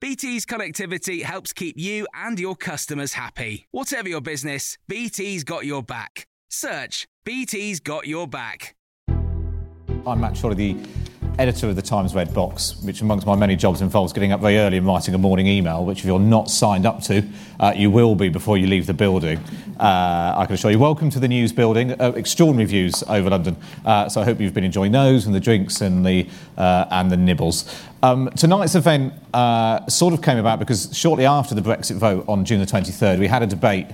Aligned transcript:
BT's 0.00 0.44
connectivity 0.46 1.22
helps 1.22 1.52
keep 1.52 1.78
you 1.78 2.06
and 2.14 2.38
your 2.38 2.56
customers 2.56 3.14
happy. 3.14 3.66
Whatever 3.70 4.08
your 4.08 4.20
business, 4.20 4.76
BT's 4.88 5.44
got 5.44 5.64
your 5.64 5.82
back. 5.82 6.26
Search 6.48 7.06
BT's 7.24 7.80
got 7.80 8.06
your 8.06 8.26
back. 8.26 8.74
I'm 10.06 10.20
Matt 10.20 10.36
Chorley, 10.36 10.74
the 10.74 11.09
editor 11.40 11.70
of 11.70 11.74
the 11.74 11.80
Times 11.80 12.14
Red 12.14 12.34
Box, 12.34 12.76
which 12.82 13.00
amongst 13.00 13.26
my 13.26 13.34
many 13.34 13.56
jobs 13.56 13.80
involves 13.80 14.12
getting 14.12 14.30
up 14.30 14.42
very 14.42 14.58
early 14.58 14.76
and 14.76 14.86
writing 14.86 15.14
a 15.14 15.18
morning 15.18 15.46
email, 15.46 15.86
which 15.86 16.00
if 16.00 16.04
you're 16.04 16.20
not 16.20 16.50
signed 16.50 16.84
up 16.84 17.02
to, 17.04 17.26
uh, 17.58 17.72
you 17.74 17.90
will 17.90 18.14
be 18.14 18.28
before 18.28 18.58
you 18.58 18.66
leave 18.66 18.86
the 18.86 18.92
building. 18.92 19.38
Uh, 19.78 20.34
I 20.36 20.44
can 20.44 20.56
assure 20.56 20.70
you. 20.70 20.78
Welcome 20.78 21.08
to 21.08 21.18
the 21.18 21.28
news 21.28 21.50
building. 21.50 21.98
Uh, 21.98 22.12
extraordinary 22.14 22.66
views 22.66 23.02
over 23.08 23.30
London. 23.30 23.56
Uh, 23.86 24.06
so 24.10 24.20
I 24.20 24.24
hope 24.24 24.38
you've 24.38 24.52
been 24.52 24.64
enjoying 24.64 24.92
those 24.92 25.24
and 25.24 25.34
the 25.34 25.40
drinks 25.40 25.80
and 25.80 26.04
the 26.04 26.28
uh, 26.58 26.84
and 26.90 27.10
the 27.10 27.16
nibbles. 27.16 27.74
Um, 28.02 28.28
tonight's 28.36 28.74
event 28.74 29.14
uh, 29.32 29.86
sort 29.86 30.12
of 30.12 30.20
came 30.20 30.36
about 30.36 30.58
because 30.58 30.94
shortly 30.94 31.24
after 31.24 31.54
the 31.54 31.62
Brexit 31.62 31.96
vote 31.96 32.26
on 32.28 32.44
June 32.44 32.60
the 32.60 32.66
23rd, 32.66 33.18
we 33.18 33.28
had 33.28 33.42
a 33.42 33.46
debate 33.46 33.86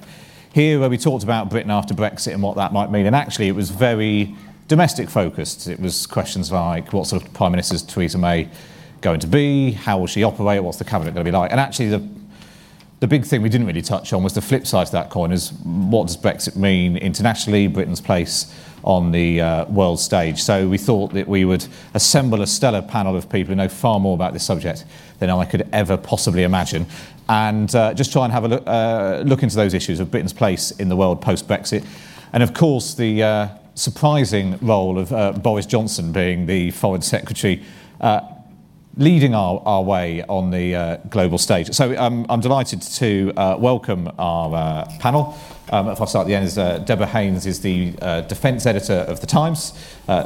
here 0.52 0.80
where 0.80 0.90
we 0.90 0.98
talked 0.98 1.22
about 1.22 1.48
Britain 1.48 1.70
after 1.70 1.94
Brexit 1.94 2.32
and 2.32 2.42
what 2.42 2.56
that 2.56 2.72
might 2.72 2.90
mean. 2.90 3.06
And 3.06 3.14
actually, 3.14 3.46
it 3.46 3.54
was 3.54 3.70
very 3.70 4.34
domestic 4.68 5.08
focused. 5.08 5.68
It 5.68 5.80
was 5.80 6.06
questions 6.06 6.50
like 6.50 6.92
what 6.92 7.06
sort 7.06 7.22
of 7.22 7.32
Prime 7.32 7.52
Minister 7.52 7.74
is 7.74 7.82
Theresa 7.82 8.18
May 8.18 8.48
going 9.00 9.20
to 9.20 9.26
be? 9.26 9.72
How 9.72 9.98
will 9.98 10.06
she 10.06 10.24
operate? 10.24 10.62
What's 10.62 10.78
the 10.78 10.84
cabinet 10.84 11.14
going 11.14 11.24
to 11.24 11.30
be 11.30 11.36
like? 11.36 11.50
And 11.50 11.60
actually, 11.60 11.88
the 11.88 12.08
the 12.98 13.06
big 13.06 13.26
thing 13.26 13.42
we 13.42 13.50
didn't 13.50 13.66
really 13.66 13.82
touch 13.82 14.14
on 14.14 14.22
was 14.22 14.32
the 14.32 14.40
flip 14.40 14.66
side 14.66 14.86
to 14.86 14.92
that 14.92 15.10
coin 15.10 15.30
is 15.30 15.52
what 15.52 16.06
does 16.06 16.16
Brexit 16.16 16.56
mean 16.56 16.96
internationally, 16.96 17.66
Britain's 17.66 18.00
place 18.00 18.54
on 18.84 19.12
the 19.12 19.38
uh, 19.38 19.64
world 19.66 20.00
stage. 20.00 20.42
So 20.42 20.66
we 20.66 20.78
thought 20.78 21.12
that 21.12 21.28
we 21.28 21.44
would 21.44 21.66
assemble 21.92 22.40
a 22.40 22.46
stellar 22.46 22.80
panel 22.80 23.14
of 23.14 23.28
people 23.28 23.50
who 23.50 23.56
know 23.56 23.68
far 23.68 24.00
more 24.00 24.14
about 24.14 24.32
this 24.32 24.44
subject 24.44 24.86
than 25.18 25.28
I 25.28 25.44
could 25.44 25.68
ever 25.74 25.98
possibly 25.98 26.44
imagine 26.44 26.86
and 27.28 27.74
uh, 27.74 27.92
just 27.92 28.12
try 28.12 28.24
and 28.24 28.32
have 28.32 28.44
a 28.44 28.48
look, 28.48 28.62
uh, 28.66 29.22
look, 29.26 29.42
into 29.42 29.56
those 29.56 29.74
issues 29.74 30.00
of 30.00 30.10
Britain's 30.10 30.32
place 30.32 30.70
in 30.70 30.88
the 30.88 30.96
world 30.96 31.20
post 31.20 31.48
Brexit. 31.48 31.84
And 32.32 32.42
of 32.42 32.54
course, 32.54 32.94
the 32.94 33.22
uh, 33.22 33.48
surprising 33.76 34.58
role 34.60 34.98
of 34.98 35.12
uh, 35.12 35.32
Boris 35.32 35.66
Johnson 35.66 36.10
being 36.10 36.46
the 36.46 36.70
Foreign 36.72 37.02
Secretary, 37.02 37.62
uh, 38.00 38.22
leading 38.96 39.34
our, 39.34 39.62
our 39.66 39.82
way 39.82 40.24
on 40.24 40.50
the 40.50 40.74
uh, 40.74 40.96
global 41.10 41.36
stage. 41.36 41.72
So 41.74 41.96
um, 41.98 42.24
I'm 42.30 42.40
delighted 42.40 42.80
to 42.80 43.32
uh, 43.36 43.56
welcome 43.58 44.10
our 44.18 44.54
uh, 44.54 44.96
panel. 44.98 45.38
Um, 45.70 45.88
if 45.88 46.00
I 46.00 46.06
start 46.06 46.24
at 46.24 46.28
the 46.28 46.34
end, 46.34 46.46
is, 46.46 46.56
uh, 46.56 46.78
Deborah 46.78 47.06
Haynes 47.06 47.44
is 47.44 47.60
the 47.60 47.92
defence 48.28 48.64
editor 48.64 49.04
of 49.08 49.20
The 49.20 49.26
Times. 49.26 49.72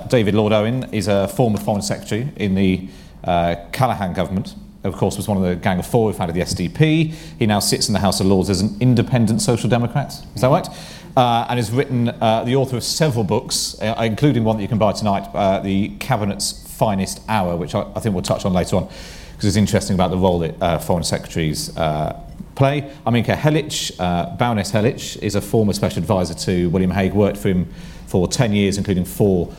David 0.08 0.34
Lord 0.34 0.52
Owen 0.52 0.84
is 0.94 1.08
a 1.08 1.26
former 1.28 1.58
Foreign 1.58 1.82
Secretary 1.82 2.28
in 2.36 2.54
the 2.54 2.88
Callaghan 3.24 4.12
government 4.12 4.54
of 4.82 4.94
course, 4.94 5.16
was 5.16 5.28
one 5.28 5.36
of 5.36 5.42
the 5.42 5.56
Gang 5.56 5.78
of 5.78 5.86
Four 5.86 6.10
who 6.10 6.16
founded 6.16 6.34
the 6.34 6.40
SDP. 6.40 7.12
He 7.38 7.46
now 7.46 7.60
sits 7.60 7.88
in 7.88 7.92
the 7.92 8.00
House 8.00 8.20
of 8.20 8.26
Lords 8.26 8.48
as 8.48 8.62
an 8.62 8.76
independent 8.80 9.42
social 9.42 9.68
democrat. 9.68 10.14
Is 10.34 10.40
that 10.40 10.48
right? 10.48 10.66
Uh, 11.16 11.46
and 11.48 11.58
is 11.58 11.72
written 11.72 12.08
uh, 12.08 12.44
the 12.44 12.54
author 12.54 12.76
of 12.76 12.84
several 12.84 13.24
books, 13.24 13.80
uh, 13.80 13.94
including 14.00 14.44
one 14.44 14.56
that 14.56 14.62
you 14.62 14.68
can 14.68 14.78
buy 14.78 14.92
tonight, 14.92 15.28
uh, 15.34 15.58
The 15.60 15.88
Cabinet's 15.98 16.52
Finest 16.76 17.20
Hour, 17.28 17.56
which 17.56 17.74
I, 17.74 17.82
I, 17.96 18.00
think 18.00 18.14
we'll 18.14 18.22
touch 18.22 18.44
on 18.44 18.52
later 18.52 18.76
on, 18.76 18.84
because 18.84 19.44
it's 19.44 19.56
interesting 19.56 19.94
about 19.94 20.10
the 20.10 20.16
role 20.16 20.38
that 20.38 20.62
uh, 20.62 20.78
foreign 20.78 21.02
secretaries 21.02 21.76
uh, 21.76 22.18
play. 22.54 22.82
Arminka 23.04 23.36
Helic, 23.36 23.96
Baroness 24.38 24.70
Helic, 24.70 25.20
is 25.20 25.34
a 25.34 25.40
former 25.40 25.72
special 25.72 25.98
advisor 25.98 26.34
to 26.34 26.70
William 26.70 26.92
Hague, 26.92 27.12
worked 27.12 27.38
for 27.38 27.48
him 27.48 27.66
for 28.06 28.28
10 28.28 28.52
years, 28.52 28.78
including 28.78 29.04
four 29.04 29.52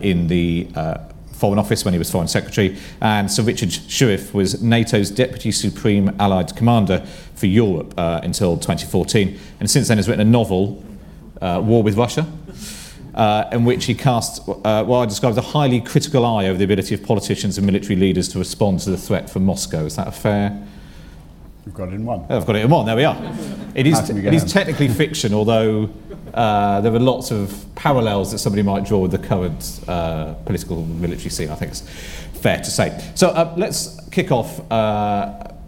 in 0.00 0.26
the 0.28 0.68
Foreign 1.34 1.58
Office 1.58 1.84
when 1.84 1.92
he 1.92 1.98
was 1.98 2.10
Foreign 2.10 2.28
Secretary, 2.28 2.78
and 3.00 3.30
Sir 3.30 3.42
Richard 3.42 3.68
Shirreff 3.68 4.32
was 4.32 4.62
NATO's 4.62 5.10
Deputy 5.10 5.50
Supreme 5.50 6.14
Allied 6.18 6.56
Commander 6.56 7.00
for 7.34 7.46
Europe 7.46 7.92
uh, 7.98 8.20
until 8.22 8.56
2014, 8.56 9.38
and 9.60 9.70
since 9.70 9.88
then 9.88 9.98
has 9.98 10.08
written 10.08 10.26
a 10.26 10.30
novel 10.30 10.82
uh, 11.40 11.60
War 11.64 11.82
with 11.82 11.96
Russia, 11.96 12.26
uh, 13.14 13.44
in 13.52 13.64
which 13.64 13.84
he 13.86 13.94
cast 13.94 14.48
uh, 14.48 14.84
what 14.84 14.98
I 14.98 15.06
describe 15.06 15.30
as 15.32 15.38
a 15.38 15.42
highly 15.42 15.80
critical 15.80 16.24
eye 16.24 16.46
over 16.46 16.58
the 16.58 16.64
ability 16.64 16.94
of 16.94 17.02
politicians 17.02 17.58
and 17.58 17.66
military 17.66 17.96
leaders 17.96 18.28
to 18.30 18.38
respond 18.38 18.80
to 18.80 18.90
the 18.90 18.96
threat 18.96 19.30
from 19.30 19.44
Moscow. 19.44 19.84
Is 19.84 19.96
that 19.96 20.08
a 20.08 20.12
fair? 20.12 20.66
We've 21.64 21.74
got 21.74 21.88
it 21.88 21.94
in 21.94 22.04
one. 22.04 22.26
Oh, 22.28 22.36
I've 22.36 22.46
got 22.46 22.56
it 22.56 22.64
in 22.64 22.70
one. 22.70 22.84
There 22.84 22.96
we 22.96 23.04
are. 23.04 23.16
It 23.74 23.86
is, 23.86 24.10
it 24.10 24.34
is 24.34 24.52
technically 24.52 24.88
fiction, 24.88 25.32
although 25.32 25.88
uh, 26.34 26.82
there 26.82 26.94
are 26.94 27.00
lots 27.00 27.30
of 27.30 27.64
parallels 27.74 28.32
that 28.32 28.38
somebody 28.38 28.62
might 28.62 28.84
draw 28.84 28.98
with 28.98 29.12
the 29.12 29.18
current 29.18 29.80
uh, 29.88 30.34
political 30.44 30.84
military 30.84 31.30
scene. 31.30 31.48
I 31.48 31.54
think 31.54 31.72
it's 31.72 31.80
fair 32.40 32.58
to 32.58 32.70
say. 32.70 33.12
So 33.14 33.28
uh, 33.28 33.54
let's 33.56 33.98
kick 34.10 34.30
off. 34.30 34.60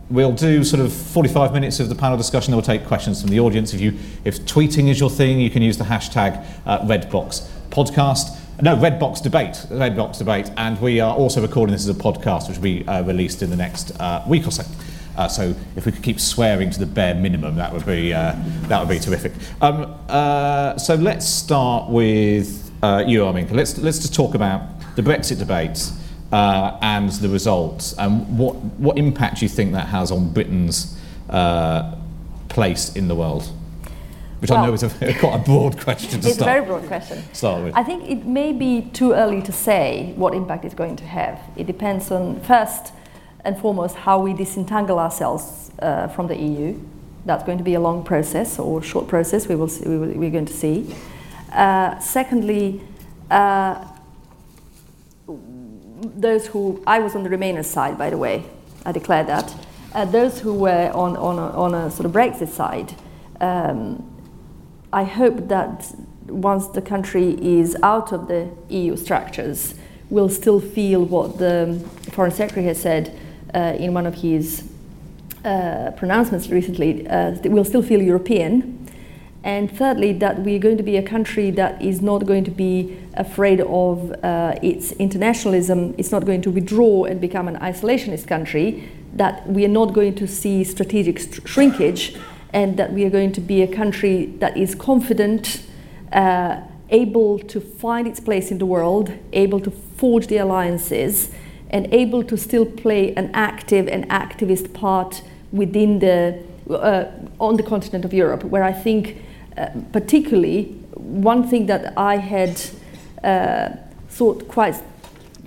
We'll 0.08 0.32
do 0.32 0.62
sort 0.62 0.81
of 0.81 0.93
45 0.93 1.53
minutes 1.53 1.81
of 1.81 1.88
the 1.88 1.97
panel 1.97 2.17
discussion. 2.17 2.53
Then 2.53 2.56
we'll 2.56 2.64
take 2.64 2.87
questions 2.87 3.20
from 3.20 3.31
the 3.31 3.41
audience. 3.41 3.75
If 3.75 3.81
you, 3.81 3.99
if 4.25 4.38
tweeting 4.47 4.88
is 4.88 5.00
your 5.00 5.11
thing, 5.11 5.41
you 5.41 5.50
can 5.50 5.62
use 5.62 5.79
the 5.79 5.85
hashtag 5.85 6.47
uh, 6.64 6.81
Redbox 6.81 7.49
Podcast. 7.70 8.38
No, 8.62 8.76
Redbox 8.76 9.23
Debate. 9.23 9.55
Redbox 9.69 10.19
Debate. 10.19 10.50
And 10.56 10.81
we 10.81 11.00
are 11.00 11.14
also 11.14 11.43
recording 11.43 11.73
this 11.73 11.88
as 11.88 11.88
a 11.88 11.99
podcast, 11.99 12.49
which 12.49 12.58
will 12.58 12.62
be 12.62 12.87
uh, 12.87 13.03
released 13.03 13.43
in 13.43 13.50
the 13.50 13.56
next 13.56 13.99
uh, 14.00 14.25
week 14.29 14.47
or 14.47 14.53
so. 14.53 14.62
Uh, 15.17 15.26
so 15.26 15.55
if 15.75 15.87
we 15.87 15.93
could 15.93 16.03
keep 16.03 16.20
swearing 16.20 16.70
to 16.70 16.79
the 16.79 16.87
bare 16.87 17.14
minimum, 17.14 17.56
that 17.56 17.73
would 17.73 17.87
be 17.87 18.12
uh, 18.12 18.35
that 18.69 18.79
would 18.79 18.88
be 18.88 19.00
terrific. 19.00 19.32
Um, 19.61 19.97
uh, 20.08 20.76
so 20.76 20.94
let's 20.94 21.26
start 21.26 21.91
with 21.91 22.70
uh, 22.82 23.03
you, 23.06 23.20
Arminka. 23.20 23.53
Let's 23.53 23.79
let's 23.79 23.99
just 23.99 24.14
talk 24.14 24.35
about 24.35 24.62
the 24.94 25.03
Brexit 25.03 25.38
debate 25.38 25.91
uh, 26.32 26.78
and 26.82 27.11
the 27.11 27.28
results, 27.28 27.93
and 27.99 28.38
what, 28.38 28.56
what 28.56 28.99
impact 28.99 29.40
do 29.40 29.44
you 29.44 29.49
think 29.49 29.73
that 29.73 29.88
has 29.88 30.11
on 30.11 30.32
Britain's 30.32 30.99
uh, 31.31 31.96
place 32.49 32.94
in 32.96 33.08
the 33.08 33.14
world? 33.14 33.50
which 34.40 34.50
well, 34.50 34.64
I 34.64 34.67
know 34.67 34.75
is 34.75 34.82
a, 34.82 34.88
quite 35.19 35.34
a 35.34 35.43
broad 35.43 35.81
question 35.81 36.20
to 36.20 36.28
it's 36.28 36.37
start. 36.37 36.37
It's 36.37 36.40
a 36.40 36.44
very 36.44 36.64
broad 36.64 36.87
question. 36.87 37.25
Start 37.32 37.64
with. 37.64 37.75
I 37.75 37.82
think 37.82 38.08
it 38.08 38.26
may 38.26 38.52
be 38.52 38.82
too 38.93 39.12
early 39.12 39.40
to 39.43 39.52
say 39.52 40.12
what 40.17 40.34
impact 40.34 40.64
it's 40.64 40.75
going 40.75 40.96
to 40.96 41.05
have. 41.05 41.40
It 41.56 41.67
depends 41.67 42.11
on 42.11 42.40
first 42.40 42.93
and 43.44 43.58
foremost 43.58 43.96
how 43.96 44.19
we 44.19 44.34
disentangle 44.34 44.99
ourselves 44.99 45.70
uh, 45.79 46.08
from 46.08 46.26
the 46.26 46.37
EU. 46.37 46.79
That's 47.25 47.44
going 47.44 47.58
to 47.58 47.64
be 47.64 47.75
a 47.75 47.81
long 47.81 48.05
process 48.05 48.58
or 48.58 48.82
short 48.82 49.08
process. 49.08 49.49
We 49.49 49.55
will 49.55 49.69
see, 49.69 49.88
we 49.88 49.96
will, 49.99 50.08
we're 50.08 50.31
going 50.31 50.46
to 50.46 50.52
see. 50.52 50.94
Uh, 51.52 51.99
secondly, 51.99 52.82
uh, 53.31 53.87
those 56.00 56.46
who 56.46 56.82
I 56.87 56.98
was 56.98 57.14
on 57.14 57.22
the 57.22 57.31
Remainer 57.31 57.64
side, 57.64 57.98
by 57.98 58.10
the 58.10 58.19
way, 58.19 58.44
I 58.84 58.93
declare 58.93 59.25
that. 59.25 59.54
Uh, 59.93 60.04
those 60.04 60.40
who 60.40 60.52
were 60.52 60.90
on, 60.93 61.16
on, 61.16 61.38
a, 61.38 61.50
on 61.56 61.75
a 61.75 61.90
sort 61.90 62.06
of 62.06 62.12
Brexit 62.12 62.48
side, 62.48 62.94
um, 63.40 64.04
I 64.93 65.04
hope 65.04 65.48
that 65.48 65.94
once 66.26 66.66
the 66.69 66.82
country 66.82 67.31
is 67.40 67.76
out 67.82 68.12
of 68.12 68.28
the 68.28 68.50
EU 68.69 68.96
structures, 68.96 69.75
will 70.10 70.28
still 70.28 70.60
feel 70.60 71.04
what 71.04 71.38
the 71.38 71.82
Foreign 72.12 72.31
Secretary 72.31 72.66
has 72.66 72.81
said 72.81 73.19
uh, 73.54 73.76
in 73.78 73.94
one 73.94 74.06
of 74.06 74.14
his 74.14 74.64
uh, 75.44 75.93
pronouncements 75.96 76.48
recently, 76.48 77.06
uh, 77.08 77.37
will 77.44 77.64
still 77.64 77.82
feel 77.82 78.02
European. 78.02 78.75
And 79.46 79.70
thirdly, 79.70 80.12
that 80.14 80.40
we're 80.40 80.58
going 80.58 80.76
to 80.76 80.82
be 80.82 80.96
a 80.96 81.02
country 81.04 81.52
that 81.52 81.81
is 81.81 82.02
not 82.02 82.26
going 82.26 82.43
to 82.46 82.50
be 82.50 82.98
afraid 83.14 83.60
of 83.60 84.12
uh, 84.25 84.56
its 84.60 84.90
internationalism, 84.90 85.94
it's 85.96 86.10
not 86.10 86.26
going 86.26 86.43
to 86.43 86.50
withdraw 86.50 87.04
and 87.04 87.20
become 87.20 87.46
an 87.46 87.56
isolationist 87.60 88.26
country, 88.26 88.88
that 89.14 89.48
we 89.48 89.64
are 89.64 89.75
not 89.81 89.93
going 89.93 90.16
to 90.16 90.26
see 90.26 90.64
strategic 90.64 91.20
st- 91.20 91.46
shrinkage, 91.48 92.16
and 92.52 92.76
that 92.76 92.93
we 92.93 93.04
are 93.04 93.10
going 93.10 93.31
to 93.31 93.40
be 93.40 93.62
a 93.62 93.69
country 93.69 94.26
that 94.40 94.56
is 94.56 94.75
confident, 94.75 95.62
uh, 96.12 96.60
able 96.90 97.38
to 97.38 97.60
find 97.60 98.08
its 98.08 98.19
place 98.19 98.50
in 98.50 98.58
the 98.58 98.66
world, 98.66 99.12
able 99.32 99.60
to 99.60 99.70
forge 99.70 100.26
the 100.26 100.38
alliances, 100.38 101.31
and 101.70 101.87
able 101.94 102.25
to 102.25 102.37
still 102.37 102.66
play 102.66 103.14
an 103.14 103.31
active 103.32 103.87
and 103.87 104.08
activist 104.08 104.75
part 104.75 105.22
within 105.52 106.00
the 106.00 106.37
uh, 106.69 107.04
on 107.38 107.56
the 107.56 107.62
continent 107.62 108.04
of 108.04 108.12
Europe, 108.12 108.43
where 108.43 108.64
I 108.64 108.72
think, 108.72 109.22
uh, 109.56 109.69
particularly, 109.93 110.64
one 110.94 111.49
thing 111.49 111.67
that 111.67 111.93
I 111.97 112.17
had 112.17 112.61
uh, 113.25 113.70
thought 114.08 114.49
quite 114.49 114.82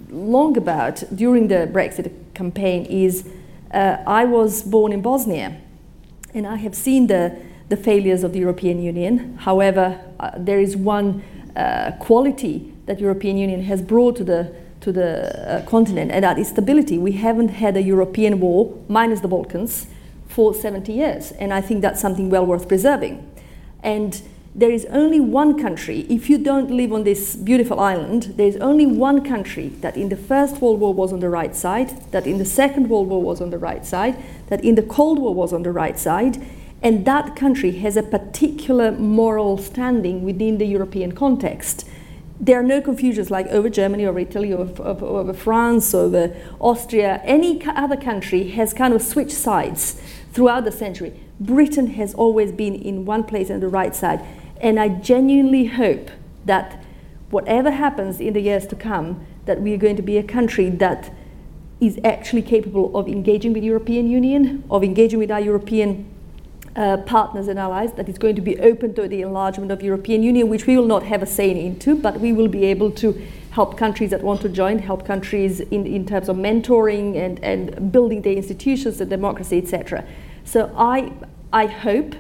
long 0.09 0.57
about 0.57 1.03
during 1.15 1.47
the 1.47 1.69
Brexit 1.71 2.11
campaign 2.33 2.85
is 2.85 3.27
uh, 3.71 3.97
I 4.07 4.25
was 4.25 4.63
born 4.63 4.91
in 4.91 5.01
Bosnia, 5.01 5.57
and 6.33 6.47
I 6.47 6.55
have 6.55 6.75
seen 6.75 7.07
the 7.07 7.37
the 7.69 7.77
failures 7.77 8.23
of 8.23 8.33
the 8.33 8.39
European 8.39 8.81
Union. 8.81 9.37
However, 9.37 9.99
uh, 10.19 10.31
there 10.37 10.59
is 10.59 10.75
one 10.75 11.21
uh, 11.55 11.91
quality 11.99 12.73
that 12.87 12.99
European 12.99 13.37
Union 13.37 13.61
has 13.63 13.81
brought 13.81 14.15
to 14.15 14.23
the 14.23 14.51
to 14.81 14.91
the 14.91 15.63
continent, 15.67 16.11
and 16.11 16.23
that 16.23 16.39
is 16.39 16.47
stability. 16.47 16.97
We 16.97 17.11
haven't 17.11 17.49
had 17.49 17.77
a 17.77 17.81
European 17.81 18.39
war, 18.39 18.73
minus 18.87 19.19
the 19.19 19.27
Balkans, 19.27 19.87
for 20.27 20.53
70 20.53 20.93
years, 20.93 21.31
and 21.33 21.53
I 21.53 21.61
think 21.61 21.81
that's 21.81 21.99
something 21.99 22.29
well 22.29 22.45
worth 22.45 22.67
preserving. 22.67 23.28
And 23.83 24.21
there 24.55 24.71
is 24.71 24.85
only 24.85 25.19
one 25.19 25.59
country, 25.61 26.01
if 26.09 26.29
you 26.29 26.37
don't 26.37 26.71
live 26.71 26.91
on 26.91 27.03
this 27.03 27.35
beautiful 27.35 27.79
island, 27.79 28.33
there 28.35 28.47
is 28.47 28.57
only 28.57 28.85
one 28.85 29.23
country 29.23 29.69
that 29.81 29.95
in 29.95 30.09
the 30.09 30.17
First 30.17 30.61
World 30.61 30.79
War 30.79 30.93
was 30.93 31.13
on 31.13 31.19
the 31.19 31.29
right 31.29 31.55
side, 31.55 32.11
that 32.11 32.25
in 32.25 32.39
the 32.39 32.45
Second 32.45 32.89
World 32.89 33.07
War 33.07 33.21
was 33.21 33.41
on 33.41 33.51
the 33.51 33.57
right 33.57 33.85
side, 33.85 34.17
that 34.47 34.63
in 34.63 34.75
the 34.75 34.83
Cold 34.83 35.19
War 35.19 35.33
was 35.33 35.53
on 35.53 35.63
the 35.63 35.71
right 35.71 35.97
side, 35.97 36.43
and 36.81 37.05
that 37.05 37.35
country 37.35 37.71
has 37.71 37.95
a 37.95 38.03
particular 38.03 38.91
moral 38.91 39.57
standing 39.57 40.23
within 40.23 40.57
the 40.57 40.65
European 40.65 41.11
context 41.11 41.85
there 42.39 42.57
are 42.57 42.63
no 42.63 42.79
confusions 42.79 43.29
like 43.29 43.47
over 43.47 43.69
Germany, 43.69 44.05
over 44.05 44.19
Italy, 44.19 44.53
over, 44.53 44.83
over, 44.83 45.05
over, 45.05 45.33
France, 45.33 45.93
over 45.93 46.33
Austria. 46.59 47.21
Any 47.25 47.61
other 47.65 47.97
country 47.97 48.47
has 48.49 48.73
kind 48.73 48.93
of 48.93 49.01
switched 49.01 49.33
sides 49.33 50.01
throughout 50.31 50.63
the 50.63 50.71
century. 50.71 51.19
Britain 51.39 51.87
has 51.87 52.13
always 52.13 52.51
been 52.51 52.75
in 52.75 53.05
one 53.05 53.23
place 53.23 53.49
on 53.49 53.59
the 53.59 53.67
right 53.67 53.95
side. 53.95 54.25
And 54.61 54.79
I 54.79 54.89
genuinely 54.89 55.65
hope 55.65 56.09
that 56.45 56.83
whatever 57.29 57.71
happens 57.71 58.19
in 58.19 58.33
the 58.33 58.41
years 58.41 58.67
to 58.67 58.75
come, 58.75 59.25
that 59.45 59.61
we 59.61 59.73
are 59.73 59.77
going 59.77 59.95
to 59.95 60.01
be 60.01 60.17
a 60.17 60.23
country 60.23 60.69
that 60.69 61.13
is 61.79 61.97
actually 62.03 62.41
capable 62.41 62.95
of 62.97 63.07
engaging 63.07 63.53
with 63.53 63.61
the 63.61 63.67
European 63.67 64.09
Union, 64.09 64.63
of 64.69 64.83
engaging 64.83 65.19
with 65.19 65.31
our 65.31 65.39
European 65.39 66.05
uh, 66.75 66.97
partners 66.97 67.47
and 67.47 67.57
allies 67.57 67.93
that 67.93 68.07
is 68.07 68.17
going 68.17 68.35
to 68.35 68.41
be 68.41 68.59
open 68.59 68.93
to 68.93 69.07
the 69.07 69.21
enlargement 69.21 69.71
of 69.71 69.81
European 69.81 70.21
Union, 70.21 70.49
which 70.49 70.67
we 70.67 70.77
will 70.77 70.85
not 70.85 71.03
have 71.03 71.23
a 71.23 71.25
say 71.25 71.49
into, 71.51 71.95
but 71.95 72.19
we 72.19 72.33
will 72.33 72.47
be 72.47 72.65
able 72.65 72.91
to 72.91 73.19
help 73.51 73.77
countries 73.77 74.11
that 74.11 74.21
want 74.21 74.41
to 74.41 74.49
join, 74.49 74.77
help 74.79 75.05
countries 75.05 75.59
in, 75.59 75.87
in 75.87 76.05
terms 76.05 76.29
of 76.29 76.35
mentoring 76.35 77.15
and, 77.15 77.43
and 77.43 77.91
building 77.91 78.21
their 78.21 78.33
institutions, 78.33 78.97
the 78.97 79.05
democracy, 79.05 79.57
etc. 79.57 80.05
So 80.43 80.73
I, 80.77 81.11
I 81.51 81.65
hope 81.65 82.15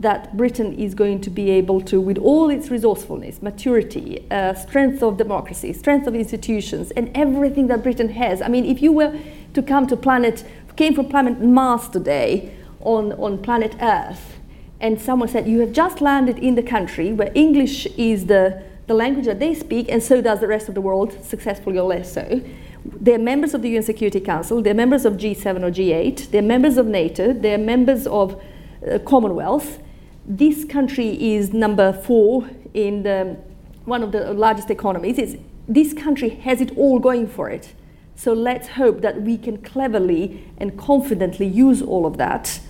that 0.00 0.36
Britain 0.36 0.78
is 0.78 0.94
going 0.94 1.20
to 1.22 1.30
be 1.30 1.50
able 1.50 1.80
to, 1.80 2.00
with 2.00 2.18
all 2.18 2.50
its 2.50 2.70
resourcefulness, 2.70 3.42
maturity, 3.42 4.24
uh, 4.30 4.54
strength 4.54 5.02
of 5.02 5.16
democracy, 5.16 5.72
strength 5.72 6.06
of 6.06 6.14
institutions, 6.14 6.92
and 6.92 7.10
everything 7.16 7.66
that 7.66 7.82
Britain 7.82 8.10
has. 8.10 8.40
I 8.40 8.48
mean, 8.48 8.64
if 8.64 8.80
you 8.80 8.92
were 8.92 9.18
to 9.54 9.62
come 9.62 9.86
to 9.88 9.96
planet, 9.96 10.44
came 10.76 10.94
from 10.94 11.08
planet 11.08 11.40
Mars 11.40 11.88
today, 11.88 12.54
on, 12.80 13.12
on 13.14 13.38
planet 13.38 13.74
Earth, 13.80 14.36
and 14.80 15.00
someone 15.00 15.28
said, 15.28 15.48
You 15.48 15.60
have 15.60 15.72
just 15.72 16.00
landed 16.00 16.38
in 16.38 16.54
the 16.54 16.62
country 16.62 17.12
where 17.12 17.32
English 17.34 17.86
is 17.96 18.26
the, 18.26 18.62
the 18.86 18.94
language 18.94 19.26
that 19.26 19.40
they 19.40 19.54
speak, 19.54 19.88
and 19.88 20.00
so 20.00 20.20
does 20.20 20.40
the 20.40 20.46
rest 20.46 20.68
of 20.68 20.74
the 20.74 20.80
world, 20.80 21.24
successfully 21.24 21.78
or 21.78 21.88
less 21.88 22.12
so. 22.12 22.40
They're 22.84 23.18
members 23.18 23.54
of 23.54 23.62
the 23.62 23.70
UN 23.70 23.82
Security 23.82 24.20
Council, 24.20 24.62
they're 24.62 24.74
members 24.74 25.04
of 25.04 25.14
G7 25.14 25.62
or 25.64 25.70
G8, 25.70 26.30
they're 26.30 26.42
members 26.42 26.76
of 26.76 26.86
NATO, 26.86 27.32
they're 27.32 27.58
members 27.58 28.06
of 28.06 28.40
uh, 28.86 28.98
Commonwealth. 29.00 29.80
This 30.26 30.64
country 30.64 31.34
is 31.34 31.52
number 31.52 31.92
four 31.92 32.48
in 32.74 33.02
the, 33.02 33.36
one 33.84 34.02
of 34.02 34.12
the 34.12 34.32
largest 34.34 34.70
economies. 34.70 35.18
It's, 35.18 35.36
this 35.66 35.92
country 35.92 36.30
has 36.30 36.60
it 36.60 36.76
all 36.76 36.98
going 36.98 37.26
for 37.26 37.48
it. 37.48 37.74
So 38.14 38.32
let's 38.32 38.68
hope 38.68 39.00
that 39.02 39.22
we 39.22 39.38
can 39.38 39.58
cleverly 39.58 40.44
and 40.58 40.76
confidently 40.76 41.46
use 41.46 41.80
all 41.80 42.04
of 42.04 42.16
that 42.16 42.60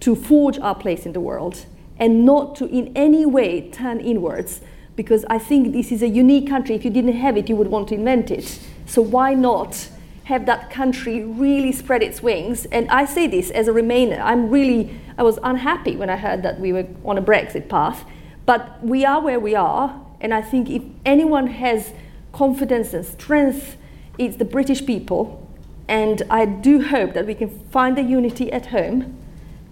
to 0.00 0.14
forge 0.14 0.58
our 0.58 0.74
place 0.74 1.06
in 1.06 1.12
the 1.12 1.20
world 1.20 1.66
and 1.98 2.24
not 2.24 2.56
to 2.56 2.66
in 2.66 2.92
any 2.96 3.26
way 3.26 3.70
turn 3.70 4.00
inwards 4.00 4.60
because 4.96 5.24
I 5.30 5.38
think 5.38 5.72
this 5.72 5.90
is 5.90 6.02
a 6.02 6.08
unique 6.08 6.48
country. 6.48 6.74
If 6.74 6.84
you 6.84 6.90
didn't 6.90 7.14
have 7.14 7.36
it, 7.36 7.48
you 7.48 7.56
would 7.56 7.68
want 7.68 7.88
to 7.88 7.94
invent 7.94 8.30
it. 8.30 8.60
So 8.86 9.00
why 9.00 9.34
not 9.34 9.88
have 10.24 10.46
that 10.46 10.70
country 10.70 11.24
really 11.24 11.72
spread 11.72 12.02
its 12.02 12.22
wings? 12.22 12.66
And 12.66 12.88
I 12.90 13.04
say 13.04 13.26
this 13.26 13.50
as 13.50 13.68
a 13.68 13.72
Remainer. 13.72 14.20
I'm 14.20 14.50
really, 14.50 14.98
I 15.18 15.22
was 15.22 15.38
unhappy 15.42 15.96
when 15.96 16.10
I 16.10 16.16
heard 16.16 16.42
that 16.42 16.60
we 16.60 16.72
were 16.72 16.86
on 17.04 17.18
a 17.18 17.22
Brexit 17.22 17.68
path, 17.68 18.04
but 18.46 18.82
we 18.84 19.04
are 19.04 19.20
where 19.20 19.40
we 19.40 19.54
are. 19.54 20.00
And 20.20 20.32
I 20.32 20.42
think 20.42 20.70
if 20.70 20.82
anyone 21.04 21.48
has 21.48 21.92
confidence 22.32 22.94
and 22.94 23.04
strength, 23.04 23.76
it's 24.18 24.36
the 24.36 24.44
British 24.44 24.84
people. 24.86 25.48
And 25.88 26.22
I 26.30 26.46
do 26.46 26.82
hope 26.82 27.12
that 27.14 27.26
we 27.26 27.34
can 27.34 27.50
find 27.70 27.96
the 27.96 28.02
unity 28.02 28.50
at 28.52 28.66
home 28.66 29.18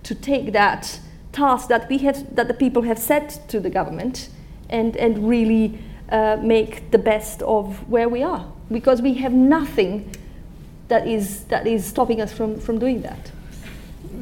to 0.02 0.14
take 0.14 0.52
that 0.52 1.00
task 1.32 1.68
that 1.68 1.88
we 1.88 1.98
have 1.98 2.34
that 2.34 2.48
the 2.48 2.54
people 2.54 2.82
have 2.82 2.98
set 2.98 3.40
to 3.48 3.60
the 3.60 3.70
government 3.70 4.28
and 4.68 4.96
and 4.96 5.28
really 5.28 5.78
uh, 6.10 6.36
make 6.42 6.90
the 6.90 6.98
best 6.98 7.42
of 7.42 7.88
where 7.88 8.08
we 8.08 8.22
are 8.22 8.50
because 8.70 9.00
we 9.00 9.14
have 9.14 9.32
nothing 9.32 10.10
that 10.88 11.06
is 11.06 11.44
that 11.44 11.66
is 11.66 11.86
stopping 11.86 12.20
us 12.20 12.32
from 12.32 12.58
from 12.58 12.78
doing 12.78 13.02
that. 13.02 13.30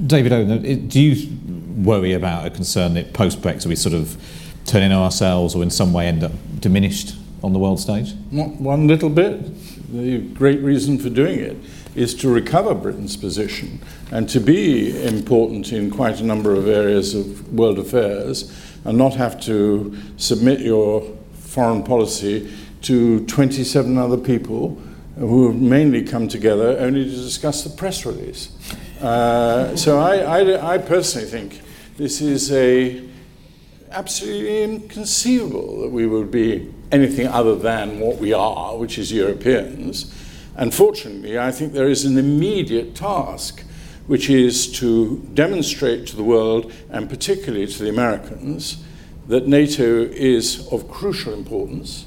David 0.06 0.32
Owen, 0.32 0.50
uh, 0.52 0.88
do 0.88 1.00
you 1.00 1.84
worry 1.84 2.12
about 2.12 2.46
a 2.46 2.50
concern 2.50 2.94
that 2.94 3.12
post 3.12 3.40
Brexit 3.42 3.66
we 3.66 3.76
sort 3.76 3.94
of 3.94 4.16
turn 4.64 4.82
in 4.82 4.92
ourselves 4.92 5.54
or 5.54 5.62
in 5.62 5.70
some 5.70 5.92
way 5.92 6.06
end 6.06 6.22
up 6.22 6.32
diminished 6.60 7.16
on 7.42 7.52
the 7.52 7.58
world 7.58 7.80
stage? 7.80 8.14
Not 8.30 8.50
one 8.60 8.86
little 8.86 9.10
bit. 9.10 9.40
The 9.92 10.18
great 10.18 10.60
reason 10.60 10.98
for 10.98 11.08
doing 11.08 11.38
it 11.40 11.56
is 11.94 12.14
to 12.16 12.28
recover 12.28 12.74
Britain's 12.74 13.16
position 13.16 13.80
and 14.12 14.28
to 14.28 14.38
be 14.38 15.04
important 15.04 15.72
in 15.72 15.90
quite 15.90 16.20
a 16.20 16.24
number 16.24 16.54
of 16.54 16.68
areas 16.68 17.14
of 17.14 17.52
world 17.52 17.78
affairs 17.78 18.52
and 18.84 18.96
not 18.96 19.14
have 19.14 19.40
to 19.42 19.96
submit 20.16 20.60
your 20.60 21.16
foreign 21.32 21.82
policy 21.82 22.52
to 22.82 23.24
27 23.26 23.98
other 23.98 24.16
people 24.16 24.80
who 25.18 25.48
have 25.48 25.60
mainly 25.60 26.04
come 26.04 26.28
together 26.28 26.78
only 26.78 27.04
to 27.04 27.10
discuss 27.10 27.64
the 27.64 27.70
press 27.70 28.06
release. 28.06 28.50
Uh, 29.00 29.76
so 29.76 30.00
I, 30.00 30.40
I, 30.40 30.74
I 30.74 30.78
personally 30.78 31.28
think 31.28 31.60
this 31.96 32.20
is 32.20 32.50
a 32.50 33.08
absolutely 33.92 34.64
inconceivable 34.64 35.82
that 35.82 35.90
we 35.90 36.06
would 36.06 36.30
be 36.32 36.72
anything 36.90 37.28
other 37.28 37.54
than 37.54 38.00
what 38.00 38.18
we 38.18 38.32
are, 38.32 38.76
which 38.76 38.98
is 38.98 39.12
Europeans. 39.12 40.12
Unfortunately, 40.56 41.38
I 41.38 41.52
think 41.52 41.72
there 41.72 41.88
is 41.88 42.04
an 42.04 42.18
immediate 42.18 42.96
task, 42.96 43.62
which 44.08 44.28
is 44.28 44.70
to 44.80 45.18
demonstrate 45.32 46.06
to 46.08 46.16
the 46.16 46.24
world, 46.24 46.72
and 46.90 47.08
particularly 47.08 47.66
to 47.68 47.82
the 47.84 47.88
Americans, 47.88 48.82
that 49.28 49.46
NATO 49.46 50.02
is 50.02 50.66
of 50.72 50.88
crucial 50.88 51.32
importance 51.32 52.06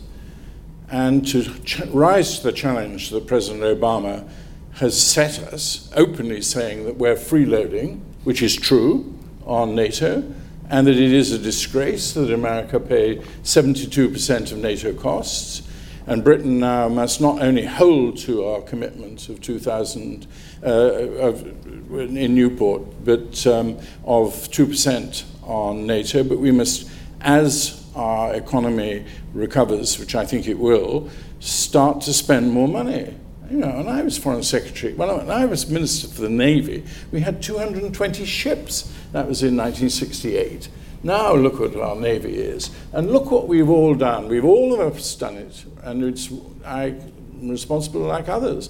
and 0.90 1.26
to 1.28 1.44
ch- 1.64 1.86
rise 1.88 2.40
to 2.40 2.44
the 2.44 2.52
challenge 2.52 3.12
that 3.12 3.28
President 3.28 3.64
Obama 3.64 4.28
has 4.74 5.00
set 5.00 5.40
us, 5.40 5.92
openly 5.96 6.42
saying 6.42 6.86
that 6.86 6.98
we're 6.98 7.16
freeloading, 7.16 8.02
which 8.24 8.42
is 8.42 8.56
true 8.56 9.18
on 9.46 9.76
NATO, 9.76 10.24
and 10.70 10.88
that 10.88 10.96
it 10.96 11.14
is 11.14 11.32
a 11.32 11.38
disgrace 11.38 12.14
that 12.14 12.32
America 12.32 12.80
paid 12.80 13.22
72% 13.44 14.52
of 14.52 14.58
NATO 14.58 14.94
costs. 14.94 15.68
And 16.08 16.24
Britain 16.24 16.60
now 16.60 16.88
must 16.88 17.22
not 17.22 17.42
only 17.42 17.66
hold 17.66 18.18
to 18.20 18.46
our 18.46 18.62
commitment 18.62 19.30
of 19.30 19.42
2000 19.42 20.28
uh, 20.64 20.68
of, 20.68 21.46
in 21.92 22.34
Newport, 22.34 22.82
but 23.04 23.46
um, 23.46 23.78
of 24.06 24.34
2% 24.50 25.24
on 25.44 25.86
NATO, 25.86 26.24
but 26.24 26.40
we 26.40 26.52
must, 26.52 26.90
as 27.20 27.86
our 27.96 28.34
economy 28.34 29.06
recovers, 29.34 30.00
which 30.00 30.16
I 30.16 30.26
think 30.26 30.48
it 30.48 30.58
will, 30.58 31.10
start 31.40 32.02
to 32.02 32.14
spend 32.14 32.52
more 32.52 32.68
money. 32.68 33.16
You 33.52 33.58
know, 33.58 33.80
and 33.80 33.90
I 33.90 34.02
was 34.02 34.18
Foreign 34.18 34.44
Secretary, 34.44 34.94
well, 34.94 35.18
when 35.18 35.30
I 35.30 35.44
was 35.44 35.70
Minister 35.70 36.08
for 36.08 36.22
the 36.22 36.30
Navy, 36.30 36.86
we 37.12 37.20
had 37.20 37.44
220 37.44 38.24
ships. 38.24 38.84
That 39.12 39.28
was 39.28 39.44
in 39.44 39.58
1968. 39.58 40.70
Now 41.04 41.34
look 41.36 41.60
what 41.60 41.76
our 41.76 41.98
Navy 41.98 42.36
is. 42.36 42.70
And 42.94 43.12
look 43.12 43.30
what 43.30 43.50
we've 43.50 43.70
all 43.70 43.94
done. 43.94 44.30
We've 44.30 44.46
all 44.46 44.80
of 44.80 44.96
us 44.96 45.16
done 45.16 45.36
it. 45.36 45.66
And 45.84 46.02
it's, 46.02 46.32
I'm 46.66 47.12
responsible 47.42 48.00
like 48.00 48.30
others. 48.30 48.70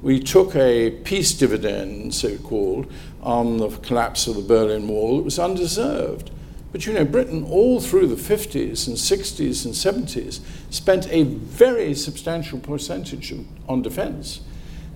We 0.00 0.20
took 0.20 0.54
a 0.54 0.92
peace 1.02 1.34
dividend, 1.34 2.14
so 2.14 2.36
called, 2.38 2.86
on 3.22 3.56
the 3.56 3.70
collapse 3.78 4.28
of 4.28 4.36
the 4.36 4.42
Berlin 4.42 4.86
Wall. 4.86 5.18
It 5.18 5.24
was 5.24 5.40
undeserved. 5.40 6.30
But 6.72 6.86
you 6.86 6.92
know, 6.92 7.04
Britain, 7.04 7.44
all 7.44 7.80
through 7.80 8.06
the 8.06 8.14
50s 8.14 8.86
and 8.86 8.96
60s 8.96 9.64
and 9.64 9.74
70s, 9.74 10.40
spent 10.70 11.08
a 11.10 11.24
very 11.24 11.94
substantial 11.94 12.60
percentage 12.60 13.34
on 13.68 13.82
defense. 13.82 14.40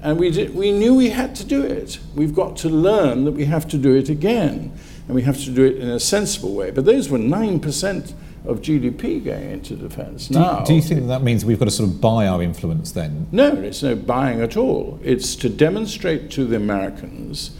And 0.03 0.19
we, 0.19 0.31
did, 0.31 0.55
we 0.55 0.71
knew 0.71 0.95
we 0.95 1.11
had 1.11 1.35
to 1.37 1.45
do 1.45 1.63
it. 1.63 1.99
We've 2.15 2.35
got 2.35 2.57
to 2.59 2.69
learn 2.69 3.25
that 3.25 3.33
we 3.33 3.47
have 3.47 3.67
to 3.69 3.79
do 3.79 3.97
it 3.97 4.09
again. 4.09 4.73
And 5.07 5.15
we 5.15 5.23
have 5.23 5.43
to 5.45 5.51
do 5.51 5.65
it 5.65 5.77
in 5.77 5.89
a 5.89 5.99
sensible 5.99 6.55
way. 6.55 6.71
But 6.71 6.85
those 6.85 7.09
were 7.09 7.19
9% 7.19 8.15
of 8.45 8.61
GDP 8.61 9.25
going 9.25 9.51
into 9.51 9.75
defense. 9.75 10.29
Do, 10.29 10.39
now, 10.39 10.61
do 10.61 10.75
you 10.75 10.83
think 10.83 11.07
that 11.09 11.23
means 11.23 11.45
we've 11.45 11.59
got 11.59 11.65
to 11.65 11.71
sort 11.71 11.89
of 11.89 12.01
buy 12.01 12.27
our 12.27 12.43
influence 12.43 12.93
then? 12.93 13.27
No, 13.33 13.55
it's 13.57 13.83
no 13.83 13.97
buying 13.97 14.43
at 14.43 14.57
all. 14.57 15.01
It's 15.03 15.35
to 15.37 15.49
demonstrate 15.49 16.31
to 16.33 16.45
the 16.45 16.57
Americans 16.57 17.53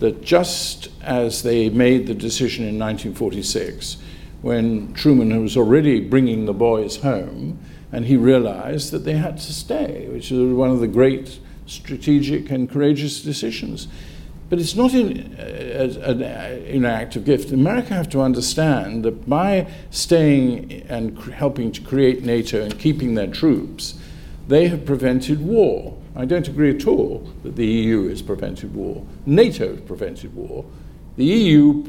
that 0.00 0.22
just 0.22 0.88
as 1.02 1.42
they 1.42 1.68
made 1.68 2.06
the 2.06 2.14
decision 2.14 2.64
in 2.64 2.78
1946, 2.78 3.98
when 4.42 4.92
Truman 4.94 5.40
was 5.42 5.56
already 5.56 6.00
bringing 6.00 6.46
the 6.46 6.54
boys 6.54 6.96
home, 6.96 7.58
and 7.92 8.06
he 8.06 8.16
realized 8.16 8.90
that 8.92 9.04
they 9.04 9.14
had 9.14 9.36
to 9.36 9.52
stay, 9.52 10.08
which 10.10 10.32
is 10.32 10.54
one 10.54 10.70
of 10.70 10.80
the 10.80 10.88
great 10.88 11.38
strategic 11.66 12.50
and 12.50 12.70
courageous 12.70 13.22
decisions. 13.22 13.88
But 14.48 14.58
it's 14.58 14.74
not 14.74 14.94
in, 14.94 15.36
uh, 15.38 16.00
an, 16.02 16.22
an 16.22 16.84
act 16.84 17.14
of 17.16 17.24
gift. 17.24 17.52
America 17.52 17.94
have 17.94 18.08
to 18.10 18.20
understand 18.20 19.04
that 19.04 19.28
by 19.28 19.68
staying 19.90 20.82
and 20.88 21.16
helping 21.32 21.70
to 21.72 21.80
create 21.82 22.24
NATO 22.24 22.62
and 22.62 22.76
keeping 22.78 23.14
their 23.14 23.28
troops, 23.28 23.94
they 24.48 24.66
have 24.68 24.84
prevented 24.84 25.40
war. 25.40 25.96
I 26.20 26.26
don't 26.26 26.46
agree 26.46 26.76
at 26.76 26.86
all 26.86 27.26
that 27.44 27.56
the 27.56 27.66
EU 27.66 28.08
has 28.08 28.20
prevented 28.20 28.74
war. 28.74 29.06
NATO 29.24 29.70
has 29.70 29.80
prevented 29.80 30.34
war. 30.34 30.66
The 31.16 31.24
EU 31.24 31.82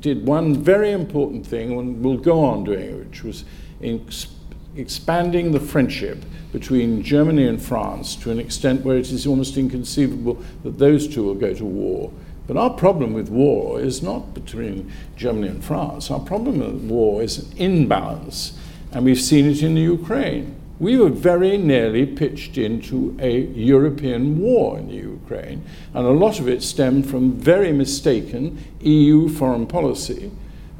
did 0.00 0.26
one 0.26 0.56
very 0.56 0.90
important 0.90 1.46
thing 1.46 1.78
and 1.78 2.02
will 2.02 2.16
go 2.16 2.44
on 2.44 2.64
doing 2.64 2.80
it, 2.80 3.06
which 3.06 3.22
was 3.22 3.44
ex- 3.80 4.26
expanding 4.74 5.52
the 5.52 5.60
friendship 5.60 6.24
between 6.52 7.04
Germany 7.04 7.46
and 7.46 7.62
France 7.62 8.16
to 8.16 8.32
an 8.32 8.40
extent 8.40 8.84
where 8.84 8.96
it 8.96 9.12
is 9.12 9.28
almost 9.28 9.56
inconceivable 9.56 10.42
that 10.64 10.78
those 10.78 11.06
two 11.06 11.22
will 11.22 11.34
go 11.34 11.54
to 11.54 11.64
war. 11.64 12.10
But 12.48 12.56
our 12.56 12.70
problem 12.70 13.12
with 13.12 13.28
war 13.28 13.80
is 13.80 14.02
not 14.02 14.34
between 14.34 14.90
Germany 15.14 15.48
and 15.48 15.62
France. 15.62 16.10
Our 16.10 16.20
problem 16.20 16.58
with 16.58 16.90
war 16.90 17.22
is 17.22 17.38
an 17.38 17.56
imbalance, 17.58 18.58
and 18.90 19.04
we've 19.04 19.20
seen 19.20 19.46
it 19.46 19.62
in 19.62 19.76
the 19.76 19.82
Ukraine. 19.82 20.57
We 20.80 20.96
were 20.96 21.08
very 21.08 21.56
nearly 21.56 22.06
pitched 22.06 22.56
into 22.56 23.16
a 23.20 23.40
European 23.40 24.38
war 24.38 24.78
in 24.78 24.88
the 24.88 24.94
Ukraine, 24.94 25.64
and 25.92 26.06
a 26.06 26.10
lot 26.10 26.38
of 26.38 26.48
it 26.48 26.62
stemmed 26.62 27.10
from 27.10 27.32
very 27.32 27.72
mistaken 27.72 28.62
EU 28.80 29.28
foreign 29.28 29.66
policy 29.66 30.30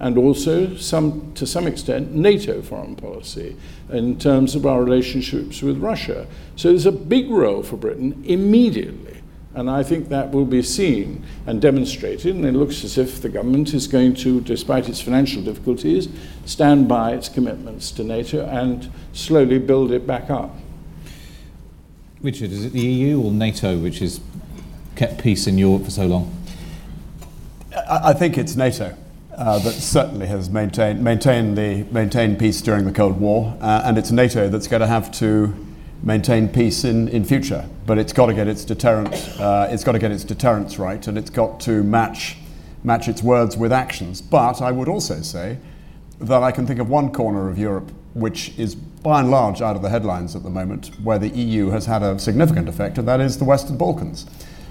and 0.01 0.17
also 0.17 0.77
some, 0.77 1.33
to 1.35 1.47
some 1.47 1.67
extent 1.67 2.15
NATO 2.15 2.63
foreign 2.63 2.95
policy 2.95 3.57
in 3.91 4.19
terms 4.19 4.55
of 4.55 4.65
our 4.67 4.83
relationships 4.83 5.61
with 5.63 5.79
Russia. 5.79 6.27
So 6.57 6.69
there's 6.69 6.87
a 6.87 6.93
big 6.93 7.31
role 7.31 7.63
for 7.63 7.77
Britain 7.77 8.23
immediately. 8.25 9.08
And 9.55 9.71
I 9.71 9.83
think 9.83 10.09
that 10.11 10.31
will 10.31 10.45
be 10.45 10.63
seen 10.63 11.25
and 11.47 11.61
demonstrated. 11.61 12.35
And 12.37 12.45
it 12.45 12.53
looks 12.53 12.85
as 12.85 12.99
if 12.99 13.23
the 13.23 13.29
government 13.29 13.75
is 13.75 13.87
going 13.87 14.15
to, 14.17 14.41
despite 14.43 14.89
its 14.89 15.01
financial 15.01 15.43
difficulties, 15.43 16.09
stand 16.45 16.87
by 16.87 17.13
its 17.13 17.29
commitments 17.29 17.91
to 17.93 18.05
NATO 18.05 18.47
and 18.47 18.91
slowly 19.13 19.59
build 19.59 19.91
it 19.91 20.07
back 20.07 20.31
up. 20.31 20.55
Richard, 22.21 22.51
is 22.53 22.65
it 22.67 22.73
the 22.73 22.81
EU 22.81 23.23
or 23.23 23.33
NATO 23.33 23.79
which 23.79 24.01
has 24.01 24.21
kept 24.97 25.23
peace 25.23 25.47
in 25.47 25.57
Europe 25.57 25.85
for 25.85 25.91
so 25.91 26.07
long? 26.07 26.35
I, 27.75 28.11
I 28.11 28.13
think 28.13 28.37
it's 28.37 28.57
NATO. 28.57 28.97
Uh, 29.39 29.57
that 29.61 29.73
certainly 29.73 30.27
has 30.27 30.51
maintained, 30.51 31.03
maintained, 31.03 31.57
the, 31.57 31.85
maintained 31.93 32.41
peace 32.41 32.61
during 32.61 32.85
the 32.85 32.91
Cold 32.91 33.21
War, 33.21 33.57
uh, 33.61 33.83
and 33.85 33.97
it's 33.97 34.11
NATO 34.11 34.49
that's 34.49 34.67
going 34.67 34.81
to 34.81 34.89
have 34.89 35.13
to 35.13 35.55
maintain 36.03 36.49
peace 36.49 36.85
in, 36.85 37.09
in 37.09 37.25
future. 37.25 37.69
But 37.87 37.99
it's 37.99 38.13
got 38.13 38.27
to 38.27 38.35
get 38.35 38.49
its 38.49 38.65
deterrent, 38.65 39.15
uh, 39.41 39.69
it's 39.71 39.85
got 39.85 39.93
to 39.93 39.99
get 39.99 40.11
its 40.11 40.25
deterrence 40.25 40.79
right, 40.79 41.07
and 41.07 41.19
it's 41.19 41.31
got 41.31 41.61
to 41.61 41.83
match, 41.83 42.37
match 42.85 43.09
its 43.09 43.23
words 43.23 43.57
with 43.57 43.73
actions. 43.73 44.21
But 44.21 44.61
I 44.63 44.73
would 44.73 44.89
also 44.89 45.23
say 45.23 45.59
that 46.21 46.43
I 46.43 46.53
can 46.53 46.67
think 46.67 46.81
of 46.81 46.89
one 46.89 47.13
corner 47.13 47.49
of 47.49 47.59
Europe 47.59 47.93
which 48.15 48.59
is 48.59 48.75
by 48.75 49.21
and 49.21 49.31
large 49.31 49.63
out 49.63 49.77
of 49.77 49.83
the 49.83 49.89
headlines 49.89 50.35
at 50.35 50.43
the 50.43 50.51
moment, 50.51 50.91
where 51.03 51.19
the 51.19 51.29
EU 51.29 51.71
has 51.71 51.87
had 51.87 52.03
a 52.03 52.19
significant 52.19 52.69
effect, 52.69 52.99
and 52.99 53.07
that 53.07 53.21
is 53.21 53.39
the 53.39 53.45
Western 53.45 53.77
Balkans. 53.77 54.27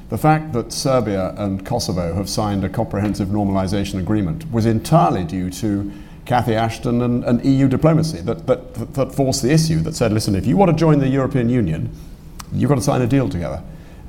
The 0.09 0.17
fact 0.17 0.53
that 0.53 0.71
Serbia 0.71 1.33
and 1.37 1.65
Kosovo 1.65 2.13
have 2.13 2.29
signed 2.29 2.63
a 2.63 2.69
comprehensive 2.69 3.29
normalization 3.29 3.99
agreement 3.99 4.51
was 4.51 4.65
entirely 4.65 5.23
due 5.23 5.49
to 5.51 5.91
Cathy 6.27 6.55
Ashton 6.55 7.01
and, 7.01 7.23
and 7.23 7.43
EU 7.43 7.67
diplomacy 7.69 8.19
that, 8.21 8.45
that, 8.47 8.93
that 8.93 9.15
forced 9.15 9.41
the 9.41 9.51
issue, 9.51 9.79
that 9.79 9.95
said, 9.95 10.11
listen, 10.11 10.35
if 10.35 10.45
you 10.45 10.57
want 10.57 10.69
to 10.69 10.77
join 10.77 10.99
the 10.99 11.07
European 11.07 11.49
Union, 11.49 11.89
you've 12.51 12.67
got 12.69 12.75
to 12.75 12.81
sign 12.81 13.01
a 13.01 13.07
deal 13.07 13.29
together. 13.29 13.63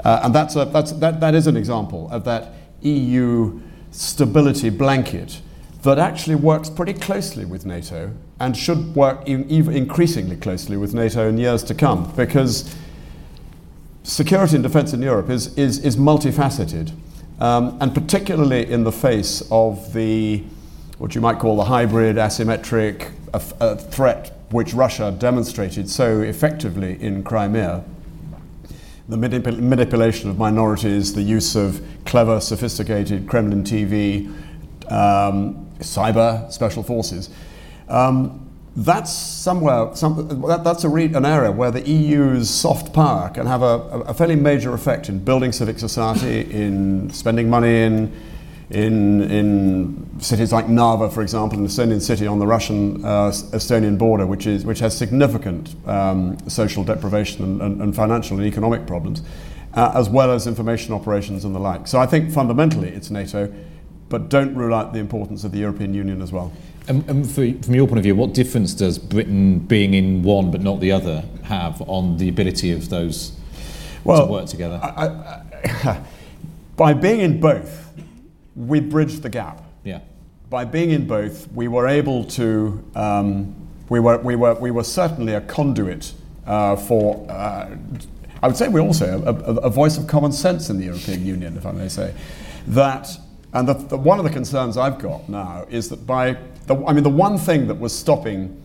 Uh, 0.04 0.20
and 0.24 0.34
that's 0.34 0.56
a, 0.56 0.64
that's, 0.66 0.92
that, 0.92 1.20
that 1.20 1.34
is 1.34 1.46
an 1.46 1.56
example 1.56 2.08
of 2.10 2.24
that 2.24 2.54
EU 2.82 3.60
stability 3.92 4.68
blanket 4.68 5.40
that 5.82 5.98
actually 5.98 6.34
works 6.34 6.68
pretty 6.68 6.92
closely 6.92 7.44
with 7.44 7.64
NATO 7.64 8.12
and 8.40 8.56
should 8.56 8.96
work 8.96 9.26
even 9.28 9.72
increasingly 9.72 10.36
closely 10.36 10.76
with 10.76 10.94
NATO 10.94 11.28
in 11.28 11.38
years 11.38 11.62
to 11.64 11.74
come 11.74 12.12
because 12.16 12.74
security 14.02 14.56
and 14.56 14.62
defense 14.62 14.92
in 14.92 15.02
Europe 15.02 15.30
is, 15.30 15.56
is, 15.56 15.78
is 15.84 15.96
multifaceted, 15.96 16.92
um, 17.40 17.78
and 17.80 17.94
particularly 17.94 18.68
in 18.68 18.82
the 18.82 18.92
face 18.92 19.42
of 19.52 19.92
the 19.92 20.42
what 20.98 21.14
you 21.14 21.20
might 21.20 21.38
call 21.38 21.56
the 21.56 21.64
hybrid 21.64 22.16
asymmetric 22.16 23.12
uh, 23.32 23.40
uh, 23.60 23.76
threat 23.76 24.32
which 24.50 24.72
Russia 24.72 25.14
demonstrated 25.16 25.88
so 25.88 26.20
effectively 26.20 27.00
in 27.02 27.22
Crimea. 27.22 27.84
The 29.08 29.16
manip- 29.16 29.60
manipulation 29.60 30.30
of 30.30 30.38
minorities, 30.38 31.14
the 31.14 31.22
use 31.22 31.54
of 31.54 31.82
clever, 32.04 32.40
sophisticated 32.40 33.28
Kremlin 33.28 33.62
TV, 33.62 34.26
um, 34.90 35.66
cyber 35.80 36.50
special 36.50 36.82
forces. 36.82 37.30
Um, 37.88 38.46
that's 38.76 39.12
somewhere, 39.12 39.94
some, 39.94 40.42
that, 40.46 40.62
that's 40.62 40.84
a 40.84 40.88
re- 40.88 41.12
an 41.12 41.24
area 41.24 41.50
where 41.50 41.70
the 41.70 41.86
EU's 41.88 42.48
soft 42.48 42.92
power 42.92 43.28
can 43.30 43.46
have 43.46 43.62
a, 43.62 44.04
a, 44.06 44.14
fairly 44.14 44.36
major 44.36 44.72
effect 44.72 45.08
in 45.08 45.18
building 45.24 45.52
civic 45.52 45.78
society, 45.78 46.42
in 46.52 47.10
spending 47.10 47.50
money 47.50 47.82
in, 47.82 48.12
in, 48.70 49.22
in 49.22 50.20
cities 50.20 50.52
like 50.52 50.68
Narva, 50.68 51.08
for 51.08 51.22
example, 51.22 51.58
an 51.58 51.66
Estonian 51.66 52.02
city 52.02 52.26
on 52.26 52.38
the 52.38 52.46
Russian 52.46 53.02
uh, 53.02 53.30
Estonian 53.30 53.96
border, 53.96 54.26
which, 54.26 54.46
is, 54.46 54.66
which 54.66 54.80
has 54.80 54.96
significant 54.96 55.74
um, 55.86 56.36
social 56.48 56.84
deprivation 56.84 57.44
and, 57.44 57.62
and, 57.62 57.82
and, 57.82 57.96
financial 57.96 58.36
and 58.36 58.46
economic 58.46 58.86
problems, 58.86 59.22
uh, 59.72 59.92
as 59.94 60.10
well 60.10 60.30
as 60.30 60.46
information 60.46 60.92
operations 60.92 61.46
and 61.46 61.54
the 61.54 61.58
like. 61.58 61.86
So 61.86 61.98
I 61.98 62.04
think 62.04 62.30
fundamentally 62.30 62.90
it's 62.90 63.10
NATO, 63.10 63.52
but 64.10 64.28
don't 64.28 64.54
rule 64.54 64.74
out 64.74 64.92
the 64.92 64.98
importance 64.98 65.44
of 65.44 65.52
the 65.52 65.58
European 65.58 65.94
Union 65.94 66.20
as 66.20 66.30
well. 66.30 66.52
And, 66.88 67.08
and 67.08 67.26
for, 67.26 67.50
from 67.64 67.74
your 67.74 67.86
point 67.86 67.98
of 67.98 68.04
view, 68.04 68.14
what 68.14 68.34
difference 68.34 68.74
does 68.74 68.98
Britain 68.98 69.60
being 69.60 69.94
in 69.94 70.22
one 70.22 70.50
but 70.50 70.60
not 70.60 70.80
the 70.80 70.92
other 70.92 71.24
have 71.44 71.80
on 71.88 72.18
the 72.18 72.28
ability 72.28 72.70
of 72.72 72.90
those 72.90 73.32
well, 74.04 74.26
to 74.26 74.32
work 74.32 74.46
together? 74.46 74.78
I, 74.82 75.06
I, 75.74 76.00
by 76.76 76.92
being 76.92 77.20
in 77.20 77.40
both, 77.40 77.87
we 78.58 78.80
bridged 78.80 79.22
the 79.22 79.30
gap. 79.30 79.62
Yeah. 79.84 80.00
by 80.50 80.64
being 80.64 80.90
in 80.90 81.06
both, 81.06 81.50
we 81.52 81.68
were 81.68 81.86
able 81.86 82.24
to, 82.24 82.84
um, 82.94 83.54
we, 83.88 84.00
were, 84.00 84.18
we, 84.18 84.34
were, 84.34 84.54
we 84.54 84.70
were 84.70 84.84
certainly 84.84 85.34
a 85.34 85.40
conduit 85.40 86.12
uh, 86.46 86.76
for, 86.76 87.26
uh, 87.30 87.76
I 88.42 88.46
would 88.46 88.56
say 88.56 88.68
we're 88.68 88.80
also 88.80 89.22
a, 89.22 89.32
a, 89.32 89.54
a, 89.66 89.70
voice 89.70 89.98
of 89.98 90.06
common 90.06 90.32
sense 90.32 90.70
in 90.70 90.78
the 90.78 90.86
European 90.86 91.24
Union, 91.24 91.56
if 91.56 91.66
I 91.66 91.72
may 91.72 91.88
say. 91.88 92.14
That, 92.66 93.08
and 93.52 93.68
the, 93.68 93.74
the, 93.74 93.96
one 93.96 94.18
of 94.18 94.24
the 94.24 94.30
concerns 94.30 94.76
I've 94.76 94.98
got 94.98 95.28
now 95.28 95.66
is 95.68 95.88
that 95.90 96.06
by, 96.06 96.38
the, 96.66 96.84
I 96.86 96.92
mean, 96.92 97.04
the 97.04 97.10
one 97.10 97.36
thing 97.38 97.66
that 97.68 97.78
was 97.78 97.96
stopping 97.96 98.62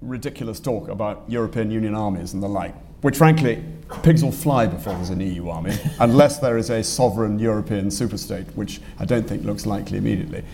ridiculous 0.00 0.58
talk 0.58 0.88
about 0.88 1.24
European 1.28 1.70
Union 1.70 1.94
armies 1.94 2.34
and 2.34 2.42
the 2.42 2.48
like, 2.48 2.74
which 3.02 3.18
frankly, 3.18 3.62
pigs 4.02 4.24
will 4.24 4.32
fly 4.32 4.66
before 4.66 4.94
there's 4.94 5.10
an 5.10 5.20
EU 5.20 5.48
army, 5.48 5.76
unless 6.00 6.38
there 6.38 6.56
is 6.56 6.70
a 6.70 6.82
sovereign 6.82 7.38
European 7.38 7.88
superstate, 7.88 8.46
which 8.54 8.80
I 8.98 9.04
don't 9.04 9.28
think 9.28 9.44
looks 9.44 9.66
likely 9.66 9.98
immediately. 9.98 10.44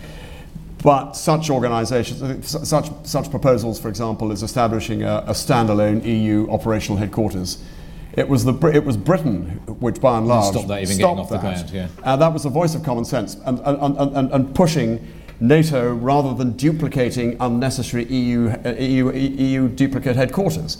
But 0.83 1.13
such 1.13 1.51
organisations, 1.51 2.49
such, 2.49 2.89
such 3.05 3.31
proposals, 3.31 3.81
for 3.81 3.89
example, 3.89 4.31
as 4.31 4.43
establishing 4.43 5.03
a, 5.03 5.25
a 5.27 5.33
standalone 5.33 6.05
EU 6.05 6.49
operational 6.51 6.99
headquarters, 6.99 7.63
it 8.13 8.29
was, 8.29 8.45
the, 8.45 8.55
it 8.73 8.85
was 8.85 8.97
Britain 8.97 9.61
which, 9.81 10.01
by 10.01 10.19
and 10.19 10.27
large, 10.27 10.53
stopped 10.53 10.69
that 10.69 10.83
even 10.83 10.97
stopped 10.97 11.17
getting 11.17 11.19
off 11.19 11.31
that. 11.31 11.35
the 11.35 11.41
ground. 11.41 11.71
Yeah. 11.71 11.89
Uh, 12.03 12.17
that 12.17 12.33
was 12.33 12.45
the 12.45 12.49
voice 12.49 12.75
of 12.75 12.83
common 12.83 13.05
sense 13.05 13.37
and, 13.45 13.61
and, 13.61 13.97
and, 13.97 14.33
and 14.33 14.55
pushing 14.55 15.07
NATO 15.41 15.95
rather 15.95 16.35
than 16.35 16.57
duplicating 16.57 17.37
unnecessary 17.41 18.05
EU, 18.05 18.49
uh, 18.65 18.71
EU, 18.71 19.13
EU 19.13 19.69
duplicate 19.69 20.17
headquarters. 20.17 20.79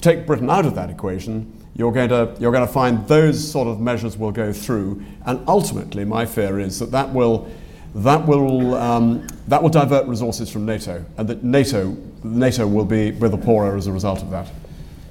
Take 0.00 0.26
Britain 0.26 0.48
out 0.48 0.64
of 0.66 0.74
that 0.74 0.90
equation, 0.90 1.52
you're 1.76 1.92
going, 1.92 2.08
to, 2.08 2.34
you're 2.38 2.52
going 2.52 2.66
to 2.66 2.72
find 2.72 3.06
those 3.06 3.50
sort 3.50 3.68
of 3.68 3.80
measures 3.80 4.16
will 4.16 4.32
go 4.32 4.52
through, 4.52 5.02
and 5.26 5.42
ultimately, 5.48 6.04
my 6.04 6.26
fear 6.26 6.58
is 6.58 6.78
that 6.78 6.90
that 6.90 7.12
will, 7.12 7.50
that 7.94 8.26
will, 8.26 8.74
um, 8.74 9.26
that 9.48 9.62
will 9.62 9.70
divert 9.70 10.06
resources 10.06 10.50
from 10.50 10.66
NATO, 10.66 11.04
and 11.16 11.28
that 11.28 11.42
NATO, 11.42 11.96
NATO 12.22 12.66
will 12.66 12.84
be 12.84 13.12
with 13.12 13.30
the 13.30 13.38
poorer 13.38 13.76
as 13.76 13.86
a 13.86 13.92
result 13.92 14.22
of 14.22 14.30
that. 14.30 14.48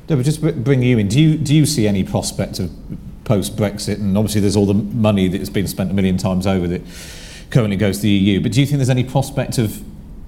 Deborah, 0.07 0.23
just 0.23 0.41
bring 0.63 0.81
you 0.81 0.97
in. 0.97 1.07
Do 1.07 1.19
you, 1.19 1.37
do 1.37 1.55
you 1.55 1.65
see 1.65 1.87
any 1.87 2.03
prospect 2.03 2.59
of 2.59 2.71
post 3.25 3.55
Brexit? 3.55 3.95
And 3.95 4.17
obviously, 4.17 4.41
there's 4.41 4.55
all 4.55 4.65
the 4.65 4.73
money 4.73 5.27
that's 5.27 5.49
been 5.49 5.67
spent 5.67 5.91
a 5.91 5.93
million 5.93 6.17
times 6.17 6.47
over 6.47 6.67
that 6.67 6.81
currently 7.51 7.77
goes 7.77 7.97
to 7.97 8.03
the 8.03 8.09
EU. 8.09 8.41
But 8.41 8.51
do 8.51 8.59
you 8.59 8.65
think 8.65 8.77
there's 8.77 8.89
any 8.89 9.03
prospect 9.03 9.59
of 9.59 9.83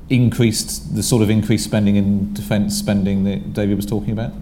increased, 0.10 0.96
the 0.96 1.02
sort 1.02 1.24
of 1.24 1.30
increased 1.30 1.64
spending 1.64 1.96
in 1.96 2.34
defence 2.34 2.78
spending 2.78 3.24
that 3.24 3.54
David 3.54 3.76
was 3.76 3.86
talking 3.86 4.12
about? 4.12 4.34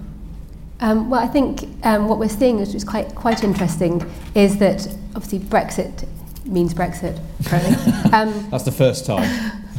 Um, 0.82 1.10
well, 1.10 1.22
I 1.22 1.28
think 1.28 1.68
um, 1.84 2.08
what 2.08 2.20
we're 2.20 2.30
seeing, 2.30 2.60
which 2.60 2.74
is 2.74 2.84
quite 2.84 3.14
quite 3.16 3.44
interesting, 3.44 4.10
is 4.34 4.58
that 4.60 4.88
obviously 5.16 5.40
Brexit 5.40 6.08
means 6.46 6.74
Brexit. 6.74 7.18
um, 8.14 8.50
That's 8.50 8.64
the 8.64 8.72
first 8.72 9.06
time. 9.06 9.30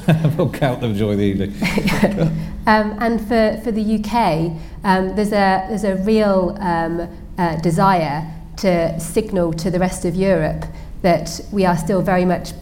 we'll 0.37 0.51
count 0.51 0.81
them 0.81 0.95
joy 0.95 1.17
the 1.17 1.23
evening. 1.23 1.51
um, 2.67 2.97
and 3.01 3.21
for, 3.21 3.61
for 3.63 3.73
the 3.73 3.97
UK, 3.97 4.53
um, 4.85 5.15
there's 5.17 5.33
a 5.33 5.67
there's 5.69 5.85
a 5.85 5.97
real 5.97 6.57
um, 6.61 7.09
uh, 7.39 7.57
desire 7.57 8.31
to 8.59 8.99
signal 9.01 9.53
to 9.55 9.71
the 9.71 9.79
rest 9.79 10.05
of 10.05 10.15
Europe 10.15 10.65
that 11.03 11.41
we 11.51 11.65
are 11.65 11.77
still 11.77 12.03
very 12.03 12.25
much 12.27 12.53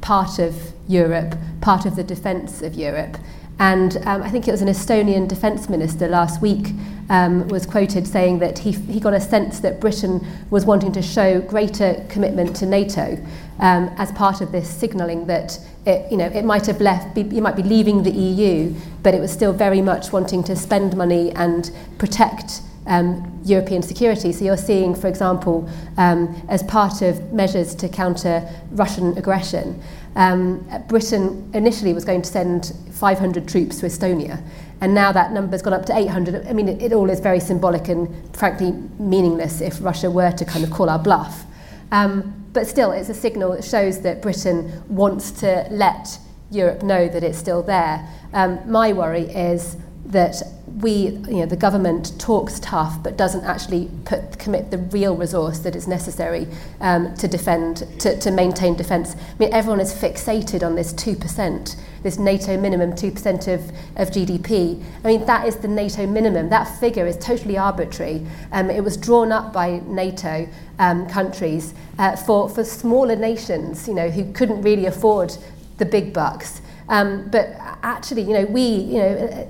part 0.00 0.38
of 0.38 0.72
Europe, 0.88 1.36
part 1.60 1.86
of 1.86 1.96
the 1.96 2.04
defence 2.04 2.62
of 2.62 2.74
Europe. 2.74 3.16
And 3.60 3.98
um, 4.06 4.22
I 4.22 4.30
think 4.30 4.48
it 4.48 4.52
was 4.52 4.62
an 4.62 4.68
Estonian 4.68 5.28
defence 5.28 5.68
minister 5.68 6.08
last 6.08 6.40
week 6.40 6.68
um, 7.10 7.46
was 7.48 7.66
quoted 7.66 8.06
saying 8.06 8.38
that 8.38 8.58
he, 8.58 8.72
he 8.72 8.98
got 8.98 9.12
a 9.12 9.20
sense 9.20 9.60
that 9.60 9.80
Britain 9.80 10.26
was 10.48 10.64
wanting 10.64 10.92
to 10.92 11.02
show 11.02 11.42
greater 11.42 12.02
commitment 12.08 12.56
to 12.56 12.64
NATO 12.66 13.18
um, 13.58 13.94
as 13.98 14.12
part 14.12 14.40
of 14.40 14.50
this 14.50 14.66
signalling 14.66 15.26
that 15.26 15.60
it, 15.84 16.10
you 16.10 16.16
know, 16.16 16.26
it 16.26 16.44
might 16.44 16.64
have 16.66 16.80
left, 16.80 17.14
be, 17.14 17.20
you 17.20 17.42
might 17.42 17.56
be 17.56 17.62
leaving 17.62 18.02
the 18.02 18.10
EU, 18.10 18.74
but 19.02 19.12
it 19.12 19.20
was 19.20 19.30
still 19.30 19.52
very 19.52 19.82
much 19.82 20.10
wanting 20.10 20.42
to 20.44 20.56
spend 20.56 20.96
money 20.96 21.30
and 21.32 21.70
protect 21.98 22.62
um, 22.90 23.40
European 23.44 23.82
security. 23.82 24.32
So 24.32 24.44
you're 24.44 24.56
seeing, 24.56 24.94
for 24.94 25.06
example, 25.06 25.66
um, 25.96 26.34
as 26.48 26.62
part 26.64 27.00
of 27.00 27.32
measures 27.32 27.74
to 27.76 27.88
counter 27.88 28.46
Russian 28.72 29.16
aggression, 29.16 29.80
um, 30.16 30.68
Britain 30.88 31.48
initially 31.54 31.94
was 31.94 32.04
going 32.04 32.20
to 32.22 32.30
send 32.30 32.74
500 32.92 33.48
troops 33.48 33.78
to 33.80 33.86
Estonia, 33.86 34.42
and 34.80 34.92
now 34.92 35.12
that 35.12 35.32
number's 35.32 35.62
gone 35.62 35.72
up 35.72 35.86
to 35.86 35.96
800. 35.96 36.46
I 36.48 36.52
mean, 36.52 36.68
it, 36.68 36.82
it 36.82 36.92
all 36.92 37.08
is 37.08 37.20
very 37.20 37.38
symbolic 37.38 37.88
and 37.88 38.08
frankly 38.36 38.72
meaningless 38.98 39.60
if 39.60 39.80
Russia 39.80 40.10
were 40.10 40.32
to 40.32 40.44
kind 40.44 40.64
of 40.64 40.70
call 40.70 40.90
our 40.90 40.98
bluff. 40.98 41.44
Um, 41.92 42.34
but 42.52 42.66
still, 42.66 42.90
it's 42.90 43.08
a 43.08 43.14
signal 43.14 43.52
that 43.52 43.64
shows 43.64 44.00
that 44.00 44.20
Britain 44.20 44.82
wants 44.88 45.30
to 45.32 45.66
let 45.70 46.18
Europe 46.50 46.82
know 46.82 47.08
that 47.08 47.22
it's 47.22 47.38
still 47.38 47.62
there. 47.62 48.04
Um, 48.32 48.58
my 48.68 48.92
worry 48.92 49.22
is 49.22 49.76
that 50.10 50.42
we, 50.80 50.92
you 50.92 51.36
know, 51.36 51.46
the 51.46 51.56
government 51.56 52.18
talks 52.18 52.58
tough 52.60 53.02
but 53.02 53.16
doesn't 53.16 53.44
actually 53.44 53.90
put, 54.04 54.38
commit 54.38 54.70
the 54.70 54.78
real 54.78 55.16
resource 55.16 55.58
that 55.60 55.76
is 55.76 55.86
necessary 55.86 56.46
um, 56.80 57.14
to 57.16 57.28
defend, 57.28 57.78
to, 58.00 58.18
to 58.18 58.30
maintain 58.30 58.76
defence. 58.76 59.14
I 59.14 59.38
mean, 59.38 59.52
everyone 59.52 59.80
is 59.80 59.92
fixated 59.92 60.64
on 60.64 60.74
this 60.74 60.92
2%, 60.92 61.76
this 62.02 62.18
NATO 62.18 62.56
minimum 62.56 62.92
2% 62.92 63.52
of, 63.52 63.70
of 63.96 64.10
GDP. 64.10 64.82
I 65.04 65.06
mean, 65.06 65.26
that 65.26 65.46
is 65.46 65.56
the 65.56 65.68
NATO 65.68 66.06
minimum. 66.06 66.48
That 66.48 66.64
figure 66.78 67.06
is 67.06 67.16
totally 67.18 67.58
arbitrary. 67.58 68.26
Um, 68.52 68.70
it 68.70 68.82
was 68.82 68.96
drawn 68.96 69.32
up 69.32 69.52
by 69.52 69.80
NATO 69.86 70.48
um, 70.78 71.08
countries 71.08 71.74
uh, 71.98 72.16
for, 72.16 72.48
for 72.48 72.64
smaller 72.64 73.16
nations, 73.16 73.86
you 73.86 73.94
know, 73.94 74.08
who 74.08 74.32
couldn't 74.32 74.62
really 74.62 74.86
afford 74.86 75.36
the 75.78 75.84
big 75.84 76.12
bucks. 76.12 76.62
Um, 76.88 77.28
but 77.30 77.54
actually, 77.82 78.22
you 78.22 78.32
know, 78.32 78.44
we, 78.46 78.62
you 78.62 78.98
know, 78.98 79.46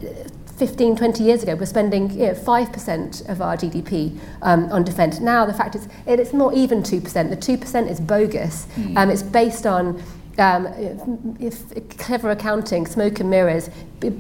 15, 0.61 0.94
20 0.94 1.23
years 1.25 1.42
ago, 1.42 1.55
we're 1.55 1.64
spending 1.64 2.11
you 2.11 2.27
know, 2.27 2.35
5% 2.35 3.29
of 3.31 3.40
our 3.40 3.57
GDP 3.57 4.18
um, 4.42 4.70
on 4.70 4.85
defence. 4.85 5.18
Now, 5.18 5.46
the 5.46 5.55
fact 5.55 5.75
is, 5.75 5.87
it, 6.05 6.20
it's 6.20 6.35
not 6.35 6.53
even 6.53 6.83
2%. 6.83 7.03
The 7.31 7.57
2% 7.57 7.90
is 7.90 7.99
bogus. 7.99 8.66
Mm. 8.77 8.99
Um, 8.99 9.11
it's 9.11 9.23
based 9.23 9.66
on 9.66 10.03
um, 10.37 11.35
if, 11.40 11.73
if 11.73 11.96
clever 11.96 12.31
accounting, 12.31 12.87
smoke 12.87 13.20
and 13.20 13.31
mirrors, 13.31 13.70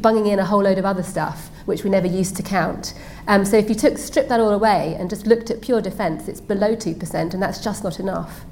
bunging 0.00 0.28
in 0.28 0.38
a 0.38 0.44
whole 0.46 0.62
load 0.62 0.78
of 0.78 0.86
other 0.86 1.02
stuff, 1.02 1.50
which 1.66 1.84
we 1.84 1.90
never 1.90 2.06
used 2.06 2.36
to 2.36 2.42
count. 2.42 2.94
Um, 3.28 3.44
so 3.44 3.58
if 3.58 3.68
you 3.68 3.74
took, 3.74 3.98
stripped 3.98 4.30
that 4.30 4.40
all 4.40 4.54
away 4.54 4.96
and 4.98 5.10
just 5.10 5.26
looked 5.26 5.50
at 5.50 5.60
pure 5.60 5.82
defence, 5.82 6.26
it's 6.26 6.40
below 6.40 6.74
2%, 6.74 7.34
and 7.34 7.42
that's 7.42 7.62
just 7.62 7.84
not 7.84 8.00
enough. 8.00 8.46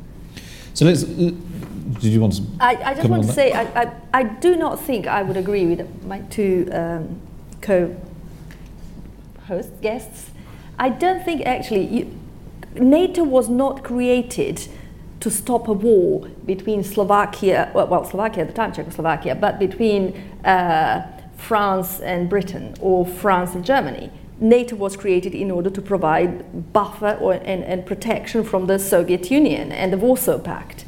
So 0.75 0.85
let's. 0.85 1.05
Did 1.05 2.13
you 2.13 2.21
want 2.21 2.35
to? 2.35 2.43
I, 2.61 2.91
I 2.91 2.95
just 2.95 3.09
want 3.09 3.23
to 3.23 3.29
that? 3.29 3.35
say 3.35 3.53
I, 3.53 3.83
I, 3.83 3.93
I 4.13 4.23
do 4.25 4.57
not 4.57 4.79
think 4.79 5.07
I 5.07 5.23
would 5.23 5.39
agree 5.39 5.65
with 5.65 6.05
my 6.05 6.21
two 6.21 6.69
um, 6.71 7.21
co-host 7.61 7.99
guests, 9.81 10.31
I 10.79 10.89
don't 10.89 11.25
think 11.25 11.47
actually 11.47 11.85
you, 11.87 12.19
NATO 12.75 13.25
was 13.25 13.49
not 13.49 13.83
created 13.83 14.69
to 15.21 15.31
stop 15.31 15.69
a 15.69 15.73
war 15.73 16.29
between 16.47 16.85
Slovakia, 16.85 17.71
well, 17.75 17.89
well 17.89 18.05
Slovakia 18.05 18.43
at 18.43 18.49
the 18.49 18.55
time, 18.55 18.73
Czechoslovakia, 18.73 19.35
but 19.35 19.59
between 19.59 20.15
uh, 20.45 21.03
France 21.37 22.01
and 22.01 22.29
Britain 22.29 22.75
or 22.81 23.07
France 23.07 23.55
and 23.55 23.65
Germany. 23.65 24.11
NATO 24.41 24.77
was 24.77 24.97
created 24.97 25.35
in 25.35 25.51
order 25.51 25.71
to 25.71 25.83
provide 25.83 26.73
buffer 26.73 27.19
or, 27.21 27.35
and, 27.35 27.65
and 27.65 27.85
protection 27.85 28.45
from 28.45 28.67
the 28.67 28.79
Soviet 28.79 29.31
Union 29.31 29.73
and 29.73 29.93
the 29.93 29.97
Warsaw 29.97 30.39
Pact. 30.39 30.85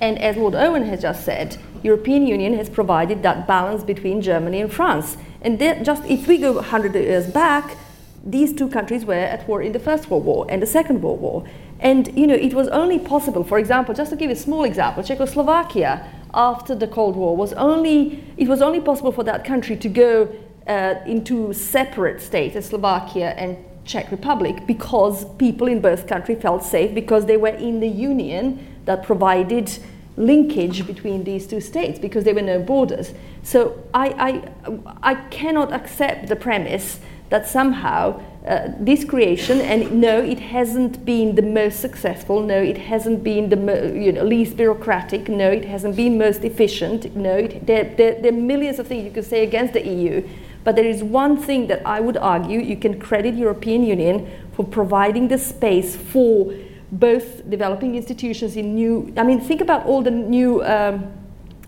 And 0.00 0.18
as 0.18 0.36
Lord 0.36 0.56
Owen 0.56 0.84
has 0.86 1.02
just 1.02 1.24
said, 1.24 1.58
European 1.84 2.26
Union 2.26 2.54
has 2.54 2.68
provided 2.68 3.22
that 3.22 3.46
balance 3.46 3.84
between 3.84 4.20
Germany 4.20 4.60
and 4.60 4.72
France. 4.72 5.16
And 5.42 5.58
then 5.58 5.84
just 5.84 6.04
if 6.04 6.26
we 6.26 6.38
go 6.38 6.52
100 6.52 6.94
years 6.94 7.26
back, 7.26 7.76
these 8.24 8.52
two 8.54 8.68
countries 8.68 9.04
were 9.04 9.14
at 9.14 9.46
war 9.48 9.60
in 9.60 9.72
the 9.72 9.80
First 9.80 10.08
World 10.08 10.24
War 10.24 10.46
and 10.48 10.62
the 10.62 10.66
Second 10.66 11.02
World 11.02 11.20
War. 11.20 11.44
And 11.80 12.16
you 12.16 12.26
know, 12.26 12.34
it 12.34 12.54
was 12.54 12.68
only 12.68 13.00
possible, 13.00 13.42
for 13.42 13.58
example, 13.58 13.94
just 13.94 14.10
to 14.10 14.16
give 14.16 14.30
a 14.30 14.36
small 14.36 14.62
example, 14.62 15.02
Czechoslovakia 15.02 16.08
after 16.34 16.74
the 16.74 16.86
Cold 16.86 17.16
War 17.16 17.36
was 17.36 17.52
only 17.54 18.22
it 18.36 18.48
was 18.48 18.62
only 18.62 18.80
possible 18.80 19.12
for 19.12 19.24
that 19.24 19.44
country 19.44 19.76
to 19.76 19.88
go 19.88 20.28
uh, 20.66 20.94
into 21.06 21.52
separate 21.52 22.20
states 22.20 22.66
Slovakia 22.66 23.34
and 23.36 23.56
Czech 23.84 24.10
Republic 24.10 24.66
because 24.66 25.24
people 25.36 25.66
in 25.66 25.80
both 25.80 26.06
countries 26.06 26.40
felt 26.40 26.62
safe 26.62 26.94
because 26.94 27.26
they 27.26 27.36
were 27.36 27.48
in 27.48 27.80
the 27.80 27.88
union 27.88 28.64
that 28.84 29.02
provided 29.02 29.78
linkage 30.16 30.86
between 30.86 31.24
these 31.24 31.46
two 31.46 31.60
states 31.60 31.98
because 31.98 32.24
there 32.24 32.34
were 32.34 32.42
no 32.42 32.60
borders. 32.60 33.14
So 33.42 33.82
I, 33.94 34.08
I, 34.08 34.82
I 35.02 35.14
cannot 35.30 35.72
accept 35.72 36.28
the 36.28 36.36
premise 36.36 37.00
that 37.30 37.48
somehow 37.48 38.20
uh, 38.46 38.68
this 38.78 39.04
creation, 39.04 39.60
and 39.60 40.00
no, 40.00 40.18
it 40.20 40.38
hasn't 40.38 41.04
been 41.04 41.34
the 41.34 41.42
most 41.42 41.80
successful, 41.80 42.42
no, 42.42 42.60
it 42.60 42.76
hasn't 42.76 43.24
been 43.24 43.48
the 43.48 43.56
mo- 43.56 43.92
you 43.94 44.12
know, 44.12 44.24
least 44.24 44.56
bureaucratic, 44.56 45.28
no, 45.28 45.50
it 45.50 45.64
hasn't 45.64 45.96
been 45.96 46.18
most 46.18 46.44
efficient, 46.44 47.14
no, 47.16 47.36
it, 47.36 47.66
there, 47.66 47.84
there, 47.96 48.20
there 48.20 48.32
are 48.32 48.36
millions 48.36 48.78
of 48.78 48.86
things 48.86 49.04
you 49.04 49.10
could 49.10 49.24
say 49.24 49.44
against 49.44 49.72
the 49.72 49.86
EU. 49.86 50.28
But 50.64 50.76
there 50.76 50.84
is 50.84 51.02
one 51.02 51.36
thing 51.36 51.68
that 51.68 51.86
I 51.86 52.00
would 52.00 52.16
argue 52.16 52.60
you 52.60 52.76
can 52.76 53.00
credit 53.00 53.34
European 53.34 53.82
Union 53.82 54.30
for 54.54 54.64
providing 54.64 55.28
the 55.28 55.38
space 55.38 55.96
for 55.96 56.52
both 56.92 57.48
developing 57.48 57.94
institutions 57.94 58.56
in 58.56 58.74
new, 58.74 59.12
I 59.16 59.22
mean, 59.22 59.40
think 59.40 59.60
about 59.60 59.86
all 59.86 60.02
the 60.02 60.10
new 60.10 60.62
um, 60.62 61.10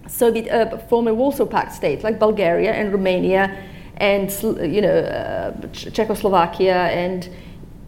Soviet 0.06 0.48
uh, 0.48 0.76
former 0.88 1.14
Warsaw 1.14 1.46
Pact 1.46 1.72
states 1.72 2.04
like 2.04 2.18
Bulgaria 2.18 2.72
and 2.72 2.92
Romania 2.92 3.56
and 3.96 4.30
you 4.60 4.80
know 4.80 4.98
uh, 4.98 5.52
Czechoslovakia 5.72 6.74
and 6.74 7.28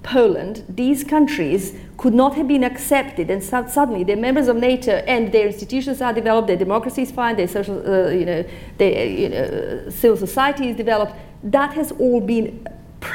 Poland, 0.03 0.65
these 0.69 1.03
countries 1.03 1.75
could 1.97 2.15
not 2.15 2.37
have 2.37 2.47
been 2.47 2.63
accepted, 2.63 3.29
and 3.29 3.43
so 3.43 3.67
suddenly 3.67 4.05
they're 4.05 4.17
members 4.17 4.47
of 4.47 4.57
NATO, 4.57 4.93
and 5.07 5.33
their 5.33 5.47
institutions 5.47 6.01
are 6.01 6.13
developed, 6.13 6.47
their 6.47 6.57
democracy 6.57 7.03
is 7.03 7.11
fine, 7.11 7.37
their 7.37 7.49
social, 7.49 7.79
uh, 7.79 8.11
you 8.11 8.25
know, 8.25 8.45
their 8.79 9.05
you 9.05 9.29
know, 9.29 9.91
civil 9.91 10.17
society 10.17 10.71
is 10.71 10.77
developed. 10.77 11.13
That 11.43 11.73
has 11.73 11.91
all 11.93 12.21
been 12.21 12.67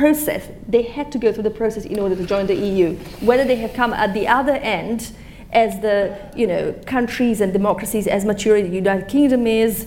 processed. 0.02 0.50
They 0.68 0.82
had 0.82 1.12
to 1.12 1.20
go 1.20 1.32
through 1.32 1.44
the 1.44 1.58
process 1.62 1.86
in 1.86 2.00
order 2.00 2.16
to 2.16 2.26
join 2.26 2.48
the 2.48 2.56
EU. 2.56 2.96
Whether 3.30 3.46
they 3.46 3.58
have 3.58 3.74
come 3.74 3.94
at 3.94 4.16
the 4.16 4.28
other 4.28 4.56
end 4.80 5.12
as 5.54 5.80
the 5.82 5.96
you 6.36 6.48
know 6.48 6.74
countries 6.96 7.40
and 7.40 7.54
democracies 7.54 8.08
as 8.08 8.26
mature 8.26 8.56
as 8.56 8.64
the 8.68 8.76
United 8.76 9.08
Kingdom 9.08 9.46
is, 9.46 9.86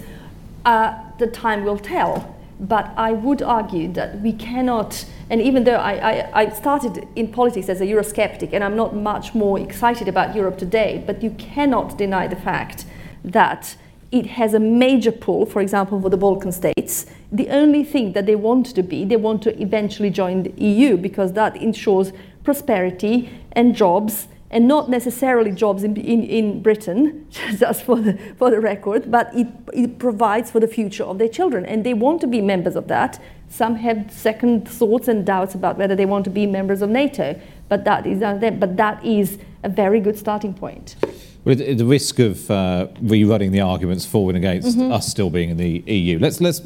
uh, 0.64 0.88
the 1.18 1.26
time 1.26 1.64
will 1.64 1.80
tell. 1.94 2.12
But 2.60 2.86
I 2.96 3.10
would 3.24 3.42
argue 3.42 3.92
that 3.94 4.20
we 4.20 4.32
cannot, 4.32 5.04
and 5.30 5.42
even 5.42 5.64
though 5.64 5.82
I, 5.92 5.94
I, 6.10 6.42
I, 6.42 6.48
started 6.50 7.08
in 7.16 7.26
politics 7.32 7.68
as 7.68 7.80
a 7.80 7.86
Eurosceptic, 7.92 8.50
and 8.52 8.62
I'm 8.62 8.76
not 8.76 8.94
much 8.94 9.34
more 9.34 9.58
excited 9.58 10.06
about 10.06 10.36
Europe 10.36 10.58
today, 10.58 11.02
but 11.04 11.24
you 11.24 11.30
cannot 11.30 11.98
deny 11.98 12.28
the 12.28 12.40
fact 12.50 12.84
that 13.24 13.76
it 14.12 14.26
has 14.26 14.54
a 14.54 14.60
major 14.60 15.10
pull, 15.10 15.44
for 15.44 15.60
example, 15.60 16.00
for 16.00 16.08
the 16.08 16.16
Balkan 16.16 16.52
states. 16.52 17.06
The 17.34 17.48
only 17.48 17.82
thing 17.82 18.12
that 18.12 18.26
they 18.26 18.36
want 18.36 18.66
to 18.76 18.82
be, 18.84 19.04
they 19.04 19.16
want 19.16 19.42
to 19.42 19.60
eventually 19.60 20.08
join 20.08 20.44
the 20.44 20.52
EU 20.52 20.96
because 20.96 21.32
that 21.32 21.56
ensures 21.56 22.12
prosperity 22.44 23.28
and 23.50 23.74
jobs 23.74 24.28
and 24.52 24.68
not 24.68 24.88
necessarily 24.88 25.50
jobs 25.50 25.82
in, 25.82 25.96
in, 25.96 26.22
in 26.22 26.62
Britain, 26.62 27.26
just 27.58 27.82
for 27.82 27.96
the, 27.96 28.16
for 28.38 28.52
the 28.52 28.60
record, 28.60 29.10
but 29.10 29.34
it, 29.34 29.48
it 29.72 29.98
provides 29.98 30.52
for 30.52 30.60
the 30.60 30.68
future 30.68 31.02
of 31.02 31.18
their 31.18 31.28
children. 31.28 31.66
And 31.66 31.84
they 31.84 31.92
want 31.92 32.20
to 32.20 32.28
be 32.28 32.40
members 32.40 32.76
of 32.76 32.86
that. 32.86 33.20
Some 33.48 33.74
have 33.74 34.12
second 34.12 34.68
thoughts 34.68 35.08
and 35.08 35.26
doubts 35.26 35.56
about 35.56 35.76
whether 35.76 35.96
they 35.96 36.06
want 36.06 36.22
to 36.26 36.30
be 36.30 36.46
members 36.46 36.82
of 36.82 36.90
NATO, 36.90 37.40
but 37.68 37.84
that 37.84 38.06
is, 38.06 38.20
but 38.20 38.76
that 38.76 39.04
is 39.04 39.40
a 39.64 39.68
very 39.68 39.98
good 39.98 40.16
starting 40.16 40.54
point. 40.54 40.94
With 41.42 41.58
the 41.58 41.84
risk 41.84 42.20
of 42.20 42.48
uh, 42.48 42.86
rerunning 43.02 43.50
the 43.50 43.60
arguments 43.60 44.06
for 44.06 44.30
and 44.30 44.36
against 44.36 44.78
mm-hmm. 44.78 44.92
us 44.92 45.08
still 45.08 45.30
being 45.30 45.50
in 45.50 45.56
the 45.56 45.82
EU, 45.86 46.20
let's, 46.20 46.40
let's 46.40 46.60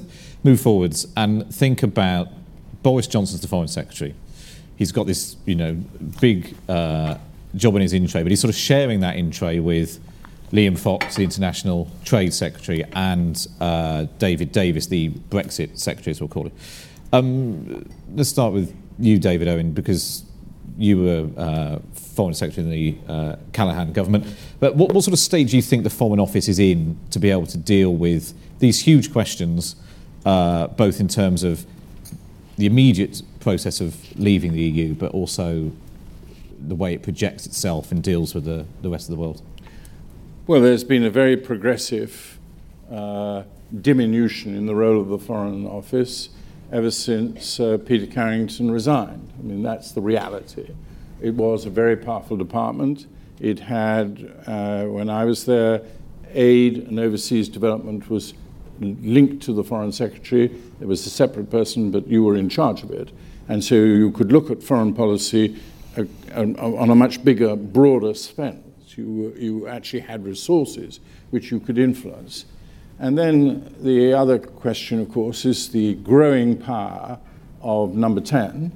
move 0.49 0.61
forwards 0.61 1.07
and 1.17 1.53
think 1.55 1.83
about 1.83 2.29
Boris 2.83 3.07
Johnson's 3.07 3.43
the 3.43 3.49
Foreign 3.49 3.69
Secretary. 3.69 4.15
He's 4.77 4.93
got 4.93 5.07
this, 5.07 5.37
you 5.45 5.55
know, 5.55 5.75
big 6.21 6.57
uh, 6.69 7.19
job 7.55 7.75
in 7.77 7.83
his 7.83 7.93
in 7.93 8.07
tray, 8.07 8.23
but 8.23 8.31
he's 8.33 8.41
sort 8.41 8.55
of 8.55 8.57
sharing 8.57 9.01
that 9.01 9.17
in 9.17 9.31
tray 9.31 9.61
with 9.61 10.01
Liam 10.53 10.79
Fox, 10.79 11.17
the 11.17 11.25
International 11.25 11.91
Trade 12.05 12.33
Secretary, 12.33 12.83
and 12.93 13.47
uh, 13.61 14.07
David 14.19 14.53
Davis, 14.53 14.87
the 14.87 15.11
Brexit 15.11 15.79
Secretary, 15.79 16.13
as 16.13 16.21
we'll 16.21 16.29
call 16.29 16.47
it. 16.47 16.53
Um, 17.13 17.87
let's 18.15 18.31
start 18.31 18.55
with 18.55 18.75
you, 18.99 19.19
David 19.19 19.49
Owen, 19.49 19.73
because 19.73 20.23
you 20.79 21.03
were 21.03 21.29
uh, 21.37 21.79
Foreign 21.93 22.35
Secretary 22.35 22.65
in 22.65 22.71
the 22.71 23.13
uh, 23.13 23.37
Callaghan 23.53 23.93
government. 23.93 24.25
But 24.61 24.77
what, 24.77 24.93
what, 24.93 25.05
sort 25.05 25.13
of 25.13 25.19
stage 25.19 25.51
do 25.51 25.57
you 25.57 25.63
think 25.63 25.83
the 25.83 25.91
Foreign 25.91 26.21
Office 26.21 26.49
is 26.49 26.59
in 26.59 26.99
to 27.11 27.19
be 27.19 27.31
able 27.31 27.47
to 27.47 27.59
deal 27.59 27.95
with 27.95 28.33
these 28.61 28.81
huge 28.81 29.13
questions, 29.13 29.77
both 30.25 31.01
in 31.01 31.09
terms 31.09 31.43
of 31.43 31.67
the 32.57 32.67
immediate 32.67 33.23
process 33.41 33.81
of 33.81 33.97
leaving 34.19 34.53
the 34.53 34.61
EU, 34.61 34.95
but 34.95 35.13
also 35.13 35.73
the 36.59 36.75
way 36.75 36.95
it 36.95 37.03
projects 37.03 37.47
itself 37.47 37.93
and 37.93 38.03
deals 38.03 38.35
with 38.35 38.45
the, 38.45 38.67
the 38.83 38.91
rest 38.91 39.09
of 39.09 39.15
the 39.15 39.21
world? 39.21 39.43
Well, 40.47 40.61
there's 40.61 40.85
been 40.85 41.05
a 41.05 41.11
very 41.11 41.37
progressive 41.37 42.39
uh, 42.91 43.45
diminution 43.81 44.55
in 44.55 44.67
the 44.67 44.75
role 44.75 45.01
of 45.01 45.09
the 45.09 45.19
Foreign 45.19 45.67
Office 45.67 46.31
ever 46.73 46.91
since 46.91 47.61
uh, 47.61 47.79
Peter 47.87 48.07
Carrington 48.07 48.71
resigned. 48.71 49.33
I 49.39 49.43
mean, 49.43 49.63
that's 49.63 49.93
the 49.93 50.01
reality. 50.01 50.71
It 51.21 51.35
was 51.35 51.65
a 51.65 51.71
very 51.71 51.97
powerful 51.97 52.37
department. 52.37 53.07
It 53.41 53.61
had, 53.61 54.33
uh, 54.47 54.85
when 54.85 55.09
I 55.09 55.25
was 55.25 55.45
there, 55.45 55.83
aid 56.33 56.79
and 56.79 56.99
overseas 56.99 57.49
development 57.49 58.11
was 58.11 58.35
linked 58.81 59.43
to 59.45 59.53
the 59.53 59.65
Foreign 59.65 59.93
Secretary. 59.93 60.49
There 60.79 60.89
was 60.89 61.07
a 61.07 61.11
separate 61.11 61.51
person, 61.51 61.91
but 61.91 62.07
you 62.07 62.23
were 62.25 62.37
in 62.37 62.49
charge 62.49 62.83
of 62.83 62.91
it. 62.91 63.11
And 63.49 63.65
so 63.65 63.75
you 63.75 64.11
could 64.11 64.31
look 64.31 64.51
at 64.51 64.63
foreign 64.63 64.95
policy 64.95 65.59
uh, 65.97 66.05
on 66.35 66.91
a 66.91 66.95
much 66.95 67.25
bigger, 67.25 67.57
broader 67.57 68.15
sense. 68.15 68.63
You, 68.97 69.35
you 69.39 69.69
actually 69.69 70.01
had 70.01 70.25
resources 70.25 71.01
which 71.31 71.51
you 71.51 71.61
could 71.61 71.79
influence. 71.79 72.45
And 72.99 73.17
then 73.17 73.75
the 73.81 74.13
other 74.13 74.39
question, 74.39 75.01
of 75.01 75.11
course, 75.11 75.45
is 75.45 75.71
the 75.71 75.95
growing 75.95 76.57
power 76.57 77.19
of 77.63 77.95
number 77.95 78.21
10. 78.21 78.73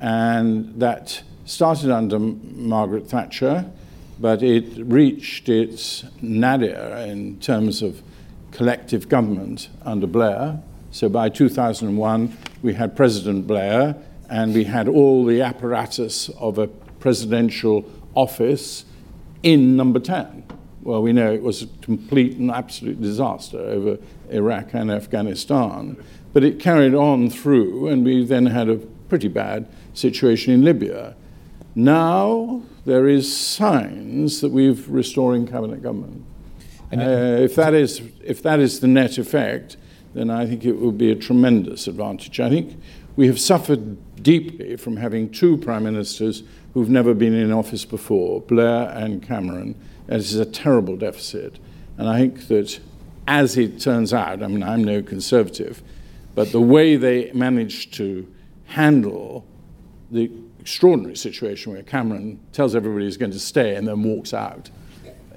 And 0.00 0.78
that 0.80 1.22
started 1.46 1.90
under 1.90 2.18
Margaret 2.18 3.08
Thatcher, 3.08 3.70
but 4.18 4.42
it 4.42 4.64
reached 4.76 5.48
its 5.48 6.04
nadir 6.20 6.96
in 7.06 7.38
terms 7.40 7.82
of 7.82 8.02
collective 8.52 9.08
government 9.08 9.68
under 9.82 10.06
Blair. 10.06 10.62
So 10.90 11.08
by 11.08 11.28
2001, 11.28 12.36
we 12.62 12.74
had 12.74 12.96
President 12.96 13.46
Blair 13.46 13.96
and 14.28 14.54
we 14.54 14.64
had 14.64 14.88
all 14.88 15.24
the 15.24 15.42
apparatus 15.42 16.28
of 16.40 16.58
a 16.58 16.66
presidential 16.66 17.84
office 18.14 18.84
in 19.42 19.76
number 19.76 20.00
10. 20.00 20.44
Well, 20.82 21.02
we 21.02 21.12
know 21.12 21.32
it 21.32 21.42
was 21.42 21.62
a 21.62 21.66
complete 21.82 22.36
and 22.36 22.50
absolute 22.50 23.00
disaster 23.00 23.58
over 23.58 23.98
Iraq 24.30 24.74
and 24.74 24.90
Afghanistan, 24.90 25.96
but 26.32 26.44
it 26.44 26.60
carried 26.60 26.94
on 26.94 27.30
through, 27.30 27.88
and 27.88 28.04
we 28.04 28.24
then 28.24 28.46
had 28.46 28.68
a 28.68 28.76
pretty 29.08 29.28
bad 29.28 29.68
situation 29.94 30.52
in 30.52 30.62
Libya. 30.62 31.16
Now 31.74 32.62
there 32.84 33.08
is 33.08 33.36
signs 33.36 34.40
that 34.40 34.50
we're 34.50 34.76
restoring 34.88 35.46
cabinet 35.46 35.82
government. 35.82 36.24
Uh, 36.92 37.42
if, 37.42 37.54
that 37.56 37.74
is, 37.74 38.00
if 38.24 38.42
that 38.42 38.60
is 38.60 38.80
the 38.80 38.86
net 38.86 39.18
effect, 39.18 39.76
then 40.14 40.30
I 40.30 40.46
think 40.46 40.64
it 40.64 40.80
will 40.80 40.92
be 40.92 41.10
a 41.10 41.16
tremendous 41.16 41.86
advantage. 41.86 42.40
I 42.40 42.48
think 42.48 42.80
we 43.16 43.26
have 43.26 43.40
suffered 43.40 44.22
deeply 44.22 44.76
from 44.76 44.96
having 44.96 45.30
two 45.30 45.56
prime 45.58 45.84
ministers 45.84 46.42
who've 46.74 46.90
never 46.90 47.14
been 47.14 47.34
in 47.34 47.52
office 47.52 47.84
before, 47.84 48.40
Blair 48.42 48.90
and 48.90 49.22
Cameron. 49.22 49.74
It 50.08 50.16
is 50.16 50.34
a 50.34 50.44
terrible 50.44 50.96
deficit. 50.96 51.58
And 51.98 52.08
I 52.08 52.18
think 52.18 52.48
that, 52.48 52.78
as 53.26 53.56
it 53.56 53.80
turns 53.80 54.12
out, 54.12 54.42
I 54.42 54.46
mean, 54.46 54.62
I'm 54.62 54.84
no 54.84 55.02
conservative, 55.02 55.82
but 56.34 56.52
the 56.52 56.60
way 56.60 56.96
they 56.96 57.32
managed 57.32 57.94
to 57.94 58.30
handle 58.66 59.44
the 60.10 60.30
extraordinary 60.60 61.16
situation 61.16 61.72
where 61.72 61.82
Cameron 61.82 62.40
tells 62.52 62.74
everybody 62.74 63.06
he's 63.06 63.16
going 63.16 63.32
to 63.32 63.40
stay 63.40 63.74
and 63.76 63.88
then 63.88 64.02
walks 64.02 64.34
out, 64.34 64.70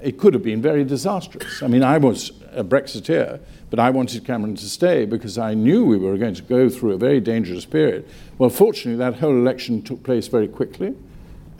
it 0.02 0.18
could 0.18 0.34
have 0.34 0.42
been 0.42 0.62
very 0.62 0.84
disastrous. 0.84 1.62
I 1.62 1.66
mean, 1.66 1.82
I 1.82 1.98
was 1.98 2.30
a 2.52 2.64
Brexiteer 2.64 3.40
but 3.70 3.78
I 3.78 3.90
wanted 3.90 4.24
Cameron 4.24 4.56
to 4.56 4.68
stay 4.68 5.06
because 5.06 5.38
I 5.38 5.54
knew 5.54 5.84
we 5.84 5.96
were 5.96 6.16
going 6.16 6.34
to 6.34 6.42
go 6.42 6.68
through 6.68 6.92
a 6.92 6.98
very 6.98 7.20
dangerous 7.20 7.64
period. 7.64 8.06
Well, 8.36 8.50
fortunately, 8.50 8.98
that 8.98 9.20
whole 9.20 9.34
election 9.34 9.80
took 9.82 10.02
place 10.02 10.26
very 10.26 10.48
quickly, 10.48 10.94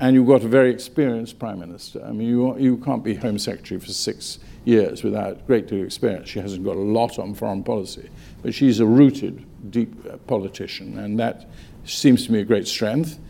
and 0.00 0.14
you 0.14 0.24
got 0.24 0.42
a 0.42 0.48
very 0.48 0.70
experienced 0.70 1.38
Prime 1.38 1.60
Minister. 1.60 2.04
I 2.04 2.10
mean, 2.10 2.28
you, 2.28 2.58
you 2.58 2.76
can't 2.78 3.04
be 3.04 3.14
Home 3.14 3.38
Secretary 3.38 3.78
for 3.80 3.92
six 3.92 4.40
years 4.64 5.04
without 5.04 5.32
a 5.32 5.42
great 5.46 5.68
deal 5.68 5.80
of 5.80 5.86
experience. 5.86 6.28
She 6.28 6.40
hasn't 6.40 6.64
got 6.64 6.76
a 6.76 6.80
lot 6.80 7.18
on 7.18 7.32
foreign 7.32 7.62
policy, 7.62 8.10
but 8.42 8.52
she's 8.52 8.80
a 8.80 8.86
rooted, 8.86 9.46
deep 9.70 9.94
uh, 10.06 10.16
politician, 10.26 10.98
and 10.98 11.18
that 11.20 11.48
seems 11.84 12.26
to 12.26 12.32
me 12.32 12.40
a 12.40 12.44
great 12.44 12.66
strength. 12.66 13.20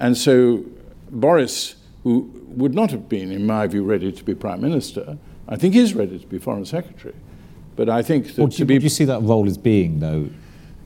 And 0.00 0.16
so 0.16 0.64
Boris, 1.10 1.74
who 2.04 2.39
would 2.56 2.74
not 2.74 2.90
have 2.90 3.08
been, 3.08 3.32
in 3.32 3.46
my 3.46 3.66
view, 3.66 3.84
ready 3.84 4.12
to 4.12 4.24
be 4.24 4.34
Prime 4.34 4.60
Minister, 4.60 5.18
I 5.48 5.56
think 5.56 5.74
is 5.74 5.94
ready 5.94 6.18
to 6.18 6.26
be 6.26 6.38
Foreign 6.38 6.64
Secretary. 6.64 7.14
But 7.76 7.88
I 7.88 8.02
think 8.02 8.34
that 8.34 8.38
what 8.38 8.50
do, 8.52 8.58
you, 8.58 8.64
be, 8.64 8.74
what 8.74 8.80
do 8.80 8.84
you 8.84 8.90
see 8.90 9.04
that 9.04 9.22
role 9.22 9.46
as 9.46 9.56
being, 9.58 10.00
though? 10.00 10.28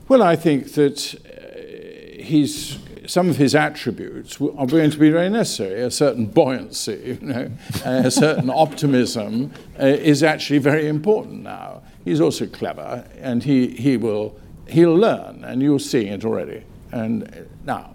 Well, 0.07 0.21
I 0.21 0.35
think 0.35 0.73
that 0.73 1.15
uh, 1.25 2.23
he's 2.23 2.77
some 3.07 3.29
of 3.29 3.37
his 3.37 3.55
attributes 3.55 4.39
are 4.41 4.65
going 4.65 4.89
to 4.89 4.97
be 4.97 5.09
very 5.09 5.29
necessary. 5.29 5.81
A 5.81 5.91
certain 5.91 6.25
buoyancy, 6.25 7.17
you 7.21 7.27
know, 7.27 7.51
a 7.83 8.09
certain 8.09 8.49
optimism 8.65 9.51
uh, 9.79 9.85
is 9.85 10.23
actually 10.23 10.59
very 10.59 10.87
important 10.87 11.43
now. 11.43 11.83
He's 12.03 12.21
also 12.21 12.47
clever, 12.47 13.05
and 13.19 13.43
he, 13.43 13.67
he 13.67 13.97
will 13.97 14.39
he'll 14.67 14.95
learn, 14.95 15.43
and 15.43 15.61
you're 15.61 15.79
seeing 15.79 16.07
it 16.07 16.25
already. 16.25 16.63
And 16.91 17.23
uh, 17.23 17.41
now, 17.65 17.94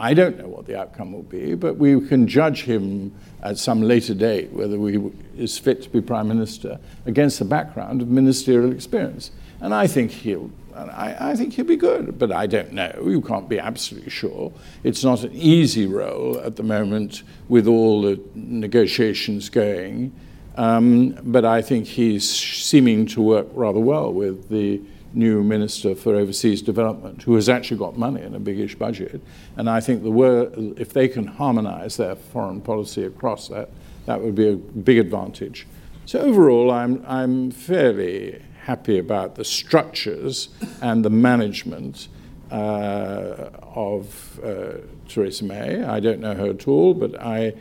I 0.00 0.14
don't 0.14 0.38
know 0.38 0.46
what 0.46 0.66
the 0.66 0.78
outcome 0.78 1.12
will 1.12 1.24
be, 1.24 1.54
but 1.54 1.76
we 1.76 2.00
can 2.06 2.28
judge 2.28 2.62
him 2.62 3.12
at 3.42 3.58
some 3.58 3.82
later 3.82 4.14
date 4.14 4.52
whether 4.52 4.76
he 4.76 5.10
is 5.36 5.58
fit 5.58 5.82
to 5.82 5.90
be 5.90 6.00
prime 6.00 6.28
minister 6.28 6.78
against 7.04 7.40
the 7.40 7.44
background 7.44 8.00
of 8.00 8.08
ministerial 8.08 8.72
experience. 8.72 9.32
And 9.60 9.74
I 9.74 9.88
think 9.88 10.12
he'll. 10.12 10.50
I, 10.74 11.30
I 11.30 11.34
think 11.34 11.54
he'll 11.54 11.64
be 11.64 11.74
good, 11.74 12.20
but 12.20 12.30
I 12.30 12.46
don't 12.46 12.72
know. 12.72 12.92
You 13.04 13.20
can't 13.20 13.48
be 13.48 13.58
absolutely 13.58 14.10
sure. 14.10 14.52
It's 14.84 15.02
not 15.02 15.24
an 15.24 15.32
easy 15.32 15.86
role 15.86 16.38
at 16.38 16.54
the 16.54 16.62
moment 16.62 17.24
with 17.48 17.66
all 17.66 18.02
the 18.02 18.20
negotiations 18.36 19.48
going. 19.48 20.14
Um, 20.56 21.18
but 21.24 21.44
I 21.44 21.62
think 21.62 21.86
he's 21.86 22.30
seeming 22.30 23.06
to 23.06 23.20
work 23.20 23.48
rather 23.54 23.80
well 23.80 24.12
with 24.12 24.48
the 24.50 24.80
new 25.14 25.42
Minister 25.42 25.94
for 25.94 26.14
Overseas 26.14 26.62
Development, 26.62 27.22
who 27.22 27.34
has 27.34 27.48
actually 27.48 27.78
got 27.78 27.96
money 27.96 28.22
in 28.22 28.34
a 28.34 28.38
biggish 28.38 28.74
budget. 28.74 29.20
And 29.56 29.68
I 29.68 29.80
think 29.80 30.02
the 30.02 30.74
if 30.76 30.92
they 30.92 31.08
can 31.08 31.26
harmonise 31.26 31.96
their 31.96 32.16
foreign 32.16 32.60
policy 32.60 33.04
across 33.04 33.48
that, 33.48 33.70
that 34.06 34.20
would 34.22 34.34
be 34.34 34.48
a 34.48 34.56
big 34.56 34.98
advantage. 34.98 35.66
So 36.06 36.20
overall, 36.20 36.70
I'm, 36.70 37.04
I'm 37.06 37.50
fairly 37.50 38.42
happy 38.64 38.98
about 38.98 39.34
the 39.34 39.44
structures 39.44 40.48
and 40.80 41.04
the 41.04 41.10
management 41.10 42.08
uh, 42.50 43.50
of 43.62 44.40
uh, 44.42 44.78
Theresa 45.08 45.44
May. 45.44 45.82
I 45.82 46.00
don't 46.00 46.20
know 46.20 46.34
her 46.34 46.50
at 46.50 46.66
all, 46.66 46.94
but 46.94 47.20
I 47.20 47.54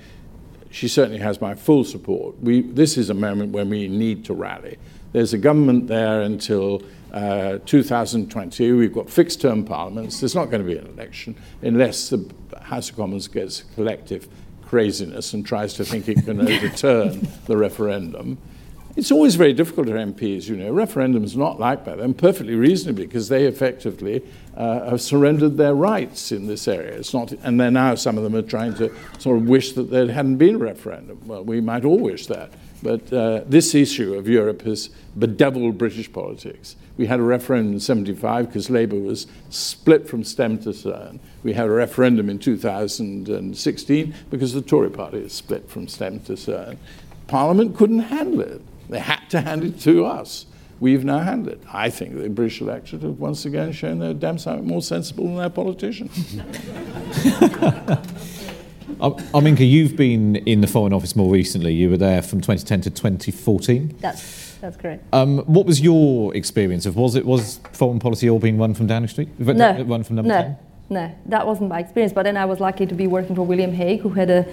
she 0.70 0.88
certainly 0.88 1.20
has 1.20 1.40
my 1.42 1.56
full 1.56 1.84
support. 1.84 2.40
We, 2.42 2.62
this 2.62 2.98
is 2.98 3.10
a 3.10 3.14
moment 3.14 3.52
when 3.52 3.70
we 3.70 3.88
need 3.88 4.26
to 4.26 4.34
rally. 4.34 4.78
There's 5.14 5.34
a 5.34 5.38
government 5.38 5.88
there 5.88 6.22
until 6.22 6.82
uh, 7.12 7.60
2020. 7.66 8.72
We've 8.74 8.94
got 8.94 9.10
fixed 9.10 9.42
term 9.42 9.64
parliaments. 9.64 10.20
There's 10.20 10.36
not 10.36 10.46
going 10.46 10.66
to 10.66 10.68
be 10.68 10.78
an 10.78 10.88
election 10.88 11.36
unless 11.62 12.10
the 12.10 12.30
House 12.62 12.90
of 12.90 12.96
Commons 12.96 13.28
gets 13.28 13.64
collective 13.76 14.28
craziness 14.66 15.34
and 15.34 15.46
tries 15.46 15.74
to 15.76 15.86
think 15.86 16.08
it 16.08 16.26
can 16.26 16.42
overturn 16.50 17.28
the 17.46 17.58
referendum. 17.58 18.38
It's 18.98 19.12
always 19.12 19.36
very 19.36 19.54
difficult 19.54 19.88
for 19.88 19.94
MPs, 19.94 20.50
you 20.50 20.56
know. 20.56 20.74
Referendums 20.74 21.36
are 21.36 21.40
not 21.40 21.60
liked 21.60 21.86
by 21.86 21.96
them 21.96 22.16
perfectly 22.16 22.56
reasonably 22.56 23.06
because 23.06 23.30
they 23.30 23.46
effectively 23.46 24.24
uh, 24.56 24.90
have 24.90 25.02
surrendered 25.02 25.56
their 25.56 25.76
rights 25.76 26.32
in 26.32 26.48
this 26.48 26.68
area. 26.68 26.94
It's 26.94 27.14
not, 27.14 27.32
and 27.32 27.60
then 27.60 27.74
now 27.74 27.94
some 27.94 28.18
of 28.18 28.24
them 28.24 28.36
are 28.36 28.42
trying 28.42 28.74
to 28.76 28.92
sort 29.20 29.38
of 29.38 29.48
wish 29.48 29.74
that 29.74 29.92
there 29.92 30.12
hadn't 30.12 30.38
been 30.38 30.56
a 30.56 30.58
referendum. 30.58 31.22
Well, 31.28 31.44
we 31.44 31.62
might 31.62 31.86
all 31.86 32.00
wish 32.00 32.26
that. 32.26 32.52
But 32.84 33.12
uh, 33.12 33.42
this 33.46 33.74
issue 33.74 34.14
of 34.14 34.28
Europe 34.28 34.62
has 34.64 34.90
bedeviled 35.18 35.78
British 35.78 36.12
politics. 36.12 36.76
We 36.98 37.08
had 37.08 37.20
a 37.20 37.24
referendum 37.24 37.74
in 37.74 37.80
75 37.80 38.48
because 38.48 38.70
Labour 38.70 38.98
was 38.98 39.28
split 39.50 40.08
from 40.08 40.24
stem 40.24 40.60
to 40.60 40.74
stern. 40.74 41.20
We 41.44 41.54
had 41.54 41.68
a 41.68 41.72
referendum 41.72 42.30
in 42.30 42.40
2016 42.40 44.16
because 44.30 44.54
the 44.54 44.62
Tory 44.62 44.90
party 44.90 45.20
is 45.20 45.34
split 45.34 45.70
from 45.70 45.88
stem 45.88 46.20
to 46.22 46.38
stern. 46.38 46.78
Parliament 47.28 47.76
couldn't 47.76 48.00
handle 48.00 48.42
it. 48.42 48.62
They 48.90 49.00
had 49.00 49.28
to 49.30 49.42
hand 49.42 49.64
it 49.64 49.80
to 49.82 50.06
us. 50.06 50.46
We've 50.80 51.04
now 51.04 51.20
handled 51.20 51.56
it. 51.56 51.64
I 51.74 51.90
think 51.90 52.16
the 52.16 52.30
British 52.30 52.62
electorate 52.62 53.02
have 53.02 53.20
once 53.20 53.46
again 53.46 53.72
shown 53.72 54.00
they're 54.00 54.14
damn 54.14 54.38
sight 54.38 54.64
more 54.64 54.82
sensible 54.82 55.26
than 55.26 55.38
their 55.38 55.50
politicians. 55.50 56.38
Arminka, 59.00 59.68
you've 59.68 59.96
been 59.96 60.38
in 60.38 60.62
the 60.62 60.68
Foreign 60.68 60.94
Office 60.94 61.16
more 61.16 61.32
recently. 61.32 61.74
You 61.74 61.90
were 61.90 61.98
there 61.98 62.22
from 62.22 62.42
2010 62.42 62.82
to 62.82 62.90
2014. 62.90 63.96
That's, 64.00 64.56
that's 64.56 64.78
correct. 64.78 65.04
Um, 65.14 65.40
what 65.40 65.66
was 65.66 65.82
your 65.82 66.36
experience 66.36 66.86
of 66.86 66.96
was 66.96 67.16
it 67.16 67.26
was 67.26 67.60
foreign 67.74 68.00
policy 68.00 68.30
all 68.30 68.40
being 68.40 68.58
run 68.58 68.74
from 68.74 68.88
Downing 68.88 69.10
Street? 69.10 69.30
No, 69.40 69.84
run 69.84 70.04
from 70.04 70.16
number 70.16 70.30
no, 70.30 70.42
10? 70.42 70.58
no, 70.90 71.16
that 71.28 71.46
wasn't 71.46 71.70
my 71.70 71.80
experience. 71.80 72.14
But 72.14 72.24
then 72.24 72.38
I 72.38 72.46
was 72.46 72.60
lucky 72.60 72.86
to 72.86 72.96
be 72.96 73.08
working 73.08 73.36
for 73.36 73.44
William 73.44 73.74
Hague, 73.74 74.02
who 74.02 74.10
had 74.10 74.30
a 74.30 74.46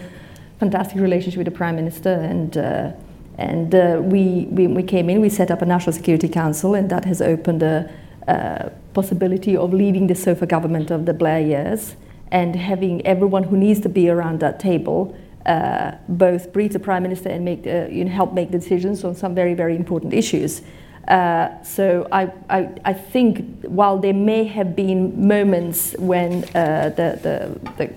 fantastic 0.61 1.00
relationship 1.00 1.38
with 1.38 1.46
the 1.46 1.50
Prime 1.50 1.76
Minister, 1.76 2.12
and 2.12 2.57
uh, 2.57 2.92
and 3.38 3.74
uh, 3.74 4.00
we, 4.00 4.46
we, 4.50 4.68
we 4.68 4.83
came 4.83 5.11
in. 5.11 5.20
We 5.20 5.28
set 5.28 5.50
up 5.50 5.61
a 5.61 5.66
National 5.66 5.92
Security 5.92 6.28
Council, 6.28 6.74
and 6.74 6.88
that 6.90 7.04
has 7.04 7.20
opened 7.20 7.64
a, 7.64 7.92
a 8.28 8.70
possibility 8.92 9.57
of 9.57 9.72
leaving 9.72 10.07
the 10.07 10.14
SOFA 10.14 10.46
government 10.46 10.92
of 10.92 11.07
the 11.07 11.14
Blair 11.14 11.40
years 11.40 11.96
and 12.35 12.57
having 12.57 13.07
everyone 13.07 13.44
who 13.44 13.57
needs 13.57 13.81
to 13.81 13.88
be 13.88 14.11
around 14.11 14.40
that 14.40 14.59
table 14.59 15.16
uh, 15.47 15.92
both 16.09 16.53
brief 16.53 16.73
the 16.73 16.79
prime 16.79 17.03
minister 17.03 17.29
and 17.29 17.44
make, 17.44 17.66
uh, 17.66 17.87
you 17.90 18.05
know, 18.05 18.11
help 18.11 18.33
make 18.33 18.51
decisions 18.51 19.05
on 19.05 19.14
some 19.14 19.35
very, 19.35 19.55
very 19.55 19.77
important 19.77 20.12
issues. 20.12 20.62
Uh, 21.07 21.62
so 21.62 22.09
I, 22.11 22.33
I, 22.49 22.70
I, 22.85 22.92
think 22.94 23.62
while 23.66 23.99
there 23.99 24.14
may 24.14 24.44
have 24.44 24.75
been 24.75 25.29
moments 25.29 25.94
when 25.99 26.44
uh, 26.55 26.88
the, 26.97 27.09
the, 27.23 27.61
the, 27.77 27.94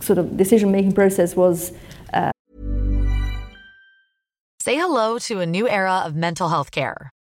sort 0.00 0.18
of 0.18 0.36
decision-making 0.36 0.92
process 0.92 1.34
was 1.34 1.72
uh, 2.12 2.30
Say 4.60 4.76
hello 4.76 5.18
to 5.18 5.40
a 5.40 5.46
new 5.46 5.68
era 5.68 6.02
of 6.06 6.14
mental 6.14 6.50
health 6.50 6.70
care. 6.70 7.10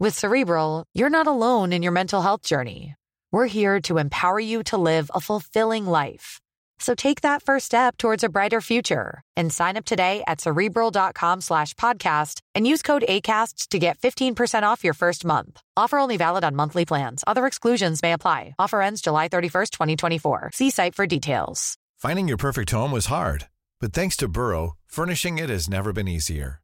With 0.00 0.18
Cerebral, 0.18 0.84
you're 0.92 1.08
not 1.08 1.28
alone 1.28 1.72
in 1.72 1.84
your 1.84 1.92
mental 1.92 2.20
health 2.20 2.42
journey. 2.42 2.96
We're 3.30 3.46
here 3.46 3.80
to 3.82 3.98
empower 3.98 4.40
you 4.40 4.64
to 4.64 4.76
live 4.76 5.08
a 5.14 5.20
fulfilling 5.20 5.86
life. 5.86 6.40
So 6.80 6.96
take 6.96 7.20
that 7.20 7.44
first 7.44 7.66
step 7.66 7.96
towards 7.96 8.24
a 8.24 8.28
brighter 8.28 8.60
future 8.60 9.22
and 9.36 9.52
sign 9.52 9.76
up 9.76 9.84
today 9.84 10.24
at 10.26 10.40
cerebral.com 10.40 11.40
slash 11.42 11.74
podcast 11.74 12.40
and 12.56 12.66
use 12.66 12.82
code 12.82 13.04
ACasts 13.08 13.68
to 13.68 13.78
get 13.78 13.98
15% 13.98 14.64
off 14.64 14.82
your 14.82 14.94
first 14.94 15.24
month. 15.24 15.60
Offer 15.76 16.00
only 16.00 16.16
valid 16.16 16.42
on 16.42 16.56
monthly 16.56 16.84
plans. 16.84 17.22
Other 17.28 17.46
exclusions 17.46 18.02
may 18.02 18.12
apply. 18.12 18.56
Offer 18.58 18.82
ends 18.82 19.00
July 19.00 19.28
31st, 19.28 19.70
2024. 19.70 20.50
See 20.54 20.70
site 20.70 20.96
for 20.96 21.06
details. 21.06 21.76
Finding 21.96 22.26
your 22.26 22.36
perfect 22.36 22.72
home 22.72 22.90
was 22.90 23.06
hard, 23.06 23.46
but 23.80 23.92
thanks 23.92 24.16
to 24.16 24.26
Burrow, 24.26 24.72
furnishing 24.86 25.38
it 25.38 25.50
has 25.50 25.68
never 25.68 25.92
been 25.92 26.08
easier. 26.08 26.63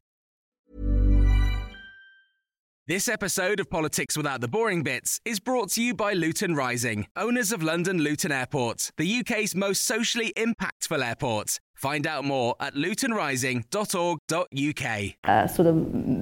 This 2.87 3.07
episode 3.07 3.59
of 3.59 3.69
Politics 3.69 4.17
Without 4.17 4.41
the 4.41 4.47
Boring 4.47 4.81
Bits 4.81 5.21
is 5.23 5.39
brought 5.39 5.69
to 5.73 5.83
you 5.83 5.93
by 5.93 6.13
Luton 6.13 6.55
Rising, 6.55 7.05
owners 7.15 7.51
of 7.51 7.61
London 7.61 7.99
Luton 7.99 8.31
Airport, 8.31 8.91
the 8.97 9.19
UK's 9.19 9.53
most 9.53 9.83
socially 9.83 10.33
impactful 10.35 11.05
airport. 11.05 11.59
Find 11.75 12.07
out 12.07 12.25
more 12.25 12.55
at 12.59 12.73
lutonrising.org.uk. 12.73 15.13
uh, 15.23 15.47
sort 15.47 15.67
of 15.67 15.75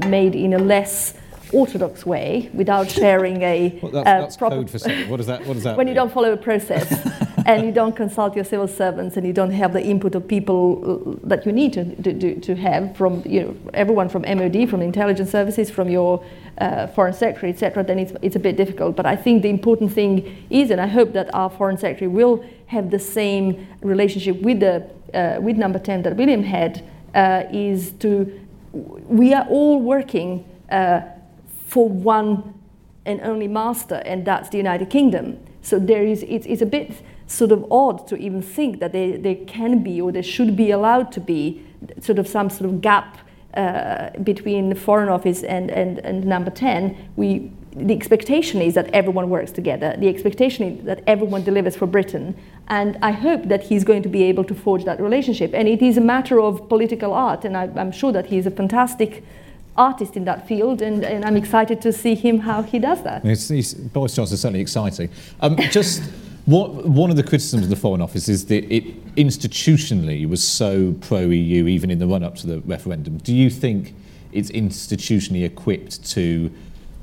made 0.05 0.35
in 0.35 0.53
a 0.53 0.57
less 0.57 1.13
orthodox 1.53 2.05
way 2.05 2.51
without 2.53 2.91
sharing 2.91 3.41
a 3.41 3.79
Well, 3.81 3.93
that's, 3.93 4.07
uh, 4.07 4.19
that's 4.19 4.35
proper 4.35 4.57
code 4.57 4.69
for 4.69 4.79
something. 4.79 5.09
What 5.09 5.17
does 5.17 5.27
that? 5.27 5.45
What 5.45 5.53
does 5.53 5.63
that? 5.63 5.77
when 5.81 5.87
you 5.87 5.93
don't 5.93 6.11
follow 6.11 6.33
a 6.33 6.37
process 6.37 6.91
and 7.45 7.65
you 7.65 7.71
don't 7.71 7.95
consult 7.95 8.35
your 8.35 8.45
civil 8.45 8.67
servants 8.67 9.17
and 9.17 9.25
you 9.25 9.33
don't 9.33 9.51
have 9.51 9.73
the 9.73 9.83
input 9.83 10.15
of 10.15 10.27
people 10.27 11.17
uh, 11.23 11.27
that 11.27 11.45
you 11.45 11.51
need 11.51 11.73
to, 11.73 11.95
to, 12.03 12.19
to, 12.19 12.39
to 12.39 12.55
have 12.55 12.95
from 12.95 13.23
you 13.25 13.41
know, 13.41 13.55
everyone 13.73 14.09
from 14.09 14.23
MOD, 14.23 14.69
from 14.69 14.81
intelligence 14.81 15.31
services, 15.31 15.69
from 15.69 15.89
your 15.89 16.23
uh, 16.59 16.87
foreign 16.87 17.13
secretary, 17.13 17.51
etc., 17.51 17.83
then 17.83 17.99
it's, 17.99 18.13
it's 18.21 18.35
a 18.35 18.39
bit 18.39 18.57
difficult. 18.57 18.95
But 18.95 19.05
I 19.05 19.15
think 19.15 19.43
the 19.43 19.49
important 19.49 19.93
thing 19.93 20.45
is, 20.49 20.71
and 20.71 20.81
I 20.81 20.87
hope 20.87 21.13
that 21.13 21.33
our 21.33 21.49
foreign 21.49 21.77
secretary 21.77 22.07
will 22.07 22.43
have 22.67 22.91
the 22.91 22.99
same 22.99 23.67
relationship 23.81 24.41
with 24.41 24.59
the 24.59 24.89
uh, 25.13 25.39
with 25.41 25.57
number 25.57 25.79
10 25.79 26.03
that 26.03 26.15
William 26.17 26.43
had, 26.43 26.85
uh, 27.15 27.43
is 27.51 27.93
to 27.93 28.39
we 28.71 29.33
are 29.33 29.47
all 29.49 29.81
working 29.81 30.45
uh, 30.69 31.01
for 31.67 31.89
one 31.89 32.53
and 33.05 33.21
only 33.21 33.47
master, 33.47 33.95
and 34.05 34.25
that's 34.25 34.49
the 34.49 34.57
United 34.57 34.89
Kingdom. 34.89 35.39
So 35.61 35.79
there 35.79 36.03
is, 36.03 36.23
it's, 36.23 36.45
it's 36.45 36.61
a 36.61 36.65
bit 36.65 37.01
sort 37.27 37.51
of 37.51 37.65
odd 37.71 38.07
to 38.07 38.17
even 38.17 38.41
think 38.41 38.79
that 38.79 38.91
there, 38.91 39.17
there 39.17 39.35
can 39.47 39.83
be 39.83 39.99
or 39.99 40.11
there 40.11 40.23
should 40.23 40.55
be 40.55 40.71
allowed 40.71 41.11
to 41.13 41.19
be 41.19 41.65
sort 42.01 42.19
of 42.19 42.27
some 42.27 42.49
sort 42.49 42.69
of 42.69 42.81
gap 42.81 43.17
uh, 43.53 44.11
between 44.23 44.69
the 44.69 44.75
Foreign 44.75 45.09
Office 45.09 45.43
and, 45.43 45.71
and, 45.71 45.99
and 45.99 46.25
number 46.25 46.51
10. 46.51 47.11
We, 47.15 47.51
the 47.75 47.93
expectation 47.93 48.61
is 48.61 48.73
that 48.75 48.89
everyone 48.93 49.29
works 49.29 49.51
together. 49.51 49.95
The 49.97 50.07
expectation 50.07 50.79
is 50.79 50.85
that 50.85 51.03
everyone 51.07 51.43
delivers 51.43 51.75
for 51.75 51.87
Britain. 51.87 52.35
And 52.67 52.97
I 53.01 53.11
hope 53.11 53.43
that 53.45 53.63
he's 53.63 53.83
going 53.83 54.03
to 54.03 54.09
be 54.09 54.23
able 54.23 54.43
to 54.45 54.55
forge 54.55 54.85
that 54.85 54.99
relationship. 54.99 55.53
And 55.53 55.67
it 55.67 55.81
is 55.81 55.97
a 55.97 56.01
matter 56.01 56.39
of 56.39 56.69
political 56.69 57.13
art, 57.13 57.45
and 57.45 57.57
I, 57.57 57.69
I'm 57.75 57.91
sure 57.91 58.11
that 58.11 58.27
he's 58.27 58.45
a 58.45 58.51
fantastic 58.51 59.23
artist 59.75 60.15
in 60.17 60.25
that 60.25 60.47
field, 60.47 60.81
and, 60.81 61.03
and 61.03 61.23
I'm 61.23 61.37
excited 61.37 61.81
to 61.81 61.93
see 61.93 62.13
him 62.13 62.39
how 62.39 62.61
he 62.61 62.79
does 62.79 63.01
that. 63.03 63.25
It's, 63.25 63.49
it's, 63.49 63.73
Boris 63.73 64.13
Johnson's 64.13 64.41
certainly 64.41 64.61
exciting. 64.61 65.09
Um, 65.39 65.55
just 65.71 66.03
What, 66.49 66.87
one 66.87 67.11
of 67.11 67.15
the 67.15 67.21
criticisms 67.21 67.65
of 67.65 67.69
the 67.69 67.75
Foreign 67.75 68.01
Office 68.01 68.27
is 68.27 68.47
that 68.47 68.65
it 68.73 69.15
institutionally 69.15 70.27
was 70.27 70.43
so 70.43 70.93
pro-EU 70.93 71.67
even 71.67 71.91
in 71.91 71.99
the 71.99 72.07
run-up 72.07 72.37
to 72.37 72.47
the 72.47 72.59
referendum. 72.61 73.19
Do 73.19 73.35
you 73.35 73.51
think 73.51 73.93
it's 74.31 74.49
institutionally 74.49 75.45
equipped 75.45 76.03
to 76.09 76.51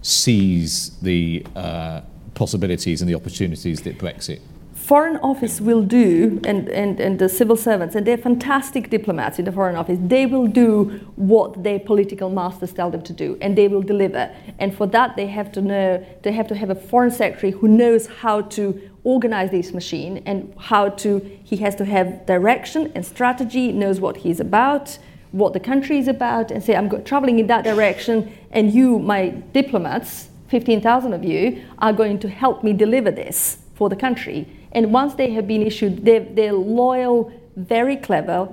seize 0.02 0.98
the 0.98 1.46
uh, 1.54 2.00
possibilities 2.34 3.00
and 3.00 3.08
the 3.08 3.14
opportunities 3.14 3.82
that 3.82 3.98
Brexit 3.98 4.40
Foreign 4.86 5.16
Office 5.16 5.60
will 5.60 5.82
do, 5.82 6.40
and, 6.44 6.68
and, 6.68 7.00
and 7.00 7.18
the 7.18 7.28
civil 7.28 7.56
servants, 7.56 7.96
and 7.96 8.06
they're 8.06 8.16
fantastic 8.16 8.88
diplomats 8.88 9.36
in 9.40 9.44
the 9.44 9.50
Foreign 9.50 9.74
Office, 9.74 9.98
they 10.00 10.26
will 10.26 10.46
do 10.46 10.84
what 11.16 11.64
their 11.64 11.80
political 11.80 12.30
masters 12.30 12.72
tell 12.72 12.88
them 12.88 13.02
to 13.02 13.12
do, 13.12 13.36
and 13.40 13.58
they 13.58 13.66
will 13.66 13.82
deliver. 13.82 14.32
And 14.60 14.72
for 14.72 14.86
that, 14.86 15.16
they 15.16 15.26
have 15.26 15.50
to 15.52 15.60
know, 15.60 16.06
they 16.22 16.30
have 16.30 16.46
to 16.46 16.54
have 16.54 16.70
a 16.70 16.76
foreign 16.76 17.10
secretary 17.10 17.50
who 17.50 17.66
knows 17.66 18.06
how 18.06 18.42
to 18.42 18.80
organize 19.02 19.50
this 19.50 19.72
machine 19.72 20.22
and 20.24 20.54
how 20.56 20.90
to, 20.90 21.18
he 21.42 21.56
has 21.56 21.74
to 21.74 21.84
have 21.84 22.24
direction 22.24 22.92
and 22.94 23.04
strategy, 23.04 23.72
knows 23.72 23.98
what 23.98 24.18
he's 24.18 24.38
about, 24.38 24.98
what 25.32 25.52
the 25.52 25.58
country 25.58 25.98
is 25.98 26.06
about, 26.06 26.52
and 26.52 26.62
say, 26.62 26.76
I'm 26.76 27.02
traveling 27.02 27.40
in 27.40 27.48
that 27.48 27.64
direction, 27.64 28.32
and 28.52 28.72
you, 28.72 29.00
my 29.00 29.30
diplomats, 29.52 30.28
15,000 30.46 31.12
of 31.12 31.24
you, 31.24 31.64
are 31.78 31.92
going 31.92 32.20
to 32.20 32.28
help 32.28 32.62
me 32.62 32.72
deliver 32.72 33.10
this 33.10 33.58
for 33.74 33.88
the 33.88 33.96
country. 33.96 34.46
And 34.76 34.92
once 34.92 35.14
they 35.14 35.30
have 35.36 35.46
been 35.48 35.62
issued, 35.62 36.04
they're, 36.04 36.20
they're 36.38 36.52
loyal, 36.52 37.32
very 37.56 37.96
clever, 37.96 38.48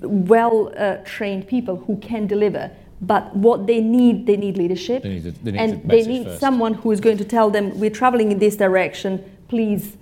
well 0.00 0.72
uh, 0.76 0.96
trained 1.04 1.46
people 1.46 1.76
who 1.86 1.96
can 1.98 2.26
deliver. 2.26 2.70
But 3.02 3.36
what 3.36 3.66
they 3.66 3.80
need, 3.82 4.26
they 4.26 4.38
need 4.38 4.56
leadership. 4.56 5.02
They 5.02 5.10
need 5.18 5.26
a- 5.26 5.32
they 5.44 5.52
need 5.52 5.60
and 5.60 5.70
they 5.90 6.02
need 6.14 6.24
first. 6.26 6.40
someone 6.40 6.74
who 6.74 6.90
is 6.92 7.00
going 7.00 7.18
to 7.18 7.24
tell 7.24 7.50
them, 7.50 7.78
we're 7.78 7.90
traveling 8.02 8.32
in 8.32 8.38
this 8.38 8.56
direction, 8.56 9.22
please, 9.48 9.96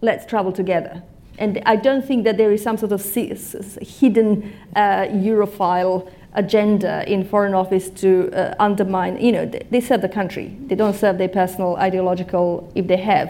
let's 0.00 0.26
travel 0.26 0.50
together. 0.52 1.02
And 1.38 1.62
I 1.66 1.76
don't 1.76 2.04
think 2.04 2.24
that 2.24 2.36
there 2.36 2.50
is 2.52 2.60
some 2.62 2.76
sort 2.76 2.92
of 2.92 3.00
si- 3.00 3.30
s- 3.30 3.54
s- 3.54 3.78
hidden 4.00 4.52
uh, 4.74 5.06
Europhile 5.30 6.10
agenda 6.34 7.04
in 7.10 7.24
Foreign 7.24 7.54
Office 7.54 7.90
to 7.90 8.10
uh, 8.32 8.54
undermine, 8.58 9.20
you 9.20 9.30
know, 9.32 9.46
they, 9.46 9.62
they 9.70 9.80
serve 9.80 10.02
the 10.02 10.08
country. 10.08 10.56
They 10.66 10.74
don't 10.74 10.96
serve 10.96 11.16
their 11.18 11.28
personal 11.28 11.76
ideological, 11.76 12.70
if 12.74 12.86
they 12.88 12.96
have, 12.96 13.28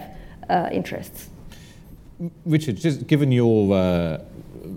uh, 0.49 0.69
interests. 0.73 1.29
Richard, 2.45 2.77
just 2.77 3.07
given 3.07 3.33
your 3.33 3.75
uh, 3.75 4.19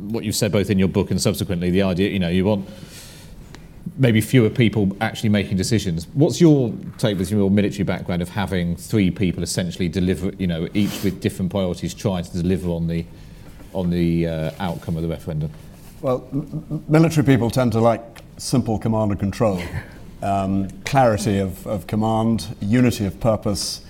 what 0.10 0.24
you've 0.24 0.36
said 0.36 0.52
both 0.52 0.70
in 0.70 0.80
your 0.80 0.88
book 0.88 1.12
and 1.12 1.22
subsequently, 1.22 1.70
the 1.70 1.84
idea 1.84 2.10
you 2.10 2.20
know 2.20 2.30
you 2.30 2.46
want 2.46 2.68
maybe 3.98 4.20
fewer 4.20 4.50
people 4.50 4.96
actually 5.00 5.30
making 5.30 5.56
decisions. 5.56 6.08
What's 6.14 6.42
your 6.42 6.74
take 6.98 7.18
with 7.18 7.30
your 7.30 7.52
military 7.52 7.84
background 7.84 8.22
of 8.22 8.30
having 8.30 8.76
three 8.76 9.12
people 9.12 9.44
essentially 9.44 9.88
deliver, 9.88 10.32
you 10.38 10.48
know, 10.48 10.68
each 10.74 11.04
with 11.04 11.22
different 11.22 11.52
priorities, 11.52 11.94
trying 11.94 12.24
to 12.24 12.32
deliver 12.32 12.70
on 12.70 12.88
the 12.88 13.06
on 13.74 13.90
the 13.90 14.28
uh, 14.28 14.52
outcome 14.60 14.96
of 14.96 15.04
the 15.04 15.10
referendum? 15.10 15.52
Well, 16.02 16.28
m- 16.32 16.84
military 16.88 17.26
people 17.26 17.50
tend 17.50 17.74
to 17.74 17.80
like 17.80 18.02
simple 18.38 18.80
command 18.80 19.12
and 19.12 19.20
control, 19.20 19.62
um, 20.24 20.70
clarity 20.86 21.40
of, 21.40 21.66
of 21.68 21.86
command, 21.86 22.56
unity 22.62 23.06
of 23.06 23.20
purpose, 23.20 23.82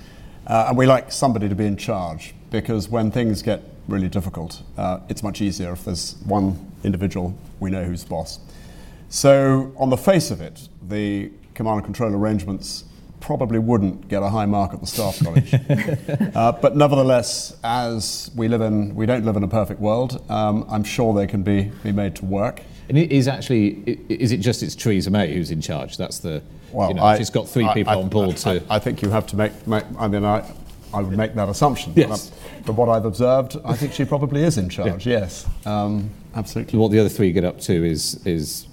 uh, 0.47 0.65
and 0.69 0.77
we 0.77 0.87
like 0.87 1.11
somebody 1.11 1.47
to 1.47 1.55
be 1.55 1.65
in 1.65 1.77
charge 1.77 2.33
because 2.61 2.87
when 2.89 3.11
things 3.11 3.41
get 3.41 3.61
really 3.87 4.07
difficult, 4.07 4.61
uh, 4.77 4.99
it's 5.09 5.21
much 5.23 5.41
easier 5.41 5.73
if 5.73 5.83
there's 5.85 6.15
one 6.25 6.71
individual 6.83 7.37
we 7.59 7.69
know 7.69 7.83
who's 7.83 8.03
the 8.03 8.09
boss. 8.09 8.39
So, 9.09 9.73
on 9.77 9.89
the 9.89 9.97
face 9.97 10.31
of 10.31 10.39
it, 10.41 10.67
the 10.81 11.31
command 11.53 11.77
and 11.77 11.85
control 11.85 12.13
arrangements 12.13 12.85
probably 13.19 13.59
wouldn't 13.59 14.07
get 14.07 14.23
a 14.23 14.29
high 14.29 14.45
mark 14.45 14.73
at 14.73 14.79
the 14.81 14.87
staff 14.87 15.19
college. 15.23 15.53
uh, 16.35 16.51
but 16.53 16.75
nevertheless, 16.77 17.57
as 17.63 18.31
we 18.35 18.47
live 18.47 18.61
in, 18.61 18.95
we 18.95 19.05
don't 19.05 19.25
live 19.25 19.35
in 19.35 19.43
a 19.43 19.47
perfect 19.47 19.79
world. 19.81 20.23
Um, 20.29 20.65
I'm 20.69 20.83
sure 20.83 21.13
they 21.13 21.27
can 21.27 21.43
be, 21.43 21.71
be 21.83 21.91
made 21.91 22.15
to 22.17 22.25
work. 22.25 22.61
And 22.87 22.97
it 22.97 23.11
is 23.11 23.27
actually 23.27 23.99
is 24.09 24.31
it 24.31 24.37
just 24.37 24.61
it's 24.63 24.75
Theresa 24.75 25.09
May 25.09 25.33
who's 25.33 25.49
in 25.51 25.59
charge? 25.59 25.97
That's 25.97 26.19
the 26.19 26.41
Well, 26.71 26.89
you 26.89 26.93
know, 26.95 27.03
I- 27.03 27.17
she's 27.17 27.31
got 27.31 27.49
three 27.49 27.65
I- 27.65 27.73
people 27.73 27.93
I- 27.93 27.95
on 27.97 28.09
board 28.09 28.29
I, 28.45 28.59
to. 28.59 28.63
I 28.69 28.79
think 28.79 29.01
you 29.01 29.09
have 29.09 29.25
to 29.27 29.35
make. 29.35 29.67
make 29.67 29.83
I 29.97 30.07
mean, 30.07 30.23
I, 30.23 30.47
I 30.93 31.01
would 31.01 31.17
make 31.17 31.35
that 31.35 31.49
assumption. 31.49 31.93
Yes. 31.95 32.31
But 32.65 32.73
what 32.73 32.89
I've 32.89 33.05
observed, 33.05 33.57
I 33.63 33.75
think 33.75 33.93
she 33.93 34.05
probably 34.05 34.43
is 34.43 34.57
in 34.57 34.69
charge. 34.69 35.05
Yes, 35.05 35.45
um, 35.65 36.09
absolutely. 36.35 36.79
what 36.79 36.91
the 36.91 36.99
other 36.99 37.09
three 37.09 37.31
get 37.31 37.43
up 37.43 37.59
to 37.61 37.73
is 37.73 38.25
is 38.25 38.67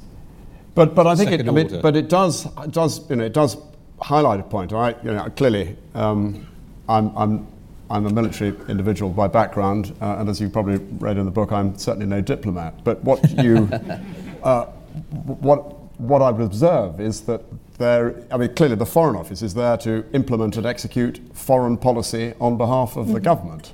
But 0.75 0.95
but 0.95 1.07
I 1.07 1.15
think 1.15 1.31
it, 1.33 1.49
I 1.49 1.51
mean, 1.51 1.81
but 1.81 1.97
it 1.97 2.09
does 2.09 2.47
it 2.47 2.71
does 2.71 3.09
you 3.11 3.17
know 3.17 3.25
it 3.25 3.33
does 3.33 3.57
highlight 4.01 4.41
a 4.41 4.43
point. 4.43 4.73
I 4.73 4.91
you 5.03 5.13
know 5.13 5.29
clearly 5.37 5.77
um, 5.95 6.47
I'm 6.89 7.17
I'm 7.17 7.47
I'm 7.91 8.07
a 8.07 8.11
military 8.11 8.57
individual 8.69 9.11
by 9.11 9.29
background, 9.29 9.95
uh, 10.01 10.17
and 10.19 10.29
as 10.29 10.41
you 10.41 10.49
probably 10.49 10.79
read 10.99 11.19
in 11.19 11.27
the 11.27 11.31
book, 11.31 11.53
I'm 11.53 11.77
certainly 11.77 12.07
no 12.07 12.23
diplomat. 12.23 12.83
But 12.85 13.05
what 13.05 13.31
you 13.43 13.69
uh, 14.43 14.65
what 14.65 16.01
what 16.01 16.23
I 16.23 16.31
would 16.31 16.47
observe 16.47 17.01
is 17.01 17.21
that 17.23 17.43
there. 17.79 18.25
I 18.31 18.37
mean, 18.37 18.55
clearly 18.55 18.77
the 18.77 18.87
Foreign 18.87 19.17
Office 19.17 19.43
is 19.43 19.55
there 19.55 19.77
to 19.79 20.05
implement 20.13 20.57
and 20.57 20.67
execute 20.67 21.21
foreign 21.35 21.77
policy 21.77 22.35
on 22.41 22.57
behalf 22.57 22.97
of 22.97 23.09
the 23.13 23.21
government, 23.21 23.73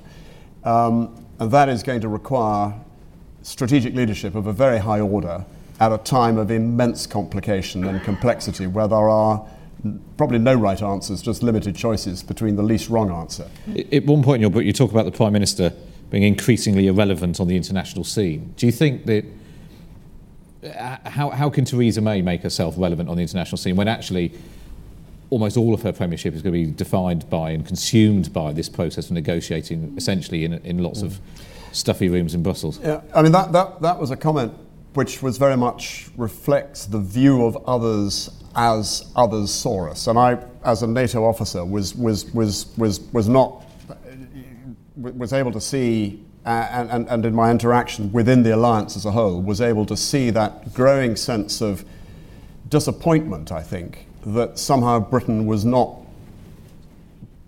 um, 0.63 1.25
and 1.39 1.51
that 1.51 1.69
is 1.69 1.83
going 1.83 2.01
to 2.01 2.07
require 2.07 2.73
strategic 3.41 3.95
leadership 3.95 4.35
of 4.35 4.47
a 4.47 4.53
very 4.53 4.79
high 4.79 4.99
order 4.99 5.45
at 5.79 5.91
a 5.91 5.97
time 5.97 6.37
of 6.37 6.51
immense 6.51 7.07
complication 7.07 7.85
and 7.85 8.03
complexity 8.03 8.67
where 8.67 8.87
there 8.87 9.09
are 9.09 9.47
probably 10.17 10.37
no 10.37 10.53
right 10.53 10.81
answers, 10.81 11.21
just 11.21 11.41
limited 11.41 11.75
choices 11.75 12.21
between 12.21 12.57
the 12.57 12.63
least 12.63 12.89
wrong 12.89 13.09
answer. 13.09 13.49
At 13.91 14.05
one 14.05 14.23
point 14.23 14.35
in 14.35 14.41
your 14.41 14.49
book, 14.49 14.65
you 14.65 14.73
talk 14.73 14.91
about 14.91 15.05
the 15.05 15.11
Prime 15.11 15.31
Minister 15.31 15.71
being 16.09 16.23
increasingly 16.23 16.87
irrelevant 16.87 17.39
on 17.39 17.47
the 17.47 17.55
international 17.55 18.03
scene. 18.03 18.53
Do 18.57 18.65
you 18.65 18.71
think 18.71 19.05
that. 19.05 19.25
How, 21.05 21.29
how 21.29 21.49
can 21.49 21.65
Theresa 21.65 22.01
May 22.01 22.21
make 22.21 22.41
herself 22.41 22.75
relevant 22.77 23.09
on 23.09 23.15
the 23.15 23.21
international 23.21 23.57
scene 23.57 23.75
when 23.75 23.87
actually 23.87 24.33
almost 25.29 25.57
all 25.57 25.73
of 25.73 25.81
her 25.83 25.93
premiership 25.93 26.33
is 26.33 26.41
going 26.41 26.53
to 26.53 26.65
be 26.65 26.71
defined 26.71 27.29
by 27.29 27.51
and 27.51 27.65
consumed 27.65 28.33
by 28.33 28.51
this 28.51 28.67
process 28.67 29.05
of 29.05 29.11
negotiating 29.11 29.93
essentially 29.95 30.43
in, 30.43 30.53
in 30.65 30.79
lots 30.79 31.01
of 31.01 31.19
stuffy 31.71 32.09
rooms 32.09 32.33
in 32.33 32.43
Brussels? 32.43 32.79
Yeah, 32.81 33.01
I 33.13 33.21
mean, 33.21 33.31
that, 33.31 33.51
that, 33.51 33.81
that 33.81 33.99
was 33.99 34.11
a 34.11 34.17
comment 34.17 34.53
which 34.93 35.21
was 35.21 35.37
very 35.37 35.55
much 35.55 36.09
reflects 36.17 36.85
the 36.85 36.99
view 36.99 37.45
of 37.45 37.55
others 37.67 38.29
as 38.55 39.11
others 39.15 39.53
saw 39.53 39.89
us. 39.89 40.07
And 40.07 40.17
I, 40.17 40.43
as 40.65 40.81
a 40.81 40.87
NATO 40.87 41.23
officer, 41.23 41.63
was, 41.63 41.95
was, 41.95 42.25
was, 42.33 42.75
was, 42.75 42.99
was 43.13 43.29
not, 43.29 43.63
was 44.95 45.31
able 45.31 45.51
to 45.51 45.61
see, 45.61 46.23
Uh, 46.49 46.67
and, 46.71 46.89
and, 46.89 47.07
and 47.09 47.25
in 47.27 47.35
my 47.35 47.51
interaction 47.51 48.11
within 48.11 48.41
the 48.41 48.55
alliance 48.55 48.97
as 48.97 49.05
a 49.05 49.11
whole, 49.11 49.39
was 49.39 49.61
able 49.61 49.85
to 49.85 49.95
see 49.95 50.31
that 50.31 50.73
growing 50.73 51.15
sense 51.15 51.61
of 51.61 51.85
disappointment, 52.69 53.51
I 53.51 53.61
think, 53.61 54.07
that 54.25 54.57
somehow 54.57 54.97
Britain 54.99 55.45
was 55.45 55.63
not 55.63 55.95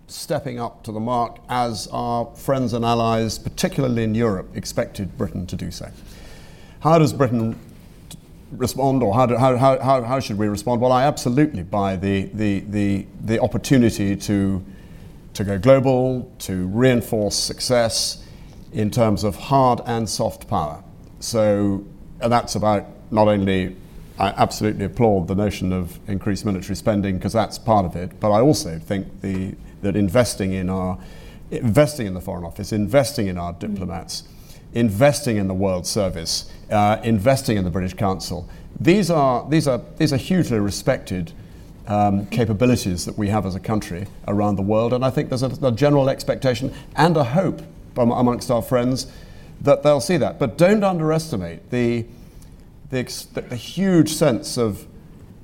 stepping 0.06 0.60
up 0.60 0.84
to 0.84 0.92
the 0.92 1.00
mark 1.00 1.38
as 1.48 1.88
our 1.90 2.26
friends 2.36 2.74
and 2.74 2.84
allies, 2.84 3.40
particularly 3.40 4.04
in 4.04 4.14
Europe, 4.14 4.56
expected 4.56 5.18
Britain 5.18 5.48
to 5.48 5.56
do 5.56 5.72
so. 5.72 5.90
How 6.78 6.96
does 7.00 7.12
Britain 7.12 7.58
respond, 8.52 9.02
or 9.02 9.14
how, 9.14 9.26
do, 9.26 9.36
how, 9.36 9.56
how, 9.56 9.80
how, 9.80 10.02
how 10.04 10.20
should 10.20 10.38
we 10.38 10.46
respond? 10.46 10.80
Well, 10.80 10.92
I 10.92 11.02
absolutely 11.02 11.64
buy 11.64 11.96
the, 11.96 12.26
the, 12.34 12.60
the, 12.60 13.06
the 13.20 13.40
opportunity 13.40 14.14
to, 14.14 14.64
to 15.34 15.42
go 15.42 15.58
global, 15.58 16.30
to 16.38 16.68
reinforce 16.68 17.34
success 17.34 18.22
in 18.72 18.90
terms 18.90 19.24
of 19.24 19.36
hard 19.36 19.80
and 19.86 20.08
soft 20.08 20.48
power. 20.48 20.82
So, 21.20 21.84
that's 22.18 22.54
about 22.54 22.86
not 23.10 23.28
only, 23.28 23.76
I 24.18 24.28
absolutely 24.28 24.84
applaud 24.84 25.28
the 25.28 25.34
notion 25.34 25.72
of 25.72 25.98
increased 26.08 26.44
military 26.44 26.76
spending 26.76 27.16
because 27.16 27.32
that's 27.32 27.58
part 27.58 27.84
of 27.84 27.96
it, 27.96 28.18
but 28.20 28.30
I 28.30 28.40
also 28.40 28.78
think 28.78 29.20
the, 29.20 29.54
that 29.82 29.96
investing 29.96 30.52
in 30.52 30.70
our, 30.70 30.98
investing 31.50 32.06
in 32.06 32.14
the 32.14 32.20
Foreign 32.20 32.44
Office, 32.44 32.72
investing 32.72 33.26
in 33.26 33.36
our 33.36 33.52
diplomats, 33.52 34.24
investing 34.72 35.36
in 35.36 35.48
the 35.48 35.54
World 35.54 35.86
Service, 35.86 36.50
uh, 36.70 36.98
investing 37.04 37.56
in 37.56 37.64
the 37.64 37.70
British 37.70 37.94
Council, 37.94 38.48
these 38.80 39.10
are, 39.10 39.48
these 39.50 39.68
are, 39.68 39.80
these 39.98 40.12
are 40.12 40.18
hugely 40.18 40.58
respected 40.58 41.32
um, 41.88 42.26
capabilities 42.26 43.04
that 43.04 43.18
we 43.18 43.28
have 43.28 43.44
as 43.44 43.54
a 43.54 43.60
country 43.60 44.06
around 44.28 44.56
the 44.56 44.62
world. 44.62 44.92
And 44.92 45.04
I 45.04 45.10
think 45.10 45.28
there's 45.28 45.42
a, 45.42 45.50
a 45.66 45.72
general 45.72 46.08
expectation 46.08 46.72
and 46.96 47.16
a 47.16 47.24
hope 47.24 47.60
amongst 47.96 48.50
our 48.50 48.62
friends 48.62 49.06
that 49.62 49.82
they'll 49.82 50.00
see 50.00 50.16
that. 50.16 50.38
But 50.38 50.58
don't 50.58 50.82
underestimate 50.84 51.70
the, 51.70 52.04
the, 52.90 53.02
the, 53.32 53.56
huge 53.56 54.12
sense 54.12 54.58
of 54.58 54.86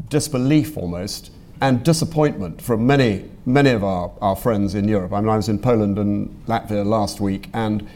disbelief 0.09 0.76
almost 0.76 1.30
and 1.61 1.84
disappointment 1.84 2.61
from 2.61 2.86
many, 2.86 3.30
many 3.46 3.70
of 3.70 3.84
our, 3.84 4.12
our 4.20 4.36
friends 4.36 4.74
in 4.74 4.88
Europe. 4.88 5.12
I 5.12 5.20
mean, 5.20 5.28
I 5.28 5.36
was 5.36 5.49
in 5.49 5.59
Poland 5.59 5.99
and 5.99 6.46
Latvia 6.46 6.84
last 6.84 7.20
week, 7.20 7.49
and 7.53 7.88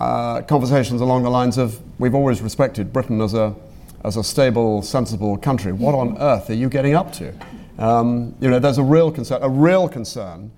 uh, 0.00 0.42
conversations 0.42 1.00
along 1.00 1.24
the 1.24 1.30
lines 1.30 1.58
of 1.58 1.80
we've 1.98 2.14
always 2.14 2.40
respected 2.40 2.92
Britain 2.92 3.20
as 3.20 3.34
a, 3.34 3.54
as 4.04 4.16
a 4.16 4.24
stable, 4.24 4.82
sensible 4.82 5.36
country. 5.36 5.72
What 5.72 5.94
on 5.94 6.16
earth 6.18 6.50
are 6.50 6.54
you 6.54 6.68
getting 6.68 6.94
up 6.94 7.12
to? 7.14 7.34
Um, 7.78 8.34
you 8.40 8.50
know, 8.50 8.58
there's 8.58 8.78
a 8.78 8.82
real 8.82 9.10
concern, 9.10 9.42
a 9.42 9.48
real 9.48 9.88
concern 9.88 10.50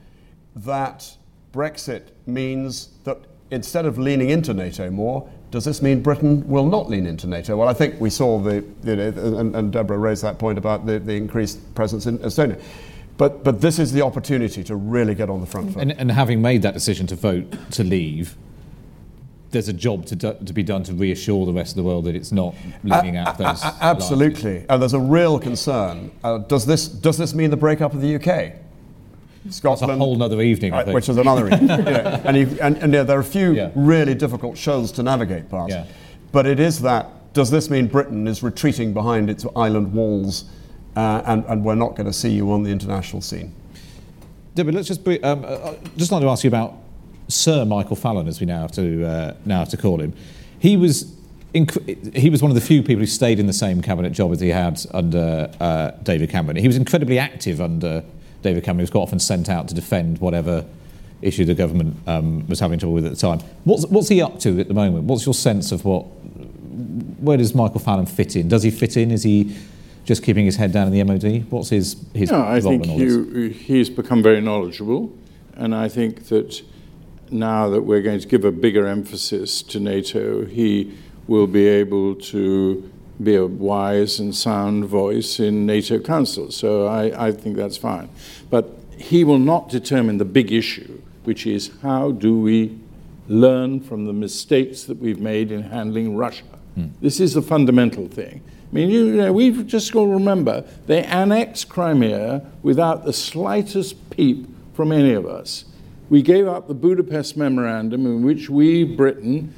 that 0.56 1.16
Brexit 1.52 2.08
means 2.26 2.90
that 3.04 3.18
instead 3.50 3.86
of 3.86 3.98
leaning 3.98 4.30
into 4.30 4.54
NATO 4.54 4.90
more, 4.90 5.28
does 5.50 5.64
this 5.64 5.82
mean 5.82 6.00
Britain 6.02 6.46
will 6.48 6.66
not 6.66 6.88
lean 6.88 7.06
into 7.06 7.26
NATO? 7.26 7.56
Well, 7.56 7.68
I 7.68 7.72
think 7.72 8.00
we 8.00 8.10
saw 8.10 8.38
the, 8.38 8.64
you 8.84 8.96
know, 8.96 9.08
and, 9.08 9.56
and 9.56 9.72
Deborah 9.72 9.98
raised 9.98 10.22
that 10.22 10.38
point 10.38 10.58
about 10.58 10.86
the, 10.86 11.00
the 11.00 11.14
increased 11.14 11.74
presence 11.74 12.06
in 12.06 12.18
Estonia. 12.20 12.60
But, 13.16 13.44
but 13.44 13.60
this 13.60 13.78
is 13.78 13.92
the 13.92 14.02
opportunity 14.02 14.62
to 14.64 14.76
really 14.76 15.14
get 15.14 15.28
on 15.28 15.40
the 15.40 15.46
front 15.46 15.74
foot. 15.74 15.82
And, 15.82 15.92
and 15.92 16.10
having 16.10 16.40
made 16.40 16.62
that 16.62 16.72
decision 16.72 17.06
to 17.08 17.16
vote 17.16 17.52
to 17.72 17.84
leave, 17.84 18.36
there's 19.50 19.68
a 19.68 19.72
job 19.72 20.06
to, 20.06 20.16
do, 20.16 20.36
to 20.44 20.52
be 20.52 20.62
done 20.62 20.84
to 20.84 20.94
reassure 20.94 21.44
the 21.44 21.52
rest 21.52 21.72
of 21.72 21.76
the 21.76 21.82
world 21.82 22.04
that 22.04 22.14
it's 22.14 22.32
not 22.32 22.54
leaving 22.84 23.16
out 23.16 23.36
those. 23.36 23.62
absolutely, 23.80 24.64
and 24.68 24.80
there's 24.80 24.94
a 24.94 25.00
real 25.00 25.38
concern. 25.38 26.12
Uh, 26.22 26.38
does 26.38 26.64
this 26.64 26.86
does 26.86 27.18
this 27.18 27.34
mean 27.34 27.50
the 27.50 27.56
breakup 27.56 27.92
of 27.92 28.00
the 28.00 28.14
UK? 28.14 28.54
Scotland, 29.50 29.90
That's 29.90 29.96
a 29.96 30.04
whole 30.04 30.22
other 30.22 30.42
evening, 30.42 30.72
right, 30.72 30.86
which 30.86 31.08
is 31.08 31.16
another 31.16 31.46
evening. 31.46 31.68
yeah. 31.68 32.20
And, 32.24 32.36
you, 32.36 32.58
and, 32.60 32.76
and 32.78 32.92
yeah, 32.92 33.02
there 33.04 33.16
are 33.16 33.20
a 33.20 33.24
few 33.24 33.52
yeah. 33.52 33.70
really 33.74 34.14
difficult 34.14 34.58
shows 34.58 34.92
to 34.92 35.02
navigate 35.02 35.48
past. 35.48 35.70
Yeah. 35.70 35.86
But 36.32 36.46
it 36.46 36.60
is 36.60 36.82
that. 36.82 37.08
Does 37.32 37.50
this 37.50 37.70
mean 37.70 37.86
Britain 37.86 38.26
is 38.26 38.42
retreating 38.42 38.92
behind 38.92 39.30
its 39.30 39.46
island 39.56 39.92
walls, 39.92 40.44
uh, 40.96 41.22
and, 41.24 41.44
and 41.46 41.64
we're 41.64 41.76
not 41.76 41.96
going 41.96 42.06
to 42.06 42.12
see 42.12 42.28
you 42.28 42.50
on 42.52 42.64
the 42.64 42.70
international 42.70 43.22
scene? 43.22 43.54
Debbie, 44.54 44.72
let's 44.72 44.88
just 44.88 45.04
be, 45.04 45.22
um, 45.22 45.44
uh, 45.46 45.74
just 45.96 46.10
like 46.10 46.22
to 46.22 46.28
ask 46.28 46.44
you 46.44 46.48
about 46.48 46.74
Sir 47.28 47.64
Michael 47.64 47.96
Fallon, 47.96 48.26
as 48.28 48.40
we 48.40 48.46
now 48.46 48.62
have 48.62 48.72
to 48.72 49.06
uh, 49.06 49.34
now 49.44 49.60
have 49.60 49.68
to 49.70 49.76
call 49.76 50.00
him. 50.00 50.12
He 50.58 50.76
was 50.76 51.14
inc- 51.54 52.16
he 52.16 52.28
was 52.28 52.42
one 52.42 52.50
of 52.50 52.56
the 52.56 52.60
few 52.60 52.82
people 52.82 53.00
who 53.00 53.06
stayed 53.06 53.38
in 53.38 53.46
the 53.46 53.52
same 53.52 53.80
cabinet 53.80 54.10
job 54.10 54.32
as 54.32 54.40
he 54.40 54.48
had 54.48 54.84
under 54.92 55.50
uh, 55.60 55.92
David 56.02 56.30
Cameron. 56.30 56.56
He 56.56 56.66
was 56.66 56.76
incredibly 56.76 57.18
active 57.18 57.60
under 57.60 58.04
David 58.42 58.64
Cameron. 58.64 58.82
Was 58.82 58.90
quite 58.90 59.02
often 59.02 59.18
sent 59.18 59.48
out 59.48 59.68
to 59.68 59.74
defend 59.74 60.18
whatever 60.18 60.64
issue 61.22 61.44
the 61.44 61.54
government 61.54 61.96
um, 62.06 62.46
was 62.48 62.60
having 62.60 62.78
trouble 62.78 62.94
with 62.94 63.04
at 63.04 63.12
the 63.12 63.18
time. 63.18 63.40
What's, 63.64 63.86
what's 63.86 64.08
he 64.08 64.22
up 64.22 64.38
to 64.40 64.58
at 64.60 64.68
the 64.68 64.74
moment? 64.74 65.04
What's 65.04 65.26
your 65.26 65.34
sense 65.34 65.72
of 65.72 65.84
what? 65.84 66.02
Where 67.20 67.36
does 67.36 67.54
Michael 67.54 67.80
Fallon 67.80 68.06
fit 68.06 68.36
in? 68.36 68.48
Does 68.48 68.62
he 68.62 68.70
fit 68.70 68.96
in? 68.96 69.10
Is 69.10 69.22
he 69.22 69.54
just 70.04 70.22
keeping 70.22 70.46
his 70.46 70.56
head 70.56 70.72
down 70.72 70.92
in 70.92 70.92
the 70.92 71.04
MOD? 71.04 71.50
What's 71.50 71.68
his 71.68 71.96
his? 72.14 72.30
No, 72.30 72.42
I 72.42 72.60
think 72.60 72.86
he, 72.86 73.50
he's 73.50 73.90
become 73.90 74.22
very 74.22 74.40
knowledgeable, 74.40 75.12
and 75.54 75.74
I 75.74 75.88
think 75.88 76.28
that 76.28 76.62
now 77.30 77.68
that 77.68 77.82
we're 77.82 78.02
going 78.02 78.20
to 78.20 78.26
give 78.26 78.44
a 78.44 78.50
bigger 78.50 78.86
emphasis 78.86 79.62
to 79.62 79.78
NATO, 79.78 80.44
he 80.46 80.96
will 81.26 81.46
be 81.46 81.66
able 81.68 82.14
to 82.16 82.90
be 83.22 83.36
a 83.36 83.46
wise 83.46 84.18
and 84.18 84.34
sound 84.34 84.86
voice 84.86 85.38
in 85.40 85.66
NATO 85.66 85.98
Council. 85.98 86.50
So 86.50 86.86
I, 86.86 87.28
I 87.28 87.32
think 87.32 87.56
that's 87.56 87.76
fine. 87.76 88.08
But 88.48 88.70
he 88.96 89.24
will 89.24 89.38
not 89.38 89.68
determine 89.68 90.18
the 90.18 90.24
big 90.24 90.52
issue, 90.52 91.00
which 91.24 91.46
is 91.46 91.70
how 91.82 92.12
do 92.12 92.38
we 92.38 92.78
learn 93.28 93.80
from 93.80 94.06
the 94.06 94.12
mistakes 94.12 94.84
that 94.84 94.98
we've 94.98 95.20
made 95.20 95.52
in 95.52 95.62
handling 95.62 96.16
Russia. 96.16 96.44
Mm. 96.76 96.90
This 97.00 97.20
is 97.20 97.34
the 97.34 97.42
fundamental 97.42 98.08
thing. 98.08 98.42
I 98.70 98.74
mean, 98.74 98.90
you, 98.90 99.06
you 99.06 99.16
know, 99.16 99.32
we've 99.32 99.66
just 99.66 99.92
got 99.92 100.04
to 100.04 100.12
remember 100.12 100.64
they 100.86 101.02
annexed 101.04 101.68
Crimea 101.68 102.44
without 102.62 103.04
the 103.04 103.12
slightest 103.12 104.10
peep 104.10 104.46
from 104.74 104.92
any 104.92 105.12
of 105.12 105.26
us. 105.26 105.64
We 106.08 106.22
gave 106.22 106.48
up 106.48 106.68
the 106.68 106.74
Budapest 106.74 107.36
Memorandum 107.36 108.06
in 108.06 108.22
which 108.22 108.50
we, 108.50 108.84
Britain, 108.84 109.54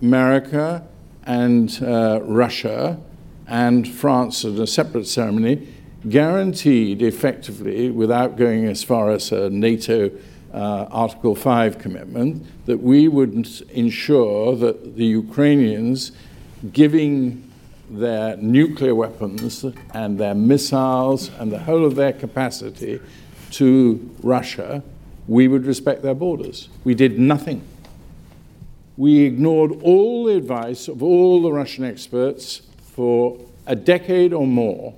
America, 0.00 0.86
and 1.26 1.82
uh, 1.82 2.20
Russia 2.22 2.98
and 3.46 3.86
France 3.86 4.44
at 4.44 4.52
a 4.52 4.66
separate 4.66 5.06
ceremony 5.06 5.66
guaranteed 6.08 7.02
effectively, 7.02 7.90
without 7.90 8.36
going 8.36 8.66
as 8.66 8.82
far 8.82 9.10
as 9.10 9.32
a 9.32 9.50
NATO 9.50 10.10
uh, 10.52 10.86
Article 10.90 11.34
5 11.34 11.78
commitment, 11.78 12.44
that 12.66 12.78
we 12.78 13.06
would 13.08 13.46
ensure 13.70 14.56
that 14.56 14.96
the 14.96 15.04
Ukrainians 15.04 16.12
giving 16.72 17.50
their 17.90 18.36
nuclear 18.36 18.94
weapons 18.94 19.64
and 19.92 20.18
their 20.18 20.34
missiles 20.34 21.30
and 21.38 21.50
the 21.50 21.58
whole 21.58 21.84
of 21.84 21.96
their 21.96 22.12
capacity 22.12 23.00
to 23.50 24.10
Russia, 24.22 24.82
we 25.26 25.48
would 25.48 25.66
respect 25.66 26.02
their 26.02 26.14
borders. 26.14 26.68
We 26.84 26.94
did 26.94 27.18
nothing 27.18 27.62
we 28.96 29.20
ignored 29.20 29.72
all 29.82 30.24
the 30.24 30.36
advice 30.36 30.88
of 30.88 31.02
all 31.02 31.42
the 31.42 31.52
Russian 31.52 31.84
experts 31.84 32.62
for 32.82 33.38
a 33.66 33.76
decade 33.76 34.32
or 34.32 34.46
more 34.46 34.94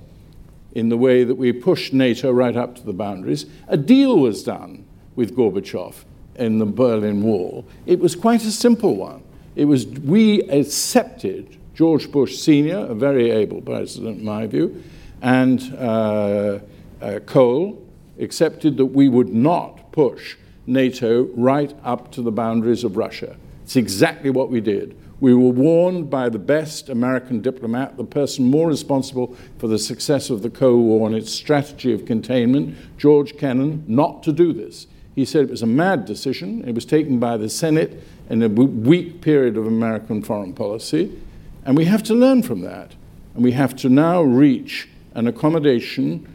in 0.73 0.89
the 0.89 0.97
way 0.97 1.23
that 1.23 1.35
we 1.35 1.53
pushed 1.53 1.93
NATO 1.93 2.31
right 2.31 2.55
up 2.55 2.75
to 2.75 2.83
the 2.83 2.93
boundaries. 2.93 3.45
A 3.67 3.77
deal 3.77 4.17
was 4.17 4.43
done 4.43 4.85
with 5.15 5.35
Gorbachev 5.35 6.03
in 6.35 6.57
the 6.57 6.65
Berlin 6.65 7.21
Wall. 7.21 7.65
It 7.85 7.99
was 7.99 8.15
quite 8.15 8.43
a 8.43 8.51
simple 8.51 8.95
one. 8.95 9.23
It 9.55 9.65
was 9.65 9.85
we 9.85 10.41
accepted 10.43 11.57
George 11.75 12.11
Bush 12.11 12.37
Sr., 12.37 12.77
a 12.77 12.95
very 12.95 13.29
able 13.29 13.61
president 13.61 14.19
in 14.19 14.25
my 14.25 14.47
view, 14.47 14.83
and 15.21 15.75
uh, 15.77 16.59
uh, 17.01 17.19
Kohl 17.25 17.81
accepted 18.19 18.77
that 18.77 18.87
we 18.87 19.09
would 19.09 19.33
not 19.33 19.91
push 19.91 20.37
NATO 20.65 21.23
right 21.35 21.73
up 21.83 22.11
to 22.13 22.21
the 22.21 22.31
boundaries 22.31 22.83
of 22.83 22.97
Russia. 22.97 23.35
It's 23.63 23.75
exactly 23.75 24.29
what 24.29 24.49
we 24.49 24.61
did. 24.61 24.97
We 25.19 25.33
were 25.33 25.51
warned 25.51 26.09
by 26.09 26.27
the 26.27 26.37
best 26.37 26.89
American 26.89 27.39
diplomat, 27.39 27.95
the 27.95 28.03
person 28.03 28.51
more 28.51 28.67
responsible 28.67 29.37
for 29.57 29.69
the 29.69 29.79
success 29.79 30.29
of 30.29 30.41
the 30.41 30.49
Cold 30.49 30.83
War 30.83 31.07
and 31.07 31.15
its 31.15 31.31
strategy 31.31 31.93
of 31.93 32.05
containment, 32.05 32.75
George 32.97 33.37
Kennan, 33.37 33.85
not 33.87 34.21
to 34.23 34.33
do 34.33 34.51
this. 34.51 34.87
He 35.15 35.23
said 35.23 35.43
it 35.43 35.49
was 35.49 35.61
a 35.61 35.67
mad 35.67 36.03
decision. 36.03 36.67
It 36.67 36.75
was 36.75 36.83
taken 36.83 37.19
by 37.19 37.37
the 37.37 37.47
Senate 37.47 38.03
in 38.29 38.43
a 38.43 38.49
weak 38.49 39.21
period 39.21 39.55
of 39.55 39.65
American 39.65 40.21
foreign 40.21 40.53
policy. 40.53 41.17
And 41.63 41.77
we 41.77 41.85
have 41.85 42.03
to 42.03 42.13
learn 42.13 42.43
from 42.43 42.59
that. 42.61 42.95
And 43.33 43.45
we 43.45 43.53
have 43.53 43.77
to 43.77 43.89
now 43.89 44.21
reach 44.21 44.89
an 45.13 45.27
accommodation. 45.27 46.27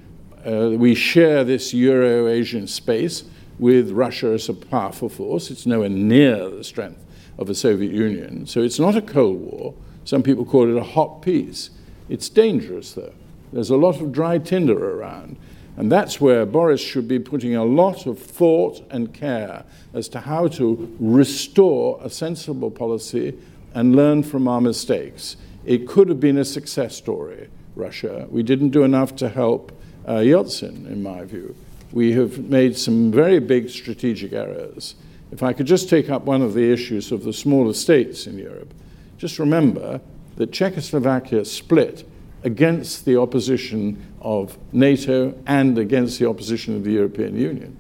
Uh, 0.47 0.71
we 0.79 0.95
share 0.95 1.45
this 1.45 1.75
Euro 1.75 2.27
Asian 2.27 2.67
space 2.67 3.25
with 3.59 3.91
Russia 3.91 4.29
as 4.29 4.49
a 4.49 4.55
powerful 4.55 5.11
force. 5.11 5.51
It's 5.51 5.67
nowhere 5.67 5.91
near 5.91 6.49
the 6.49 6.65
strength 6.65 7.05
of 7.39 7.47
the 7.47 7.55
Soviet 7.55 7.93
Union. 7.93 8.47
So 8.47 8.61
it's 8.61 8.79
not 8.79 8.97
a 8.97 9.03
Cold 9.03 9.41
War. 9.41 9.75
Some 10.05 10.23
people 10.23 10.45
call 10.45 10.69
it 10.69 10.79
a 10.79 10.85
hot 10.85 11.23
peace. 11.23 11.71
It's 12.09 12.29
dangerous, 12.29 12.93
though. 12.93 13.13
There's 13.53 13.71
a 13.71 13.77
lot 13.77 14.01
of 14.01 14.13
dry 14.13 14.39
tinder 14.39 14.99
around. 14.99 15.37
And 15.77 15.93
that's 15.93 16.21
where 16.21 16.45
Boris 16.45 16.81
should 16.81 17.07
be 17.07 17.21
putting 17.21 17.55
a 17.55 17.65
lot 17.65 18.07
of 18.07 18.19
thought 18.19 18.85
and 18.91 19.15
care 19.15 19.65
as 19.95 20.09
to 20.09 20.21
how 20.21 20.49
to 20.49 20.97
restore 20.99 22.01
a 22.03 22.11
sensible 22.11 22.71
policy 22.71 23.39
and 23.75 23.95
learn 23.95 24.25
from 24.25 24.49
our 24.49 24.61
mistakes. 24.61 25.37
It 25.65 25.87
could 25.87 26.09
have 26.09 26.19
been 26.19 26.39
a 26.39 26.45
success 26.45 26.97
story, 26.97 27.49
Russia. 27.77 28.27
We 28.29 28.43
didn't 28.43 28.71
do 28.71 28.83
enough 28.83 29.15
to 29.17 29.29
help 29.29 29.71
uh, 30.05 30.15
Yeltsin, 30.15 30.91
in 30.91 31.03
my 31.03 31.25
view. 31.25 31.55
We 31.93 32.13
have 32.15 32.39
made 32.39 32.77
some 32.77 33.13
very 33.13 33.39
big 33.39 33.71
strategic 33.71 34.33
errors. 34.33 34.97
If 35.31 35.43
I 35.43 35.53
could 35.53 35.67
just 35.67 35.89
take 35.89 36.09
up 36.11 36.23
one 36.23 36.43
of 36.43 36.55
the 36.55 36.73
issues 36.73 37.13
of 37.13 37.23
the 37.23 37.33
smaller 37.33 37.75
states 37.75 38.27
in 38.27 38.39
Europe, 38.39 38.73
just 39.19 39.39
remember 39.39 40.01
that 40.37 40.53
Czechoslovakia 40.53 41.45
split 41.45 42.09
against 42.45 43.05
the 43.05 43.21
opposition 43.21 44.01
of 44.21 44.57
NATO 44.73 45.35
and 45.47 45.77
against 45.77 46.19
the 46.19 46.29
opposition 46.29 46.77
of 46.77 46.85
the 46.85 46.93
European 46.93 47.37
Union. 47.37 47.77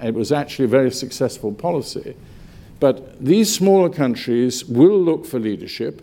And 0.00 0.08
it 0.08 0.14
was 0.14 0.32
actually 0.32 0.64
a 0.64 0.68
very 0.68 0.90
successful 0.90 1.52
policy. 1.52 2.16
But 2.80 3.22
these 3.22 3.52
smaller 3.52 3.90
countries 3.90 4.64
will 4.64 4.98
look 4.98 5.26
for 5.26 5.38
leadership, 5.38 6.02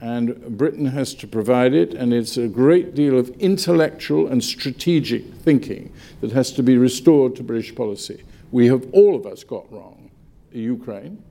and 0.00 0.56
Britain 0.56 0.86
has 0.86 1.14
to 1.14 1.26
provide 1.26 1.74
it, 1.74 1.94
and 1.94 2.12
it's 2.12 2.36
a 2.36 2.48
great 2.48 2.94
deal 2.94 3.18
of 3.18 3.30
intellectual 3.40 4.26
and 4.28 4.42
strategic 4.42 5.34
thinking 5.34 5.92
that 6.20 6.32
has 6.32 6.52
to 6.52 6.62
be 6.62 6.76
restored 6.76 7.34
to 7.36 7.42
British 7.42 7.74
policy. 7.74 8.22
We 8.52 8.68
have 8.68 8.86
all 8.92 9.16
of 9.16 9.26
us 9.26 9.44
got 9.44 9.70
wrong. 9.72 10.03
Ukraine. 10.60 11.22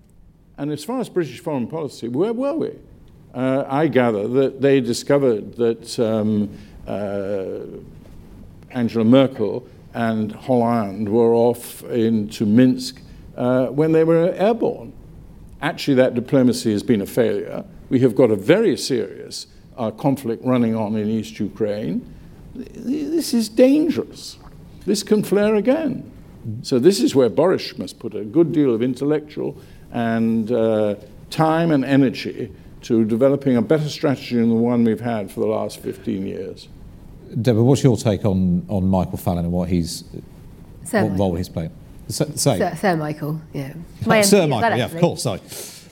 And 0.58 0.72
as 0.72 0.84
far 0.84 1.00
as 1.00 1.10
British 1.10 1.40
foreign 1.40 1.68
policy, 1.68 2.08
where 2.08 2.34
were 2.34 2.54
we? 2.54 2.72
Uh, 3.34 3.66
I 3.68 3.88
gather 3.88 4.28
that 4.28 4.62
they 4.62 4.80
discovered 4.80 5.56
that 5.56 6.00
um, 6.00 6.56
uh, 6.88 7.60
Angela 8.72 9.04
Merkel 9.04 9.68
and 9.94 10.32
Hollande 10.32 11.10
were 11.10 11.34
off 11.34 11.84
into 11.86 12.46
Minsk 12.46 13.02
uh, 13.36 13.68
when 13.68 13.92
they 13.92 14.04
were 14.04 14.32
airborne. 14.34 14.94
Actually, 15.62 15.96
that 15.96 16.14
diplomacy 16.14 16.72
has 16.72 16.84
been 16.84 17.02
a 17.02 17.06
failure. 17.06 17.64
We 17.90 18.00
have 18.00 18.16
got 18.16 18.30
a 18.30 18.36
very 18.36 18.78
serious 18.78 19.48
uh, 19.78 19.92
conflict 19.92 20.44
running 20.46 20.76
on 20.76 20.96
in 20.96 21.10
East 21.10 21.40
Ukraine. 21.40 22.14
This 22.54 23.34
is 23.34 23.50
dangerous. 23.50 24.38
This 24.86 25.02
can 25.02 25.24
flare 25.24 25.56
again. 25.56 26.13
So 26.62 26.80
this 26.80 27.00
is 27.00 27.16
where 27.16 27.30
Boris 27.30 27.78
must 27.78 28.00
put 28.00 28.16
a 28.16 28.24
good 28.24 28.52
deal 28.52 28.74
of 28.74 28.82
intellectual 28.82 29.58
and 29.92 30.52
uh, 30.52 30.96
time 31.30 31.72
and 31.72 31.86
energy 31.86 32.52
to 32.82 33.06
developing 33.06 33.56
a 33.56 33.62
better 33.62 33.90
strategy 33.90 34.36
than 34.36 34.50
the 34.50 34.56
one 34.56 34.84
we've 34.84 35.00
had 35.00 35.32
for 35.32 35.40
the 35.40 35.48
last 35.48 35.80
15 35.80 36.28
years. 36.28 36.68
Deborah, 37.42 37.64
what's 37.64 37.84
your 37.84 37.98
take 37.98 38.26
on, 38.26 38.66
on 38.70 38.88
Michael 38.88 39.18
Fallon 39.18 39.46
and 39.46 39.54
what 39.54 39.70
he's 39.70 40.04
what 40.92 41.18
role 41.18 41.36
he's 41.36 41.50
playing? 41.50 41.72
Say. 42.10 42.36
Sir, 42.36 42.76
Sir 42.80 42.96
Michael, 42.98 43.42
yeah. 43.54 43.74
My 44.06 44.22
Sir 44.22 44.46
Michael, 44.46 44.70
well, 44.70 44.78
yeah, 44.78 44.86
of 44.86 45.00
course, 45.00 45.24
sorry. 45.24 45.40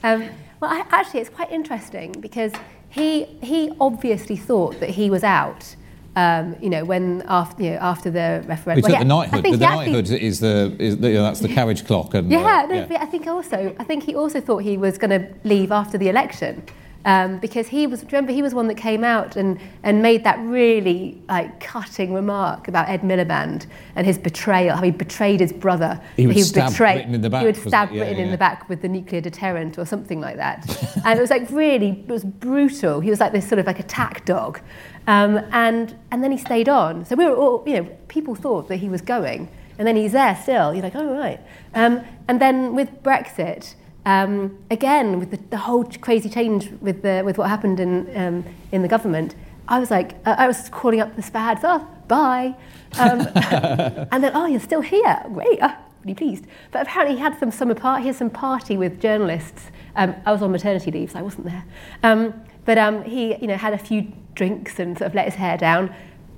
Um, 0.04 0.30
well, 0.60 0.72
I, 0.72 0.86
actually, 0.89 1.22
it's 1.22 1.30
quite 1.30 1.52
interesting 1.52 2.12
because 2.20 2.52
he, 2.89 3.24
he 3.41 3.72
obviously 3.80 4.36
thought 4.36 4.80
that 4.82 4.89
he 4.89 5.10
was 5.10 5.24
out. 5.24 5.76
Um, 6.14 6.57
you 6.62 6.70
know, 6.70 6.84
when 6.84 7.24
after 7.28 7.64
you 7.64 7.70
know, 7.72 7.78
after 7.78 8.12
the 8.12 8.43
referendum. 8.45 8.84
Well, 8.84 8.91
yeah, 8.91 8.99
the 8.99 9.05
knighthood. 9.05 9.45
The, 9.45 9.51
the 9.51 9.57
knighthood 9.57 10.09
is 10.09 10.41
the 10.41 10.76
is 10.78 10.97
the, 10.97 11.07
you 11.07 11.16
know, 11.16 11.24
that's 11.24 11.39
the 11.39 11.47
carriage 11.57 11.86
clock. 11.86 12.14
And, 12.14 12.30
yeah, 12.30 12.39
uh, 12.39 12.68
no, 12.68 12.88
yeah. 12.89 13.01
I 13.01 13.05
think 13.05 13.28
also 13.28 13.74
I 13.80 13.84
think 13.86 14.03
he 14.03 14.14
also 14.14 14.41
thought 14.41 14.64
he 14.64 14.76
was 14.76 14.97
going 14.97 15.12
to 15.12 15.34
leave 15.45 15.72
after 15.72 15.97
the 15.97 16.09
election 16.09 16.64
um, 17.06 17.39
because 17.39 17.68
he 17.68 17.88
was 17.88 18.04
remember 18.06 18.32
he 18.32 18.41
was 18.41 18.54
one 18.54 18.68
that 18.68 18.76
came 18.76 19.04
out 19.04 19.36
and 19.36 19.60
and 19.84 20.02
made 20.02 20.24
that 20.24 20.39
really 20.39 21.22
like 21.28 21.60
cutting 21.60 22.14
remark 22.14 22.68
about 22.68 22.89
Ed 22.89 23.02
Miliband 23.02 23.66
and 23.95 24.06
his 24.06 24.18
betrayal 24.18 24.76
how 24.76 24.84
he 24.84 24.91
betrayed 24.91 25.39
his 25.39 25.52
brother. 25.52 25.99
He 26.16 26.28
would 26.28 26.36
he 26.36 26.43
stab 26.43 26.72
betray, 26.72 26.93
Britain 26.93 27.16
in 27.16 27.22
the 27.22 27.30
back 27.30 27.41
he 27.41 27.45
would 27.47 27.56
stab 27.56 27.91
yeah, 27.91 27.99
Britain 27.99 28.18
yeah. 28.18 28.26
in 28.26 28.32
the 28.32 28.38
back 28.38 28.70
with 28.70 28.82
the 28.82 28.88
nuclear 28.88 29.22
deterrent 29.22 29.78
or 29.80 29.86
something 29.86 30.22
like 30.22 30.38
that. 30.38 30.68
And 31.04 31.18
it 31.18 31.22
was 31.22 31.32
like 31.32 31.49
really 31.49 32.04
it 32.08 32.08
was 32.08 32.24
brutal. 32.24 32.99
He 32.99 33.10
was 33.10 33.20
like 33.20 33.32
this 33.32 33.47
sort 33.47 33.58
of 33.58 33.66
like 33.66 33.80
attack 33.80 34.24
dog. 34.26 34.60
Um, 35.08 35.39
and 35.52 35.95
and 36.12 36.24
then 36.24 36.32
he 36.32 36.38
stayed 36.38 36.70
on. 36.70 37.06
So 37.06 37.16
we 37.16 37.26
were 37.26 37.36
all 37.36 37.64
you 37.66 37.82
know 37.82 37.89
people 38.08 38.36
thought 38.36 38.68
that 38.68 38.78
he 38.78 38.89
was 38.89 39.02
going. 39.02 39.49
And 39.80 39.88
then 39.88 39.95
he's 39.95 40.12
there 40.12 40.36
still. 40.36 40.74
You're 40.74 40.84
like 40.84 40.95
oh 40.95 41.18
right. 41.18 41.39
Um, 41.74 42.02
and 42.28 42.39
then 42.39 42.76
with 42.76 43.02
Brexit 43.02 43.74
um, 44.06 44.58
again, 44.72 45.20
with 45.20 45.32
the, 45.32 45.38
the, 45.49 45.58
whole 45.58 45.84
crazy 45.84 46.30
change 46.30 46.72
with, 46.82 47.04
the, 47.04 47.22
with 47.24 47.38
what 47.38 47.49
happened 47.49 47.80
in, 47.80 48.18
um, 48.18 48.45
in 48.72 48.82
the 48.82 48.88
government, 48.88 49.36
I 49.68 49.80
was 49.80 49.91
like, 49.91 50.16
uh, 50.26 50.36
I 50.38 50.47
was 50.47 50.70
calling 50.70 50.99
up 50.99 51.16
the 51.16 51.22
SPAD, 51.22 51.60
oh, 51.64 51.88
bye. 52.08 52.56
Um, 52.99 53.28
and 54.12 54.24
then, 54.24 54.32
oh, 54.34 54.47
you're 54.47 54.60
still 54.60 54.82
here. 54.82 55.22
Great, 55.32 55.60
oh, 55.62 55.76
really 56.04 56.16
pleased. 56.16 56.45
But 56.72 56.84
apparently 56.84 57.18
he 57.18 57.22
had 57.22 57.38
some 57.39 57.52
summer 57.52 57.76
party, 57.76 58.04
he 58.04 58.08
had 58.08 58.16
some 58.16 58.32
party 58.32 58.76
with 58.76 58.99
journalists. 58.99 59.70
Um, 59.95 60.16
I 60.26 60.32
was 60.32 60.41
on 60.41 60.52
maternity 60.52 60.89
leave, 60.89 61.12
so 61.12 61.20
I 61.20 61.22
wasn't 61.22 61.45
there. 61.45 61.64
Um, 62.02 62.34
but 62.66 62.78
um, 62.78 63.04
he 63.04 63.36
you 63.38 63.47
know, 63.47 63.58
had 63.58 63.74
a 63.74 63.78
few 63.78 64.12
drinks 64.34 64.80
and 64.80 64.97
sort 64.97 65.10
of 65.10 65.16
let 65.16 65.26
his 65.26 65.36
hair 65.36 65.58
down, 65.58 65.93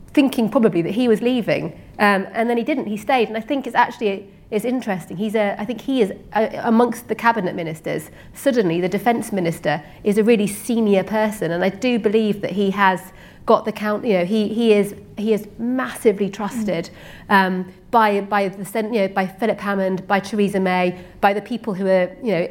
thinking 0.07 0.49
probably 0.49 0.81
that 0.81 0.91
he 0.91 1.07
was 1.07 1.21
leaving. 1.21 1.79
Um, 1.99 2.27
and 2.33 2.49
then 2.49 2.57
he 2.57 2.63
didn't, 2.63 2.87
he 2.87 2.97
stayed. 2.97 3.29
And 3.29 3.37
I 3.37 3.41
think 3.41 3.67
it's 3.67 3.75
actually 3.75 4.32
is 4.53 4.65
interesting. 4.65 5.17
He's 5.17 5.35
a, 5.35 5.59
I 5.59 5.65
think 5.65 5.81
he 5.81 6.01
is, 6.01 6.13
a, 6.35 6.61
amongst 6.63 7.07
the 7.07 7.15
cabinet 7.15 7.55
ministers, 7.55 8.11
suddenly 8.33 8.79
the 8.79 8.89
defence 8.89 9.31
minister 9.31 9.83
is 10.03 10.17
a 10.17 10.23
really 10.23 10.47
senior 10.47 11.03
person. 11.03 11.51
And 11.51 11.63
I 11.63 11.69
do 11.69 11.97
believe 11.97 12.41
that 12.41 12.51
he 12.51 12.71
has 12.71 13.01
got 13.45 13.65
the 13.65 13.71
count, 13.71 14.05
you 14.05 14.13
know, 14.13 14.25
he, 14.25 14.47
he 14.47 14.73
is 14.73 14.95
he 15.17 15.33
is 15.33 15.47
massively 15.57 16.29
trusted 16.29 16.89
um, 17.29 17.71
by 17.91 18.21
by 18.21 18.47
the 18.47 18.81
you 18.83 19.01
know, 19.01 19.07
by 19.07 19.27
Philip 19.27 19.59
Hammond, 19.59 20.07
by 20.07 20.19
Theresa 20.19 20.59
May, 20.59 20.99
by 21.19 21.33
the 21.33 21.41
people 21.41 21.73
who 21.73 21.87
are 21.87 22.15
you 22.23 22.31
know 22.31 22.43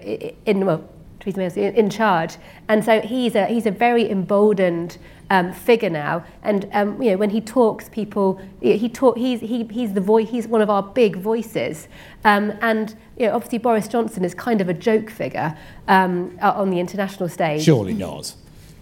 in 0.45 0.67
well, 0.67 0.85
Theresa 1.21 1.39
May 1.39 1.69
in, 1.69 1.75
in 1.75 1.91
charge, 1.91 2.37
and 2.69 2.85
so 2.85 3.01
he's 3.01 3.35
a 3.35 3.47
he's 3.47 3.67
a 3.67 3.71
very 3.71 4.11
emboldened 4.11 4.99
um, 5.33 5.51
figure 5.51 5.89
now. 5.91 6.25
And 6.43 6.69
um, 6.73 7.03
you 7.03 7.11
know, 7.11 7.17
when 7.17 7.31
he 7.31 7.41
talks, 7.41 7.89
people 7.89 8.39
he 8.61 8.89
talk 8.89 9.17
he's 9.17 9.41
he, 9.41 9.65
he's 9.65 9.95
the 9.95 10.01
voice. 10.01 10.29
He's 10.29 10.47
one 10.47 10.61
of 10.61 10.69
our 10.69 10.83
big 10.83 11.17
voices. 11.17 11.89
Um, 12.25 12.53
and 12.61 12.95
you 13.17 13.27
know, 13.27 13.35
obviously 13.35 13.59
Boris 13.59 13.89
Johnson 13.89 14.25
is 14.25 14.35
kind 14.35 14.61
of 14.61 14.69
a 14.69 14.75
joke 14.75 15.09
figure 15.11 15.57
um, 15.89 16.39
on 16.43 16.71
the 16.71 16.79
international 16.79 17.31
stage. 17.31 17.63
Surely 17.63 17.95
not. 17.95 18.35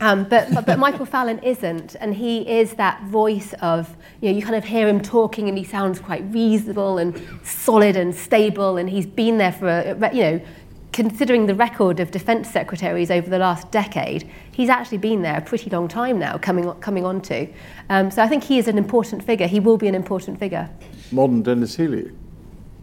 Um, 0.02 0.24
but, 0.24 0.52
but, 0.54 0.64
but 0.64 0.78
Michael 0.78 1.04
Fallon 1.04 1.38
isn't, 1.40 1.94
and 2.00 2.14
he 2.14 2.48
is 2.48 2.72
that 2.74 3.02
voice 3.04 3.52
of, 3.60 3.94
you 4.22 4.30
know, 4.30 4.36
you 4.38 4.42
kind 4.42 4.56
of 4.56 4.64
hear 4.64 4.88
him 4.88 5.02
talking 5.02 5.46
and 5.50 5.58
he 5.58 5.64
sounds 5.64 6.00
quite 6.00 6.24
reasonable 6.32 6.96
and 6.96 7.20
solid 7.44 7.96
and 7.96 8.14
stable, 8.14 8.78
and 8.78 8.88
he's 8.88 9.04
been 9.04 9.36
there 9.36 9.52
for, 9.52 9.68
a, 9.68 10.14
you 10.14 10.22
know, 10.22 10.40
considering 11.00 11.46
the 11.46 11.54
record 11.54 11.98
of 11.98 12.10
defence 12.10 12.46
secretaries 12.50 13.10
over 13.10 13.30
the 13.30 13.38
last 13.38 13.70
decade, 13.70 14.28
he's 14.52 14.68
actually 14.68 14.98
been 14.98 15.22
there 15.22 15.38
a 15.38 15.40
pretty 15.40 15.70
long 15.70 15.88
time 15.88 16.18
now, 16.18 16.36
coming, 16.36 16.70
coming 16.80 17.06
on 17.06 17.22
to. 17.22 17.48
Um, 17.88 18.10
so 18.10 18.22
I 18.22 18.28
think 18.28 18.44
he 18.44 18.58
is 18.58 18.68
an 18.68 18.76
important 18.76 19.24
figure. 19.24 19.46
He 19.46 19.60
will 19.60 19.78
be 19.78 19.88
an 19.88 19.94
important 19.94 20.38
figure. 20.38 20.68
Modern 21.10 21.40
Denis 21.40 21.74
Healey. 21.74 22.10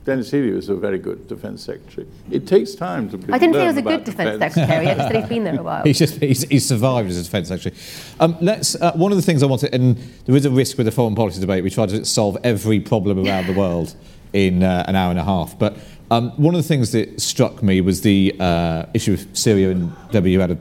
Denis 0.04 0.32
Healey 0.32 0.50
was 0.50 0.68
a 0.68 0.76
very 0.76 0.98
good 0.98 1.28
defence 1.28 1.62
secretary. 1.64 2.08
It 2.32 2.48
takes 2.48 2.74
time 2.74 3.08
to. 3.10 3.20
Be, 3.20 3.32
I 3.32 3.38
didn't 3.38 3.54
say 3.54 3.62
he 3.62 3.68
was 3.68 3.78
a 3.78 3.82
good 3.84 4.04
defence 4.04 4.40
secretary. 4.40 4.88
I 4.88 4.96
just 4.96 5.08
said 5.10 5.16
he's 5.18 5.30
been 5.30 5.44
there 5.44 5.60
a 5.60 5.64
while. 5.70 5.84
he's 5.84 6.00
just 6.00 6.16
he's, 6.16 6.42
he's 6.44 6.68
survived 6.68 7.12
as 7.12 7.20
a 7.20 7.24
defence 7.24 7.50
secretary. 7.50 7.76
Um, 8.20 8.36
let's. 8.42 8.74
Uh, 8.74 8.94
one 8.94 9.12
of 9.12 9.18
the 9.18 9.22
things 9.22 9.44
I 9.44 9.46
wanted, 9.46 9.76
and 9.76 9.96
there 10.26 10.36
is 10.36 10.46
a 10.46 10.50
risk 10.50 10.78
with 10.78 10.88
the 10.88 10.92
foreign 10.92 11.14
policy 11.14 11.40
debate. 11.40 11.64
We 11.64 11.70
try 11.70 11.86
to 11.86 12.04
solve 12.04 12.36
every 12.44 12.80
problem 12.80 13.24
around 13.28 13.46
the 13.46 13.54
world 13.54 13.96
in 14.34 14.64
uh, 14.64 14.86
an 14.88 14.96
hour 14.96 15.12
and 15.12 15.20
a 15.20 15.24
half, 15.24 15.58
but 15.60 15.78
um, 16.10 16.32
one 16.32 16.56
of 16.56 16.62
the 16.62 16.68
things 16.68 16.92
that 16.92 17.20
struck 17.22 17.62
me 17.62 17.82
was 17.82 18.02
the 18.02 18.36
uh, 18.40 18.86
issue 18.94 19.14
of 19.14 19.28
Syria, 19.38 19.72
and 19.72 19.94
W 20.12 20.40
had 20.40 20.52
a 20.52 20.58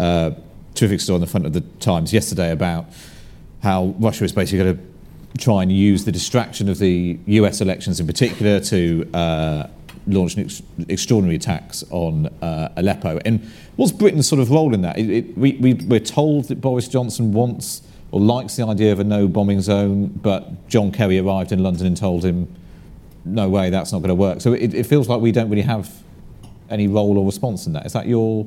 uh, 0.00 0.30
terrific 0.74 1.00
story 1.00 1.14
on 1.14 1.20
the 1.20 1.26
front 1.26 1.46
of 1.46 1.52
the 1.52 1.60
Times 1.80 2.12
yesterday 2.12 2.50
about 2.50 2.86
how 3.62 3.94
Russia 3.98 4.24
is 4.24 4.32
basically 4.32 4.64
going 4.64 4.76
to 4.76 5.38
try 5.38 5.62
and 5.62 5.72
use 5.72 6.04
the 6.04 6.12
distraction 6.12 6.68
of 6.68 6.78
the 6.78 7.18
US 7.26 7.60
elections 7.60 7.98
in 7.98 8.06
particular 8.06 8.60
to 8.60 9.08
uh, 9.14 9.66
launch 10.06 10.38
ex- 10.38 10.62
extraordinary 10.88 11.36
attacks 11.36 11.82
on 11.90 12.26
uh, 12.40 12.68
Aleppo. 12.76 13.18
And 13.24 13.50
what's 13.76 13.92
Britain's 13.92 14.28
sort 14.28 14.40
of 14.40 14.50
role 14.50 14.74
in 14.74 14.82
that? 14.82 14.98
It, 14.98 15.10
it, 15.10 15.38
we, 15.38 15.52
we, 15.54 15.74
we're 15.74 16.00
told 16.00 16.44
that 16.48 16.60
Boris 16.60 16.88
Johnson 16.88 17.32
wants 17.32 17.82
or 18.12 18.20
likes 18.20 18.54
the 18.56 18.64
idea 18.64 18.92
of 18.92 19.00
a 19.00 19.04
no 19.04 19.26
bombing 19.26 19.60
zone, 19.60 20.06
but 20.06 20.68
John 20.68 20.92
Kerry 20.92 21.18
arrived 21.18 21.50
in 21.50 21.62
London 21.62 21.86
and 21.86 21.96
told 21.96 22.24
him 22.24 22.54
no 23.24 23.48
way, 23.48 23.70
that's 23.70 23.92
not 23.92 24.00
going 24.00 24.08
to 24.08 24.14
work. 24.14 24.40
So 24.40 24.52
it, 24.52 24.74
it 24.74 24.84
feels 24.84 25.08
like 25.08 25.20
we 25.20 25.32
don't 25.32 25.48
really 25.48 25.62
have 25.62 25.90
any 26.70 26.88
role 26.88 27.18
or 27.18 27.24
response 27.24 27.66
in 27.66 27.72
that. 27.72 27.86
Is 27.86 27.92
that 27.92 28.06
your 28.06 28.46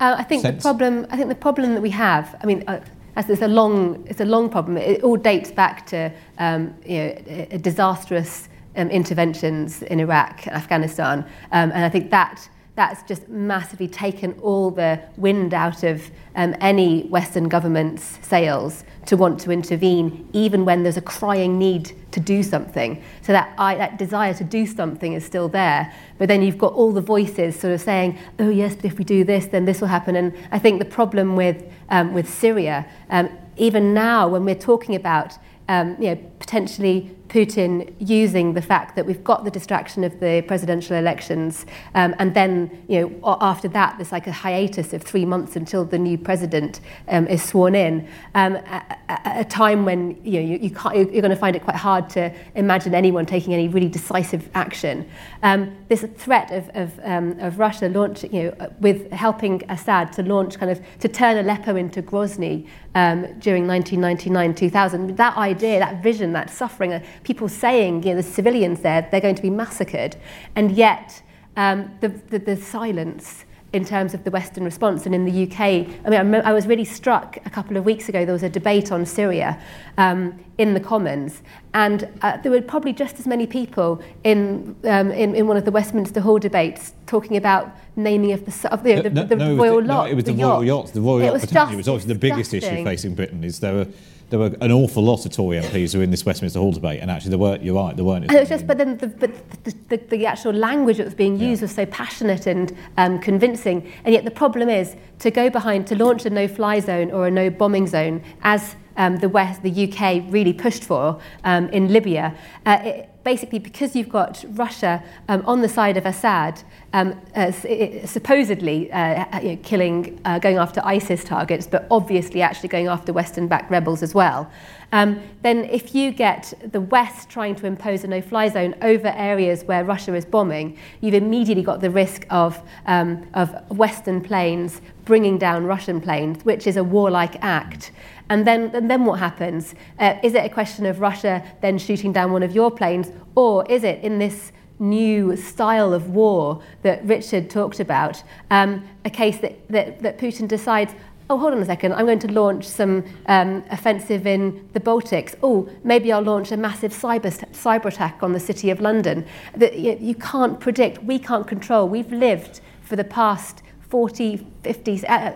uh, 0.00 0.16
I 0.18 0.24
think 0.24 0.42
sense? 0.42 0.62
the 0.62 0.62
problem. 0.62 1.06
I 1.10 1.16
think 1.16 1.28
the 1.28 1.34
problem 1.34 1.74
that 1.74 1.82
we 1.82 1.90
have. 1.90 2.38
I 2.42 2.46
mean. 2.46 2.64
Uh, 2.66 2.80
as 3.14 3.28
it's 3.28 3.42
a 3.42 3.48
long 3.48 4.02
it's 4.08 4.20
a 4.20 4.24
long 4.24 4.48
problem 4.48 4.76
it 4.78 5.02
all 5.02 5.16
dates 5.16 5.52
back 5.52 5.86
to 5.86 6.10
um 6.38 6.74
you 6.86 6.96
know 6.96 7.14
a, 7.50 7.58
disastrous 7.58 8.48
um 8.76 8.88
interventions 8.88 9.82
in 9.82 10.00
Iraq 10.00 10.46
and 10.46 10.56
Afghanistan 10.56 11.18
um 11.52 11.70
and 11.72 11.84
I 11.84 11.90
think 11.90 12.10
that 12.10 12.48
that's 12.74 13.02
just 13.02 13.28
massively 13.28 13.86
taken 13.86 14.32
all 14.40 14.70
the 14.70 14.98
wind 15.16 15.52
out 15.52 15.82
of 15.82 16.10
um, 16.34 16.56
any 16.60 17.02
Western 17.04 17.48
government's 17.48 18.18
sails 18.22 18.84
to 19.04 19.16
want 19.16 19.38
to 19.40 19.50
intervene, 19.50 20.26
even 20.32 20.64
when 20.64 20.82
there's 20.82 20.96
a 20.96 21.02
crying 21.02 21.58
need 21.58 21.92
to 22.12 22.20
do 22.20 22.42
something. 22.42 23.02
So 23.20 23.32
that, 23.32 23.52
I, 23.58 23.74
that 23.74 23.98
desire 23.98 24.32
to 24.34 24.44
do 24.44 24.64
something 24.66 25.12
is 25.12 25.24
still 25.24 25.48
there. 25.48 25.92
But 26.16 26.28
then 26.28 26.40
you've 26.42 26.56
got 26.56 26.72
all 26.72 26.92
the 26.92 27.02
voices 27.02 27.58
sort 27.58 27.74
of 27.74 27.80
saying, 27.80 28.18
oh, 28.38 28.48
yes, 28.48 28.74
but 28.74 28.86
if 28.86 28.96
we 28.96 29.04
do 29.04 29.22
this, 29.22 29.46
then 29.46 29.66
this 29.66 29.80
will 29.80 29.88
happen. 29.88 30.16
And 30.16 30.34
I 30.50 30.58
think 30.58 30.78
the 30.78 30.86
problem 30.86 31.36
with, 31.36 31.62
um, 31.90 32.14
with 32.14 32.28
Syria, 32.28 32.86
um, 33.10 33.28
even 33.58 33.92
now, 33.92 34.28
when 34.28 34.44
we're 34.46 34.54
talking 34.54 34.94
about 34.94 35.36
um, 35.68 35.96
you 36.00 36.08
know, 36.08 36.16
potentially 36.38 37.14
Putin 37.32 37.94
using 37.98 38.52
the 38.52 38.60
fact 38.60 38.94
that 38.94 39.06
we've 39.06 39.24
got 39.24 39.42
the 39.44 39.50
distraction 39.50 40.04
of 40.04 40.20
the 40.20 40.44
presidential 40.46 40.96
elections, 40.96 41.64
um, 41.94 42.14
and 42.18 42.34
then 42.34 42.84
you 42.88 43.00
know 43.00 43.38
after 43.40 43.68
that 43.68 43.96
there's 43.96 44.12
like 44.12 44.26
a 44.26 44.32
hiatus 44.32 44.92
of 44.92 45.02
three 45.02 45.24
months 45.24 45.56
until 45.56 45.82
the 45.82 45.98
new 45.98 46.18
president 46.18 46.80
um, 47.08 47.26
is 47.26 47.42
sworn 47.42 47.74
in. 47.74 48.06
Um, 48.34 48.56
at, 48.66 48.98
a 49.24 49.44
time 49.44 49.84
when 49.84 50.22
you 50.24 50.32
know 50.32 50.46
you, 50.50 50.58
you 50.58 50.70
can't, 50.70 50.94
you're 50.94 51.22
going 51.22 51.30
to 51.30 51.36
find 51.36 51.56
it 51.56 51.62
quite 51.62 51.76
hard 51.76 52.10
to 52.10 52.32
imagine 52.54 52.94
anyone 52.94 53.24
taking 53.24 53.54
any 53.54 53.68
really 53.68 53.88
decisive 53.88 54.50
action. 54.54 55.08
Um, 55.42 55.74
this 55.88 56.04
threat 56.16 56.50
of 56.50 56.68
of, 56.74 57.00
um, 57.02 57.38
of 57.40 57.58
Russia 57.58 57.88
launch, 57.88 58.24
you 58.24 58.42
know, 58.42 58.72
with 58.80 59.10
helping 59.10 59.62
Assad 59.70 60.12
to 60.14 60.22
launch 60.22 60.58
kind 60.58 60.70
of 60.70 60.80
to 61.00 61.08
turn 61.08 61.38
Aleppo 61.38 61.76
into 61.76 62.02
Grozny 62.02 62.66
um, 62.94 63.38
during 63.38 63.66
1999-2000. 63.66 65.16
That 65.16 65.36
idea, 65.36 65.78
that 65.78 66.02
vision, 66.02 66.32
that 66.32 66.50
suffering 66.50 66.92
people 67.22 67.48
saying, 67.48 68.02
you 68.02 68.10
know, 68.10 68.16
the 68.16 68.22
civilians 68.22 68.80
there, 68.80 69.08
they're 69.10 69.20
going 69.20 69.34
to 69.34 69.42
be 69.42 69.50
massacred. 69.50 70.16
And 70.56 70.72
yet, 70.72 71.22
um, 71.56 71.90
the, 72.00 72.08
the, 72.08 72.38
the 72.38 72.56
silence 72.56 73.44
in 73.72 73.84
terms 73.86 74.12
of 74.12 74.24
the 74.24 74.30
Western 74.30 74.64
response. 74.64 75.06
And 75.06 75.14
in 75.14 75.24
the 75.24 75.44
UK, 75.44 75.60
I 75.60 76.10
mean, 76.10 76.34
I, 76.34 76.50
I 76.50 76.52
was 76.52 76.66
really 76.66 76.84
struck 76.84 77.38
a 77.46 77.50
couple 77.50 77.76
of 77.76 77.84
weeks 77.84 78.08
ago, 78.08 78.24
there 78.24 78.32
was 78.32 78.42
a 78.42 78.48
debate 78.48 78.92
on 78.92 79.06
Syria 79.06 79.60
um, 79.96 80.38
in 80.58 80.74
the 80.74 80.80
Commons, 80.80 81.42
and 81.72 82.08
uh, 82.20 82.36
there 82.38 82.52
were 82.52 82.60
probably 82.60 82.92
just 82.92 83.18
as 83.18 83.26
many 83.26 83.46
people 83.46 84.02
in, 84.24 84.76
um, 84.84 85.10
in, 85.10 85.34
in 85.34 85.46
one 85.46 85.56
of 85.56 85.64
the 85.64 85.70
Westminster 85.70 86.20
Hall 86.20 86.38
debates 86.38 86.92
talking 87.06 87.36
about 87.36 87.74
naming 87.96 88.32
of 88.32 88.44
the, 88.44 88.72
of 88.72 88.82
the, 88.82 88.96
the, 88.96 89.10
the, 89.10 89.24
the 89.24 89.36
no, 89.36 89.56
Royal 89.56 89.80
the, 89.80 89.86
Yacht. 89.86 90.06
No, 90.06 90.10
it 90.10 90.14
was 90.14 90.24
the, 90.24 90.32
the 90.32 90.42
Royal 90.42 90.64
Yacht. 90.64 90.92
The 90.92 91.00
Royal 91.00 91.22
Yacht 91.22 91.40
Britannia 91.40 91.76
was 91.76 91.88
obviously 91.88 92.12
the 92.12 92.18
biggest 92.18 92.52
issue 92.52 92.84
facing 92.84 93.14
Britain. 93.14 93.42
Is 93.42 93.60
there 93.60 93.86
there 94.32 94.40
were 94.40 94.56
an 94.62 94.72
awful 94.72 95.02
lot 95.02 95.26
of 95.26 95.32
Tory 95.32 95.58
MPs 95.58 95.92
who 95.92 95.98
were 95.98 96.04
in 96.04 96.10
this 96.10 96.24
Westminster 96.24 96.58
Hall 96.58 96.72
debate, 96.72 97.00
and 97.00 97.10
actually 97.10 97.28
there 97.28 97.38
weren't. 97.38 97.62
You're 97.62 97.74
right, 97.74 97.94
there 97.94 98.04
weren't. 98.04 98.24
And 98.24 98.32
it 98.32 98.40
was 98.40 98.48
just, 98.48 98.66
but 98.66 98.78
then 98.78 98.96
the, 98.96 99.08
but 99.08 99.30
the, 99.64 99.74
the, 99.88 99.96
the 99.98 100.26
actual 100.26 100.54
language 100.54 100.96
that 100.96 101.04
was 101.04 101.14
being 101.14 101.38
used 101.38 101.60
yeah. 101.60 101.66
was 101.66 101.74
so 101.74 101.84
passionate 101.84 102.46
and 102.46 102.74
um, 102.96 103.20
convincing, 103.20 103.92
and 104.04 104.14
yet 104.14 104.24
the 104.24 104.30
problem 104.30 104.70
is 104.70 104.96
to 105.18 105.30
go 105.30 105.50
behind 105.50 105.86
to 105.88 105.96
launch 105.96 106.24
a 106.24 106.30
no-fly 106.30 106.80
zone 106.80 107.10
or 107.10 107.26
a 107.26 107.30
no 107.30 107.50
bombing 107.50 107.86
zone 107.86 108.24
as 108.42 108.74
um, 108.96 109.18
the 109.18 109.28
West, 109.28 109.62
the 109.62 109.92
UK 109.92 110.24
really 110.32 110.54
pushed 110.54 110.84
for 110.84 111.20
um, 111.44 111.68
in 111.68 111.92
Libya. 111.92 112.34
Uh, 112.64 112.78
it, 112.82 113.11
basically 113.24 113.58
because 113.58 113.94
you've 113.94 114.08
got 114.08 114.44
Russia 114.50 115.02
um, 115.28 115.42
on 115.46 115.62
the 115.62 115.68
side 115.68 115.96
of 115.96 116.06
Assad, 116.06 116.62
um, 116.92 117.20
uh, 117.34 117.50
supposedly 117.52 118.90
uh, 118.92 119.40
you 119.40 119.50
know, 119.50 119.58
killing, 119.62 120.20
uh, 120.24 120.38
going 120.38 120.56
after 120.56 120.80
ISIS 120.84 121.24
targets, 121.24 121.66
but 121.66 121.86
obviously 121.90 122.42
actually 122.42 122.68
going 122.68 122.88
after 122.88 123.12
Western-backed 123.12 123.70
rebels 123.70 124.02
as 124.02 124.14
well. 124.14 124.50
Um, 124.92 125.22
then 125.40 125.64
if 125.64 125.94
you 125.94 126.10
get 126.10 126.52
the 126.70 126.80
West 126.80 127.30
trying 127.30 127.54
to 127.56 127.66
impose 127.66 128.04
a 128.04 128.08
no-fly 128.08 128.48
zone 128.48 128.74
over 128.82 129.08
areas 129.08 129.64
where 129.64 129.84
Russia 129.84 130.14
is 130.14 130.26
bombing, 130.26 130.76
you've 131.00 131.14
immediately 131.14 131.62
got 131.62 131.80
the 131.80 131.90
risk 131.90 132.26
of, 132.28 132.62
um, 132.84 133.26
of 133.32 133.54
Western 133.70 134.20
planes 134.20 134.82
bringing 135.06 135.38
down 135.38 135.64
Russian 135.64 136.00
planes, 136.00 136.44
which 136.44 136.66
is 136.66 136.76
a 136.76 136.84
warlike 136.84 137.36
act. 137.42 137.90
And 138.28 138.46
then, 138.46 138.70
and 138.74 138.90
then 138.90 139.04
what 139.04 139.18
happens? 139.18 139.74
Uh, 139.98 140.16
is 140.22 140.34
it 140.34 140.44
a 140.44 140.48
question 140.48 140.86
of 140.86 141.00
Russia 141.00 141.42
then 141.60 141.78
shooting 141.78 142.12
down 142.12 142.32
one 142.32 142.42
of 142.42 142.52
your 142.52 142.70
planes, 142.70 143.10
or 143.34 143.66
is 143.70 143.84
it 143.84 144.02
in 144.02 144.18
this 144.18 144.52
new 144.78 145.36
style 145.36 145.92
of 145.94 146.10
war 146.10 146.62
that 146.82 147.04
Richard 147.04 147.48
talked 147.48 147.80
about, 147.80 148.22
um, 148.50 148.84
a 149.04 149.10
case 149.10 149.38
that, 149.38 149.68
that, 149.68 150.00
that 150.00 150.18
Putin 150.18 150.48
decides, 150.48 150.92
oh, 151.30 151.38
hold 151.38 151.52
on 151.52 151.60
a 151.62 151.64
second, 151.64 151.92
I'm 151.92 152.06
going 152.06 152.18
to 152.18 152.32
launch 152.32 152.64
some 152.64 153.04
um, 153.26 153.64
offensive 153.70 154.26
in 154.26 154.68
the 154.72 154.80
Baltics. 154.80 155.36
Oh, 155.42 155.68
maybe 155.84 156.12
I'll 156.12 156.22
launch 156.22 156.52
a 156.52 156.56
massive 156.56 156.92
cyber, 156.92 157.30
cyber 157.52 157.86
attack 157.86 158.22
on 158.22 158.32
the 158.32 158.40
city 158.40 158.70
of 158.70 158.80
London. 158.80 159.24
That 159.56 159.78
you, 159.78 159.96
you 160.00 160.14
can't 160.14 160.58
predict, 160.58 161.02
we 161.04 161.18
can't 161.18 161.46
control. 161.46 161.88
We've 161.88 162.12
lived 162.12 162.60
for 162.82 162.96
the 162.96 163.04
past 163.04 163.62
40, 163.92 164.46
50, 164.64 165.06
uh, 165.06 165.32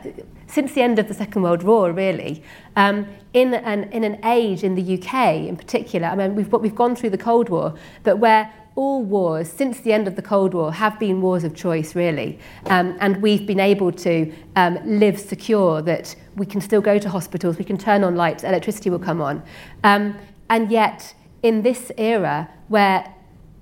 since 0.47 0.73
the 0.73 0.81
end 0.81 0.99
of 0.99 1.09
the 1.09 1.13
Second 1.13 1.43
World 1.43 1.63
War, 1.63 1.93
really, 1.93 2.43
um, 2.75 3.07
in, 3.35 3.53
an, 3.53 3.93
in 3.93 4.03
an 4.03 4.19
age 4.25 4.65
in 4.65 4.75
the 4.77 4.95
UK 4.95 5.35
in 5.47 5.59
particular, 5.59 6.09
I 6.09 6.17
mean, 6.17 6.35
we've, 6.35 6.51
we've 6.51 6.75
gone 6.75 6.97
through 6.97 7.11
the 7.11 7.19
Cold 7.19 7.51
War, 7.51 7.75
but 8.03 8.17
where 8.17 8.51
all 8.75 9.03
wars 9.03 9.53
since 9.53 9.81
the 9.81 9.93
end 9.93 10.09
of 10.09 10.17
the 10.17 10.23
Cold 10.23 10.55
War 10.55 10.73
have 10.73 10.99
been 10.99 11.21
wars 11.21 11.45
of 11.45 11.55
choice, 11.55 11.95
really. 11.95 12.39
Um, 12.65 12.97
and 12.99 13.21
we've 13.21 13.47
been 13.47 13.61
able 13.61 13.93
to 13.93 14.33
um, 14.57 14.79
live 14.87 15.21
secure 15.21 15.83
that 15.83 16.17
we 16.37 16.47
can 16.47 16.63
still 16.63 16.81
go 16.81 16.99
to 16.99 17.11
hospitals, 17.11 17.59
we 17.59 17.65
can 17.65 17.77
turn 17.77 18.05
on 18.05 18.17
lights, 18.17 18.43
electricity 18.43 18.89
will 18.89 18.99
come 18.99 19.21
on. 19.21 19.43
Um, 19.85 20.17
and 20.49 20.71
yet, 20.71 21.15
in 21.43 21.61
this 21.61 21.93
era 21.99 22.49
where 22.69 23.13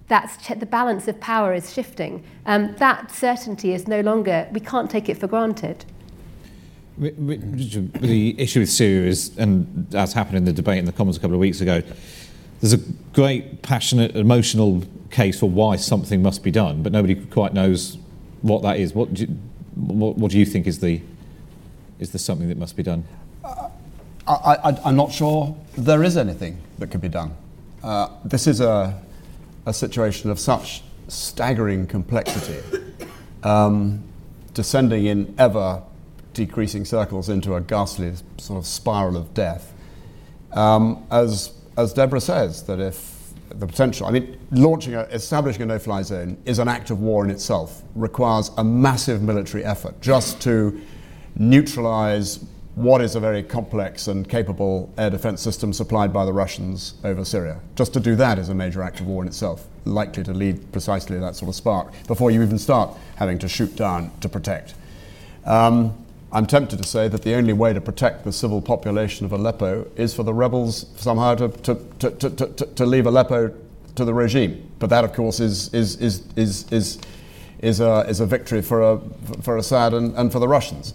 that's 0.08 0.36
ch- 0.46 0.58
the 0.58 0.66
balance 0.66 1.08
of 1.08 1.20
power 1.20 1.54
is 1.54 1.72
shifting, 1.72 2.24
um, 2.46 2.74
that 2.76 3.10
certainty 3.10 3.72
is 3.72 3.88
no 3.88 4.00
longer, 4.00 4.48
we 4.52 4.60
can't 4.60 4.90
take 4.90 5.08
it 5.08 5.18
for 5.18 5.26
granted. 5.26 5.84
The 6.96 8.36
issue 8.38 8.60
with 8.60 8.70
Syria 8.70 9.08
is, 9.08 9.36
and 9.36 9.92
as 9.94 10.12
happened 10.12 10.36
in 10.36 10.44
the 10.44 10.52
debate 10.52 10.78
in 10.78 10.84
the 10.84 10.92
Commons 10.92 11.16
a 11.16 11.20
couple 11.20 11.34
of 11.34 11.40
weeks 11.40 11.60
ago, 11.60 11.82
there's 12.60 12.72
a 12.72 12.80
great, 13.12 13.62
passionate, 13.62 14.14
emotional 14.14 14.84
case 15.10 15.40
for 15.40 15.48
why 15.48 15.76
something 15.76 16.22
must 16.22 16.42
be 16.42 16.50
done, 16.50 16.82
but 16.82 16.92
nobody 16.92 17.14
quite 17.14 17.52
knows 17.52 17.98
what 18.42 18.62
that 18.62 18.78
is. 18.78 18.94
What 18.94 19.14
do 19.14 19.22
you, 19.22 19.28
what, 19.74 20.16
what 20.16 20.30
do 20.30 20.38
you 20.38 20.46
think 20.46 20.66
is 20.66 20.78
the 20.78 21.00
is 21.98 22.10
there 22.10 22.18
something 22.18 22.48
that 22.48 22.58
must 22.58 22.76
be 22.76 22.82
done? 22.82 23.04
Uh, 23.44 23.68
I, 24.26 24.88
am 24.88 24.96
not 24.96 25.12
sure 25.12 25.56
there 25.76 26.02
is 26.02 26.16
anything 26.16 26.58
that 26.78 26.90
could 26.90 27.00
be 27.00 27.08
done. 27.08 27.36
Uh, 27.82 28.08
this 28.24 28.46
is 28.46 28.60
a, 28.60 29.00
a 29.66 29.72
situation 29.72 30.30
of 30.30 30.38
such 30.38 30.82
staggering 31.08 31.86
complexity, 31.86 32.62
um, 33.42 34.02
descending 34.52 35.06
in 35.06 35.34
ever 35.38 35.82
decreasing 36.32 36.84
circles 36.84 37.28
into 37.28 37.54
a 37.54 37.60
ghastly 37.60 38.14
sort 38.38 38.58
of 38.58 38.66
spiral 38.66 39.16
of 39.16 39.32
death. 39.34 39.72
Um, 40.52 41.06
as, 41.10 41.52
as 41.76 41.92
Deborah 41.92 42.20
says, 42.20 42.62
that 42.64 42.80
if 42.80 43.14
the 43.58 43.66
potential. 43.66 44.06
I 44.06 44.10
mean, 44.10 44.38
launching, 44.50 44.94
a, 44.94 45.02
establishing 45.02 45.62
a 45.62 45.66
no-fly 45.66 46.02
zone 46.02 46.36
is 46.44 46.58
an 46.58 46.68
act 46.68 46.90
of 46.90 47.00
war 47.00 47.24
in 47.24 47.30
itself. 47.30 47.82
Requires 47.94 48.50
a 48.56 48.64
massive 48.64 49.22
military 49.22 49.64
effort 49.64 50.00
just 50.00 50.40
to 50.42 50.80
neutralize 51.36 52.44
what 52.74 53.00
is 53.00 53.14
a 53.14 53.20
very 53.20 53.42
complex 53.42 54.08
and 54.08 54.28
capable 54.28 54.92
air 54.98 55.10
defense 55.10 55.40
system 55.40 55.72
supplied 55.72 56.12
by 56.12 56.24
the 56.24 56.32
Russians 56.32 56.94
over 57.04 57.24
Syria. 57.24 57.60
Just 57.76 57.92
to 57.94 58.00
do 58.00 58.16
that 58.16 58.38
is 58.38 58.48
a 58.48 58.54
major 58.54 58.82
act 58.82 59.00
of 59.00 59.06
war 59.06 59.22
in 59.22 59.28
itself, 59.28 59.66
likely 59.84 60.24
to 60.24 60.32
lead 60.32 60.72
precisely 60.72 61.16
to 61.16 61.20
that 61.20 61.36
sort 61.36 61.48
of 61.48 61.54
spark 61.54 61.92
before 62.08 62.32
you 62.32 62.42
even 62.42 62.58
start 62.58 62.90
having 63.16 63.38
to 63.38 63.48
shoot 63.48 63.76
down 63.76 64.10
to 64.20 64.28
protect. 64.28 64.74
Um, 65.44 65.94
I'm 66.32 66.46
tempted 66.46 66.82
to 66.82 66.88
say 66.88 67.06
that 67.06 67.22
the 67.22 67.34
only 67.34 67.52
way 67.52 67.72
to 67.72 67.80
protect 67.80 68.24
the 68.24 68.32
civil 68.32 68.60
population 68.60 69.24
of 69.24 69.30
Aleppo 69.30 69.86
is 69.94 70.12
for 70.12 70.24
the 70.24 70.34
rebels 70.34 70.86
somehow 70.96 71.36
to, 71.36 71.48
to, 71.48 71.74
to, 72.00 72.10
to, 72.10 72.30
to, 72.30 72.66
to 72.66 72.86
leave 72.86 73.06
Aleppo 73.06 73.54
to 73.94 74.04
the 74.04 74.12
regime. 74.12 74.68
But 74.80 74.90
that, 74.90 75.04
of 75.04 75.12
course, 75.12 75.38
is, 75.38 75.72
is, 75.72 75.94
is, 76.00 76.26
is, 76.34 76.72
is, 76.72 76.98
is, 77.60 77.78
a, 77.78 78.00
is 78.08 78.18
a 78.18 78.26
victory 78.26 78.62
for, 78.62 78.82
a, 78.82 79.00
for 79.42 79.56
Assad 79.56 79.94
and, 79.94 80.12
and 80.16 80.32
for 80.32 80.40
the 80.40 80.48
Russians. 80.48 80.94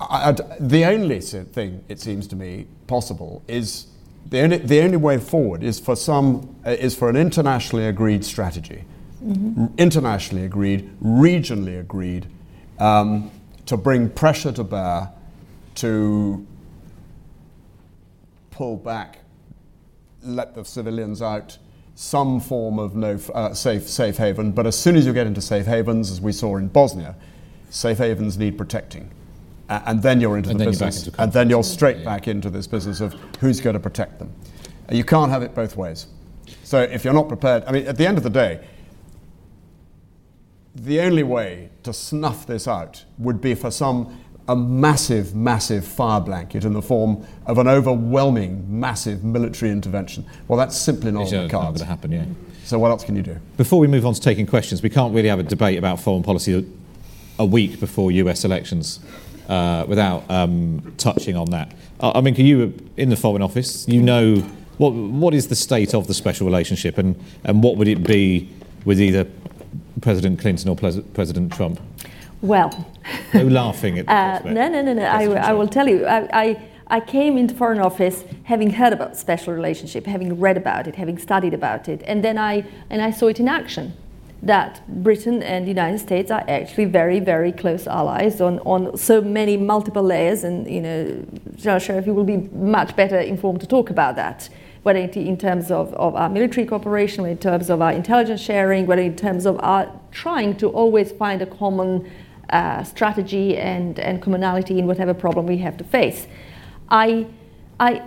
I, 0.00 0.30
I, 0.30 0.32
the 0.58 0.84
only 0.86 1.20
thing, 1.20 1.84
it 1.88 2.00
seems 2.00 2.26
to 2.28 2.36
me, 2.36 2.66
possible 2.86 3.42
is 3.46 3.86
the 4.28 4.40
only, 4.40 4.58
the 4.58 4.80
only 4.80 4.96
way 4.96 5.18
forward 5.18 5.62
is 5.62 5.78
for, 5.78 5.96
some, 5.96 6.56
uh, 6.66 6.70
is 6.70 6.94
for 6.94 7.08
an 7.08 7.16
internationally 7.16 7.86
agreed 7.86 8.24
strategy. 8.24 8.84
Mm-hmm. 9.24 9.66
Internationally 9.76 10.44
agreed, 10.44 10.90
regionally 11.02 11.78
agreed. 11.78 12.26
Um, 12.78 13.30
to 13.66 13.76
bring 13.76 14.08
pressure 14.08 14.52
to 14.52 14.64
bear 14.64 15.12
to 15.76 16.46
pull 18.50 18.76
back, 18.76 19.18
let 20.22 20.54
the 20.54 20.64
civilians 20.64 21.22
out, 21.22 21.58
some 21.94 22.40
form 22.40 22.78
of 22.78 22.96
no 22.96 23.18
uh, 23.34 23.52
safe 23.52 23.88
safe 23.88 24.16
haven. 24.16 24.52
But 24.52 24.66
as 24.66 24.78
soon 24.78 24.96
as 24.96 25.04
you 25.04 25.12
get 25.12 25.26
into 25.26 25.40
safe 25.40 25.66
havens, 25.66 26.10
as 26.10 26.20
we 26.20 26.32
saw 26.32 26.56
in 26.56 26.68
Bosnia, 26.68 27.14
safe 27.68 27.98
havens 27.98 28.38
need 28.38 28.56
protecting. 28.56 29.10
Uh, 29.70 29.80
and 29.86 30.02
then 30.02 30.20
you're 30.20 30.36
into 30.36 30.50
and 30.50 30.58
the 30.58 30.64
business, 30.64 31.08
and 31.16 31.32
then 31.32 31.48
you're 31.48 31.62
straight 31.62 31.98
yeah. 31.98 32.04
back 32.04 32.26
into 32.26 32.50
this 32.50 32.66
business 32.66 33.00
of 33.00 33.14
who's 33.38 33.60
going 33.60 33.74
to 33.74 33.80
protect 33.80 34.18
them. 34.18 34.32
Uh, 34.90 34.96
you 34.96 35.04
can't 35.04 35.30
have 35.30 35.44
it 35.44 35.54
both 35.54 35.76
ways. 35.76 36.08
So 36.64 36.82
if 36.82 37.04
you're 37.04 37.14
not 37.14 37.28
prepared, 37.28 37.62
I 37.66 37.72
mean, 37.72 37.86
at 37.86 37.96
the 37.96 38.04
end 38.04 38.18
of 38.18 38.24
the 38.24 38.30
day, 38.30 38.66
the 40.74 41.00
only 41.00 41.22
way 41.22 41.70
to 41.84 41.92
snuff 41.92 42.46
this 42.46 42.66
out 42.66 43.04
would 43.18 43.40
be 43.40 43.54
for 43.54 43.70
some 43.70 44.18
a 44.48 44.56
massive, 44.56 45.36
massive 45.36 45.86
fire 45.86 46.20
blanket 46.20 46.64
in 46.64 46.72
the 46.72 46.82
form 46.82 47.24
of 47.46 47.58
an 47.58 47.68
overwhelming, 47.68 48.80
massive 48.80 49.22
military 49.22 49.70
intervention. 49.70 50.26
Well, 50.48 50.58
that's 50.58 50.76
simply 50.76 51.12
not, 51.12 51.24
it's 51.24 51.32
on 51.32 51.44
the 51.44 51.48
cards. 51.48 51.64
not 51.64 51.70
going 51.70 51.78
to 51.78 51.84
happen, 51.84 52.10
yeah. 52.10 52.24
So 52.64 52.76
what 52.80 52.90
else 52.90 53.04
can 53.04 53.14
you 53.14 53.22
do? 53.22 53.36
Before 53.56 53.78
we 53.78 53.86
move 53.86 54.04
on 54.04 54.14
to 54.14 54.20
taking 54.20 54.46
questions, 54.46 54.82
we 54.82 54.90
can't 54.90 55.14
really 55.14 55.28
have 55.28 55.38
a 55.38 55.44
debate 55.44 55.78
about 55.78 56.00
foreign 56.00 56.24
policy 56.24 56.68
a 57.38 57.44
week 57.44 57.78
before 57.78 58.10
US 58.10 58.44
elections 58.44 58.98
uh, 58.98 59.29
without 59.88 60.30
um, 60.30 60.94
touching 60.96 61.36
on 61.36 61.50
that. 61.50 61.74
I 62.00 62.20
mean, 62.20 62.34
you 62.36 62.58
were 62.58 62.72
in 62.96 63.10
the 63.10 63.16
Foreign 63.16 63.42
Office, 63.42 63.86
you 63.88 64.00
know 64.00 64.42
what, 64.80 64.94
what 64.94 65.34
is 65.34 65.48
the 65.48 65.54
state 65.54 65.94
of 65.94 66.06
the 66.06 66.14
special 66.14 66.46
relationship 66.46 66.96
and, 66.96 67.22
and 67.44 67.62
what 67.62 67.76
would 67.76 67.86
it 67.86 68.02
be 68.02 68.48
with 68.86 68.98
either 68.98 69.26
President 70.00 70.40
Clinton 70.40 70.70
or 70.70 70.76
President 70.76 71.52
Trump? 71.52 71.78
Well, 72.40 72.86
no 73.34 73.44
laughing 73.44 73.98
at 73.98 74.08
uh, 74.08 74.48
No, 74.48 74.68
no, 74.68 74.80
no, 74.80 74.94
no. 74.94 75.02
I, 75.02 75.24
I, 75.24 75.52
will 75.52 75.68
tell 75.68 75.86
you. 75.86 76.06
I, 76.06 76.28
I, 76.32 76.70
I, 76.86 77.00
came 77.00 77.36
into 77.36 77.54
Foreign 77.54 77.80
Office 77.80 78.24
having 78.44 78.70
heard 78.70 78.94
about 78.94 79.18
special 79.18 79.52
relationship, 79.52 80.06
having 80.06 80.40
read 80.40 80.56
about 80.56 80.86
it, 80.86 80.96
having 80.96 81.18
studied 81.18 81.52
about 81.52 81.86
it, 81.86 82.00
and 82.06 82.24
then 82.24 82.38
I 82.38 82.64
and 82.88 83.02
I 83.02 83.10
saw 83.10 83.26
it 83.26 83.38
in 83.38 83.48
action. 83.48 83.92
That 84.42 84.82
Britain 85.02 85.42
and 85.42 85.66
the 85.66 85.70
United 85.70 85.98
States 85.98 86.30
are 86.30 86.44
actually 86.48 86.86
very, 86.86 87.20
very 87.20 87.52
close 87.52 87.86
allies 87.86 88.40
on, 88.40 88.58
on 88.60 88.96
so 88.96 89.20
many 89.20 89.56
multiple 89.56 90.02
layers, 90.02 90.44
and 90.44 90.66
you 90.66 90.80
know, 90.80 91.24
General 91.56 91.80
Shirreff, 91.80 92.06
you 92.06 92.14
will 92.14 92.24
be 92.24 92.48
much 92.52 92.96
better 92.96 93.18
informed 93.18 93.60
to 93.60 93.66
talk 93.66 93.90
about 93.90 94.16
that 94.16 94.48
whether 94.82 94.98
in 94.98 95.36
terms 95.36 95.70
of, 95.70 95.92
of 95.94 96.14
our 96.14 96.28
military 96.28 96.66
cooperation, 96.66 97.22
whether 97.22 97.32
in 97.32 97.38
terms 97.38 97.68
of 97.68 97.82
our 97.82 97.92
intelligence 97.92 98.40
sharing, 98.40 98.86
whether 98.86 99.02
in 99.02 99.14
terms 99.14 99.44
of 99.44 99.60
our 99.62 99.92
trying 100.10 100.56
to 100.56 100.68
always 100.68 101.12
find 101.12 101.42
a 101.42 101.46
common 101.46 102.10
uh, 102.50 102.82
strategy 102.82 103.56
and, 103.56 103.98
and 104.00 104.22
commonality 104.22 104.78
in 104.78 104.86
whatever 104.86 105.12
problem 105.12 105.46
we 105.46 105.58
have 105.58 105.76
to 105.76 105.84
face. 105.84 106.26
I, 106.88 107.26
I, 107.78 108.02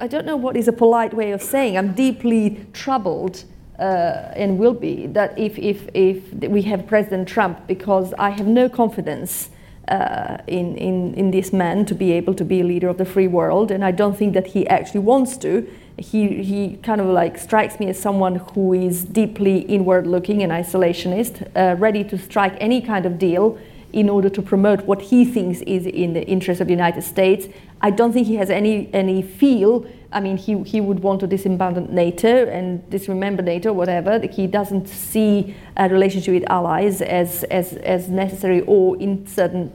I 0.00 0.08
don't 0.08 0.26
know 0.26 0.36
what 0.36 0.56
is 0.56 0.68
a 0.68 0.72
polite 0.72 1.14
way 1.14 1.32
of 1.32 1.40
saying. 1.40 1.78
I'm 1.78 1.94
deeply 1.94 2.66
troubled 2.72 3.44
uh, 3.78 4.32
and 4.34 4.58
will 4.58 4.74
be 4.74 5.06
that 5.08 5.38
if, 5.38 5.58
if, 5.58 5.88
if 5.94 6.32
we 6.48 6.62
have 6.62 6.86
President 6.86 7.28
Trump, 7.28 7.66
because 7.66 8.14
I 8.18 8.30
have 8.30 8.46
no 8.46 8.68
confidence 8.68 9.50
uh, 9.88 10.38
in, 10.46 10.76
in, 10.76 11.14
in 11.14 11.30
this 11.30 11.52
man 11.52 11.84
to 11.86 11.94
be 11.94 12.12
able 12.12 12.34
to 12.34 12.44
be 12.44 12.60
a 12.60 12.64
leader 12.64 12.88
of 12.88 12.98
the 12.98 13.04
free 13.04 13.28
world, 13.28 13.70
and 13.70 13.84
I 13.84 13.90
don't 13.92 14.16
think 14.16 14.34
that 14.34 14.48
he 14.48 14.66
actually 14.66 15.00
wants 15.00 15.36
to. 15.38 15.68
He, 15.98 16.42
he 16.42 16.76
kind 16.82 17.00
of 17.00 17.06
like 17.06 17.38
strikes 17.38 17.78
me 17.78 17.88
as 17.88 17.98
someone 17.98 18.36
who 18.36 18.72
is 18.72 19.04
deeply 19.04 19.60
inward 19.60 20.06
looking 20.06 20.42
and 20.42 20.52
isolationist, 20.52 21.48
uh, 21.56 21.76
ready 21.76 22.02
to 22.04 22.18
strike 22.18 22.56
any 22.60 22.80
kind 22.82 23.06
of 23.06 23.18
deal 23.18 23.58
in 23.92 24.10
order 24.10 24.28
to 24.28 24.42
promote 24.42 24.82
what 24.82 25.00
he 25.00 25.24
thinks 25.24 25.60
is 25.62 25.86
in 25.86 26.12
the 26.12 26.22
interest 26.26 26.60
of 26.60 26.66
the 26.66 26.72
United 26.72 27.02
States. 27.02 27.46
I 27.80 27.90
don't 27.90 28.12
think 28.12 28.26
he 28.26 28.36
has 28.36 28.50
any, 28.50 28.92
any 28.92 29.22
feel 29.22 29.86
I 30.12 30.20
mean, 30.20 30.36
he, 30.36 30.62
he 30.62 30.80
would 30.80 31.00
want 31.00 31.20
to 31.20 31.26
disband 31.26 31.90
NATO 31.90 32.46
and 32.46 32.88
dismember 32.90 33.42
NATO, 33.42 33.72
whatever. 33.72 34.20
He 34.26 34.46
doesn't 34.46 34.88
see 34.88 35.54
a 35.76 35.88
relationship 35.88 36.34
with 36.34 36.50
allies 36.50 37.02
as, 37.02 37.42
as, 37.44 37.74
as 37.74 38.08
necessary 38.08 38.60
or 38.62 38.96
in 38.98 39.26
certain 39.26 39.72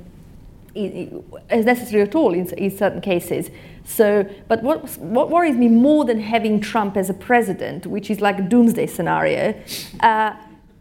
as 1.50 1.66
necessary 1.66 2.02
at 2.02 2.16
all 2.16 2.34
in, 2.34 2.48
in, 2.54 2.76
certain 2.76 3.02
cases. 3.02 3.50
So, 3.84 4.26
but 4.48 4.64
what, 4.64 4.98
what 5.00 5.30
worries 5.30 5.58
me 5.58 5.68
more 5.68 6.06
than 6.06 6.22
having 6.22 6.62
Trump 6.62 6.96
as 6.96 7.10
a 7.10 7.14
president, 7.14 7.86
which 7.86 8.10
is 8.10 8.22
like 8.22 8.40
a 8.40 8.42
doomsday 8.42 8.88
scenario, 8.88 9.54
uh, 10.00 10.34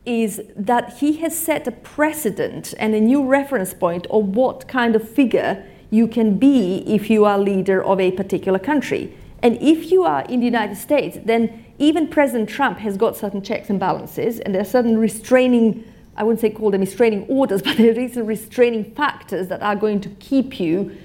is 0.06 0.42
that 0.56 0.98
he 0.98 1.16
has 1.18 1.36
set 1.36 1.66
a 1.66 1.72
precedent 1.72 2.72
and 2.78 2.94
a 2.94 3.00
new 3.00 3.26
reference 3.26 3.74
point 3.74 4.06
of 4.10 4.28
what 4.28 4.68
kind 4.68 4.94
of 4.94 5.08
figure 5.08 5.64
you 5.90 6.06
can 6.06 6.38
be 6.38 6.84
if 6.86 7.10
you 7.10 7.24
are 7.24 7.38
leader 7.38 7.82
of 7.82 7.98
a 8.00 8.12
particular 8.12 8.58
country. 8.58 9.12
And 9.42 9.56
if 9.60 9.90
you 9.90 10.04
are 10.04 10.22
in 10.22 10.40
the 10.40 10.46
United 10.46 10.76
States, 10.76 11.18
then 11.24 11.64
even 11.78 12.08
President 12.08 12.48
Trump 12.48 12.78
has 12.78 12.96
got 12.96 13.16
certain 13.16 13.42
checks 13.42 13.70
and 13.70 13.80
balances, 13.80 14.38
and 14.40 14.54
there 14.54 14.62
are 14.62 14.66
certain 14.66 14.98
restraining, 14.98 15.84
I 16.16 16.24
wouldn't 16.24 16.40
say 16.40 16.50
call 16.50 16.70
them 16.70 16.82
restraining 16.82 17.26
orders, 17.26 17.62
but 17.64 17.76
there 17.76 17.90
are 17.90 18.08
certain 18.08 18.26
restraining 18.26 18.92
factors 18.94 19.48
that 19.48 19.62
are 19.62 19.76
going 19.76 20.00
to 20.02 20.08
keep 20.20 20.60
you 20.60 20.96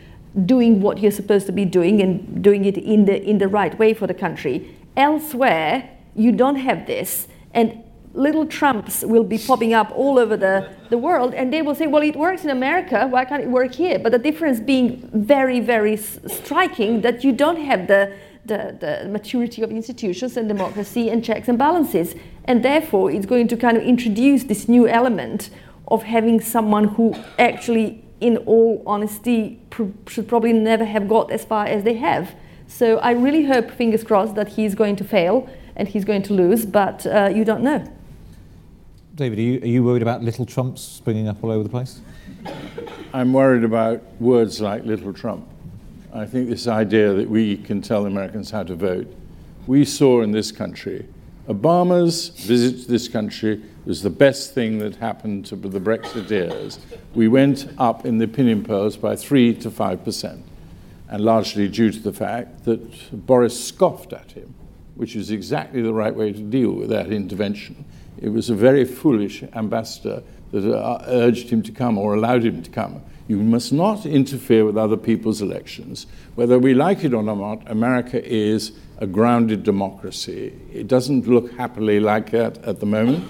doing 0.45 0.81
what 0.81 0.99
you're 0.99 1.11
supposed 1.11 1.45
to 1.45 1.53
be 1.53 1.63
doing 1.63 2.01
and 2.01 2.43
doing 2.43 2.65
it 2.65 2.77
in 2.77 3.05
the 3.05 3.23
in 3.23 3.37
the 3.37 3.47
right 3.47 3.77
way 3.79 3.93
for 3.93 4.05
the 4.05 4.13
country. 4.13 4.75
Elsewhere, 4.97 5.89
you 6.13 6.33
don't 6.33 6.57
have 6.57 6.87
this. 6.87 7.29
And 7.53 7.84
little 8.15 8.45
Trumps 8.45 9.03
will 9.03 9.23
be 9.23 9.37
popping 9.37 9.73
up 9.73 9.91
all 9.93 10.17
over 10.17 10.37
the, 10.37 10.69
the 10.89 10.97
world, 10.97 11.33
and 11.33 11.51
they 11.51 11.61
will 11.61 11.75
say, 11.75 11.87
Well, 11.87 12.01
it 12.01 12.15
works 12.15 12.43
in 12.43 12.49
America, 12.49 13.07
why 13.07 13.25
can't 13.25 13.43
it 13.43 13.49
work 13.49 13.75
here? 13.75 13.99
But 13.99 14.11
the 14.11 14.19
difference 14.19 14.59
being 14.59 15.09
very, 15.13 15.59
very 15.59 15.97
striking 15.97 17.01
that 17.01 17.23
you 17.23 17.31
don't 17.31 17.61
have 17.61 17.87
the, 17.87 18.13
the, 18.45 18.77
the 18.79 19.09
maturity 19.09 19.61
of 19.61 19.71
institutions 19.71 20.37
and 20.37 20.47
democracy 20.47 21.09
and 21.09 21.23
checks 21.23 21.47
and 21.47 21.57
balances. 21.57 22.15
And 22.45 22.63
therefore, 22.63 23.11
it's 23.11 23.25
going 23.25 23.47
to 23.49 23.57
kind 23.57 23.77
of 23.77 23.83
introduce 23.83 24.43
this 24.43 24.67
new 24.67 24.87
element 24.87 25.49
of 25.87 26.03
having 26.03 26.41
someone 26.41 26.85
who 26.85 27.15
actually, 27.37 28.03
in 28.21 28.37
all 28.37 28.81
honesty, 28.87 29.59
pr- 29.69 29.83
should 30.07 30.27
probably 30.27 30.53
never 30.53 30.85
have 30.85 31.07
got 31.07 31.31
as 31.31 31.43
far 31.43 31.65
as 31.65 31.83
they 31.83 31.95
have. 31.95 32.35
So 32.67 32.97
I 32.97 33.11
really 33.11 33.45
hope, 33.45 33.69
fingers 33.71 34.03
crossed, 34.03 34.35
that 34.35 34.49
he's 34.49 34.73
going 34.73 34.95
to 34.97 35.03
fail 35.03 35.49
and 35.75 35.87
he's 35.87 36.05
going 36.05 36.23
to 36.23 36.33
lose, 36.33 36.65
but 36.65 37.05
uh, 37.05 37.31
you 37.33 37.45
don't 37.45 37.61
know. 37.61 37.85
David, 39.15 39.39
are 39.39 39.41
you, 39.41 39.61
are 39.61 39.65
you 39.65 39.81
worried 39.81 40.01
about 40.01 40.23
little 40.23 40.45
Trumps 40.45 40.81
springing 40.81 41.29
up 41.29 41.41
all 41.41 41.49
over 41.49 41.63
the 41.63 41.69
place? 41.69 42.01
I'm 43.13 43.31
worried 43.31 43.63
about 43.63 44.03
words 44.19 44.59
like 44.59 44.83
little 44.83 45.13
Trump. 45.13 45.47
I 46.13 46.25
think 46.25 46.49
this 46.49 46.67
idea 46.67 47.13
that 47.13 47.29
we 47.29 47.55
can 47.55 47.81
tell 47.81 48.05
Americans 48.05 48.51
how 48.51 48.63
to 48.63 48.75
vote. 48.75 49.07
We 49.67 49.85
saw 49.85 50.21
in 50.21 50.31
this 50.31 50.51
country, 50.51 51.07
Obama's 51.47 52.27
visit 52.27 52.83
to 52.83 52.91
this 52.91 53.07
country 53.07 53.63
was 53.85 54.01
the 54.01 54.09
best 54.09 54.53
thing 54.53 54.79
that 54.79 54.97
happened 54.97 55.45
to 55.45 55.55
the 55.55 55.79
Brexiteers. 55.79 56.79
We 57.13 57.29
went 57.29 57.69
up 57.77 58.05
in 58.05 58.17
the 58.17 58.25
opinion 58.25 58.65
polls 58.65 58.97
by 58.97 59.15
3 59.15 59.55
to 59.55 59.71
5%, 59.71 60.41
and 61.07 61.23
largely 61.23 61.69
due 61.69 61.91
to 61.91 61.99
the 61.99 62.11
fact 62.11 62.65
that 62.65 63.25
Boris 63.25 63.65
scoffed 63.65 64.11
at 64.11 64.33
him, 64.33 64.53
which 64.95 65.15
is 65.15 65.31
exactly 65.31 65.81
the 65.81 65.93
right 65.93 66.13
way 66.13 66.33
to 66.33 66.41
deal 66.41 66.71
with 66.71 66.89
that 66.89 67.13
intervention. 67.13 67.85
It 68.17 68.29
was 68.29 68.49
a 68.49 68.55
very 68.55 68.85
foolish 68.85 69.43
ambassador 69.53 70.23
that 70.51 70.71
uh, 70.71 71.03
urged 71.07 71.49
him 71.49 71.61
to 71.63 71.71
come 71.71 71.97
or 71.97 72.13
allowed 72.13 72.43
him 72.43 72.61
to 72.63 72.69
come. 72.69 73.01
You 73.27 73.37
must 73.37 73.73
not 73.73 74.05
interfere 74.05 74.65
with 74.65 74.77
other 74.77 74.97
people's 74.97 75.41
elections. 75.41 76.05
Whether 76.35 76.59
we 76.59 76.73
like 76.73 77.03
it 77.03 77.13
or 77.13 77.23
not, 77.23 77.69
America 77.69 78.23
is 78.23 78.73
a 78.99 79.07
grounded 79.07 79.63
democracy. 79.63 80.53
It 80.71 80.87
doesn't 80.87 81.27
look 81.27 81.51
happily 81.53 81.99
like 81.99 82.29
that 82.31 82.59
at 82.59 82.79
the 82.79 82.85
moment, 82.85 83.25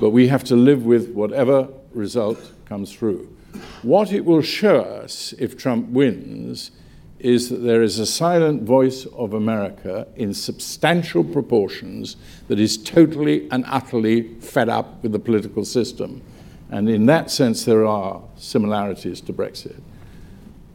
but 0.00 0.10
we 0.10 0.28
have 0.28 0.44
to 0.44 0.56
live 0.56 0.84
with 0.84 1.10
whatever 1.10 1.68
result 1.92 2.52
comes 2.66 2.92
through. 2.92 3.34
What 3.82 4.12
it 4.12 4.24
will 4.24 4.42
show 4.42 4.80
us 4.80 5.32
if 5.38 5.56
Trump 5.56 5.88
wins 5.90 6.72
is 7.26 7.48
that 7.48 7.56
there 7.56 7.82
is 7.82 7.98
a 7.98 8.06
silent 8.06 8.62
voice 8.62 9.04
of 9.06 9.34
America 9.34 10.06
in 10.14 10.32
substantial 10.32 11.24
proportions 11.24 12.16
that 12.46 12.60
is 12.60 12.78
totally 12.78 13.50
and 13.50 13.64
utterly 13.66 14.34
fed 14.38 14.68
up 14.68 15.02
with 15.02 15.10
the 15.10 15.18
political 15.18 15.64
system. 15.64 16.22
And 16.70 16.88
in 16.88 17.06
that 17.06 17.32
sense, 17.32 17.64
there 17.64 17.84
are 17.84 18.22
similarities 18.36 19.20
to 19.22 19.32
Brexit. 19.32 19.80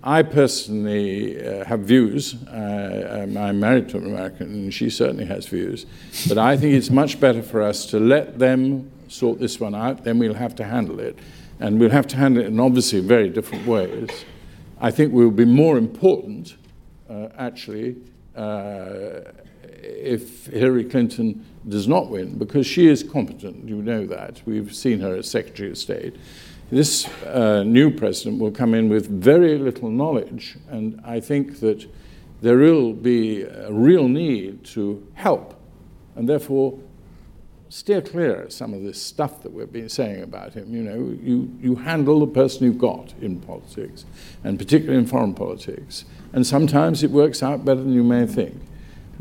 I 0.04 0.24
personally 0.24 1.42
uh, 1.42 1.64
have 1.64 1.82
views. 1.82 2.36
Uh, 2.48 3.28
I'm 3.40 3.60
married 3.62 3.88
to 3.90 3.98
an 3.98 4.08
American, 4.08 4.48
and 4.48 4.74
she 4.74 4.90
certainly 4.90 5.26
has 5.26 5.46
views. 5.46 5.86
But 6.28 6.38
I 6.38 6.58
think 6.58 6.74
it's 6.74 6.90
much 6.90 7.18
better 7.18 7.44
for 7.44 7.62
us 7.62 7.86
to 7.92 8.00
let 8.00 8.40
them 8.40 8.92
sort 9.08 9.40
this 9.40 9.58
one 9.58 9.74
out, 9.74 10.04
then 10.04 10.20
we'll 10.20 10.34
have 10.34 10.56
to 10.56 10.66
handle 10.66 11.00
it. 11.00 11.18
And 11.62 11.80
we'll 11.80 11.92
have 11.92 12.08
to 12.08 12.18
handle 12.18 12.44
it 12.44 12.48
in 12.48 12.60
obviously 12.60 13.00
very 13.00 13.30
different 13.30 13.66
ways. 13.66 14.10
I 14.84 14.90
think 14.90 15.14
we 15.14 15.24
will 15.24 15.30
be 15.30 15.46
more 15.46 15.78
important, 15.78 16.56
uh, 17.08 17.28
actually, 17.38 17.98
uh, 18.36 19.22
if 19.84 20.48
Hillary 20.48 20.86
Clinton 20.86 21.46
does 21.70 21.88
not 21.88 22.10
win, 22.10 22.40
because 22.40 22.66
she 22.66 22.88
is 22.88 23.04
competent, 23.04 23.70
you 23.70 23.84
know 23.84 24.08
that. 24.08 24.42
We've 24.44 24.74
seen 24.74 25.00
her 25.02 25.18
as 25.18 25.30
Secretary 25.30 25.70
of 25.70 25.78
State. 25.78 26.16
This 26.72 27.08
uh, 27.26 27.64
new 27.64 27.92
president 27.92 28.42
will 28.42 28.50
come 28.50 28.74
in 28.74 28.90
with 28.90 29.08
very 29.08 29.60
little 29.60 29.92
knowledge, 29.92 30.58
and 30.72 31.00
I 31.06 31.20
think 31.20 31.60
that 31.60 31.88
there 32.42 32.58
will 32.58 32.94
be 32.94 33.44
a 33.44 33.72
real 33.72 34.08
need 34.08 34.64
to 34.74 35.06
help, 35.14 35.54
and 36.16 36.28
therefore 36.28 36.80
steer 37.72 38.02
clear 38.02 38.44
of 38.44 38.52
some 38.52 38.74
of 38.74 38.84
this 38.84 39.02
stuff 39.02 39.42
that 39.44 39.54
we've 39.54 39.72
been 39.72 39.88
saying 39.88 40.22
about 40.22 40.54
him. 40.54 40.76
You 40.76 40.84
know, 40.84 41.18
you, 41.24 41.50
you 41.62 41.76
handle 41.76 42.20
the 42.20 42.28
person 42.28 42.66
you've 42.66 42.78
got 42.78 43.14
in 43.22 43.40
politics, 43.40 44.04
and 44.44 44.60
particularly 44.60 45.00
in 45.00 45.08
foreign 45.08 45.34
politics. 45.34 46.04
And 46.34 46.46
sometimes 46.46 47.02
it 47.02 47.12
works 47.12 47.42
out 47.42 47.64
better 47.64 47.80
than 47.80 47.94
you 47.94 48.04
may 48.04 48.28
think. 48.28 48.62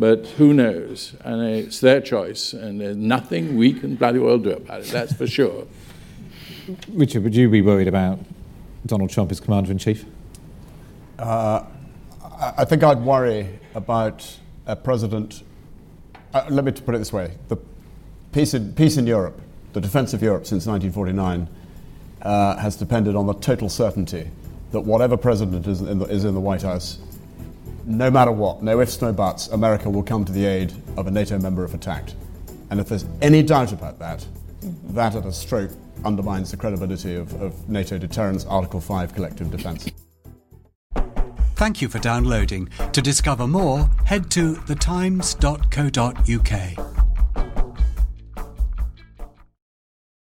But 0.01 0.27
who 0.39 0.53
knows? 0.53 1.15
And 1.25 1.43
it's 1.43 1.79
their 1.79 2.01
choice, 2.01 2.53
and 2.53 2.81
there's 2.81 2.97
nothing 2.97 3.57
we 3.57 3.73
can 3.73 3.95
bloody 3.95 4.19
well 4.19 4.39
do 4.39 4.51
about 4.51 4.81
it, 4.81 4.87
that's 4.87 5.13
for 5.13 5.29
sure. 5.29 5.69
Richard, 6.89 7.23
would 7.23 7.37
you 7.37 7.49
be 7.49 7.63
worried 7.63 7.89
about 7.89 8.19
Donald 8.85 9.11
Trump 9.11 9.31
as 9.31 9.39
commander 9.39 9.71
in 9.71 9.79
chief? 9.79 10.05
Uh, 11.21 11.65
I 12.59 12.65
think 12.65 12.83
I'd 12.83 13.03
worry 13.03 13.61
about 13.77 14.39
a 14.67 14.75
president. 14.75 15.45
Uh, 16.35 16.47
let 16.51 16.65
me 16.65 16.73
put 16.73 16.97
it 16.97 16.99
this 16.99 17.13
way 17.13 17.37
the 17.49 17.57
peace 18.33 18.55
in, 18.55 18.73
peace 18.75 18.97
in 18.97 19.07
Europe, 19.07 19.41
the 19.73 19.81
defense 19.81 20.15
of 20.15 20.23
Europe 20.23 20.47
since 20.47 20.67
1949, 20.67 21.49
uh, 22.23 22.57
has 22.59 22.77
depended 22.77 23.17
on 23.17 23.27
the 23.27 23.35
total 23.35 23.69
certainty 23.69 24.31
that 24.73 24.81
whatever 24.81 25.17
president 25.17 25.67
is 25.67 25.81
in, 25.81 25.99
the, 25.99 26.05
is 26.07 26.25
in 26.25 26.35
the 26.35 26.41
White 26.41 26.63
House, 26.63 26.99
no 27.85 28.11
matter 28.11 28.31
what, 28.31 28.63
no 28.63 28.81
ifs, 28.81 29.01
no 29.01 29.13
buts, 29.13 29.49
America 29.49 29.91
will 29.91 30.03
come 30.03 30.25
to 30.25 30.33
the 30.33 30.45
aid 30.45 30.73
of 30.97 31.07
a 31.07 31.11
NATO 31.11 31.39
member 31.39 31.65
if 31.65 31.75
attacked. 31.75 32.15
And 32.71 32.79
if 32.79 32.89
there's 32.89 33.05
any 33.21 33.43
doubt 33.43 33.73
about 33.73 33.99
that, 33.99 34.25
mm-hmm. 34.61 34.95
that 34.95 35.17
at 35.17 35.27
a 35.27 35.33
stroke 35.33 35.71
undermines 36.05 36.51
the 36.51 36.57
credibility 36.57 37.17
of, 37.17 37.35
of 37.43 37.69
NATO 37.69 37.99
deterrence, 37.99 38.45
Article 38.47 38.81
5 38.81 39.15
collective 39.15 39.51
defense. 39.51 39.89
Thank 41.57 41.83
you 41.83 41.89
for 41.89 41.99
downloading. 41.99 42.71
To 42.93 43.03
discover 43.03 43.47
more, 43.47 43.91
head 44.05 44.31
to 44.31 44.55
thetimes.co.uk. 44.55 47.00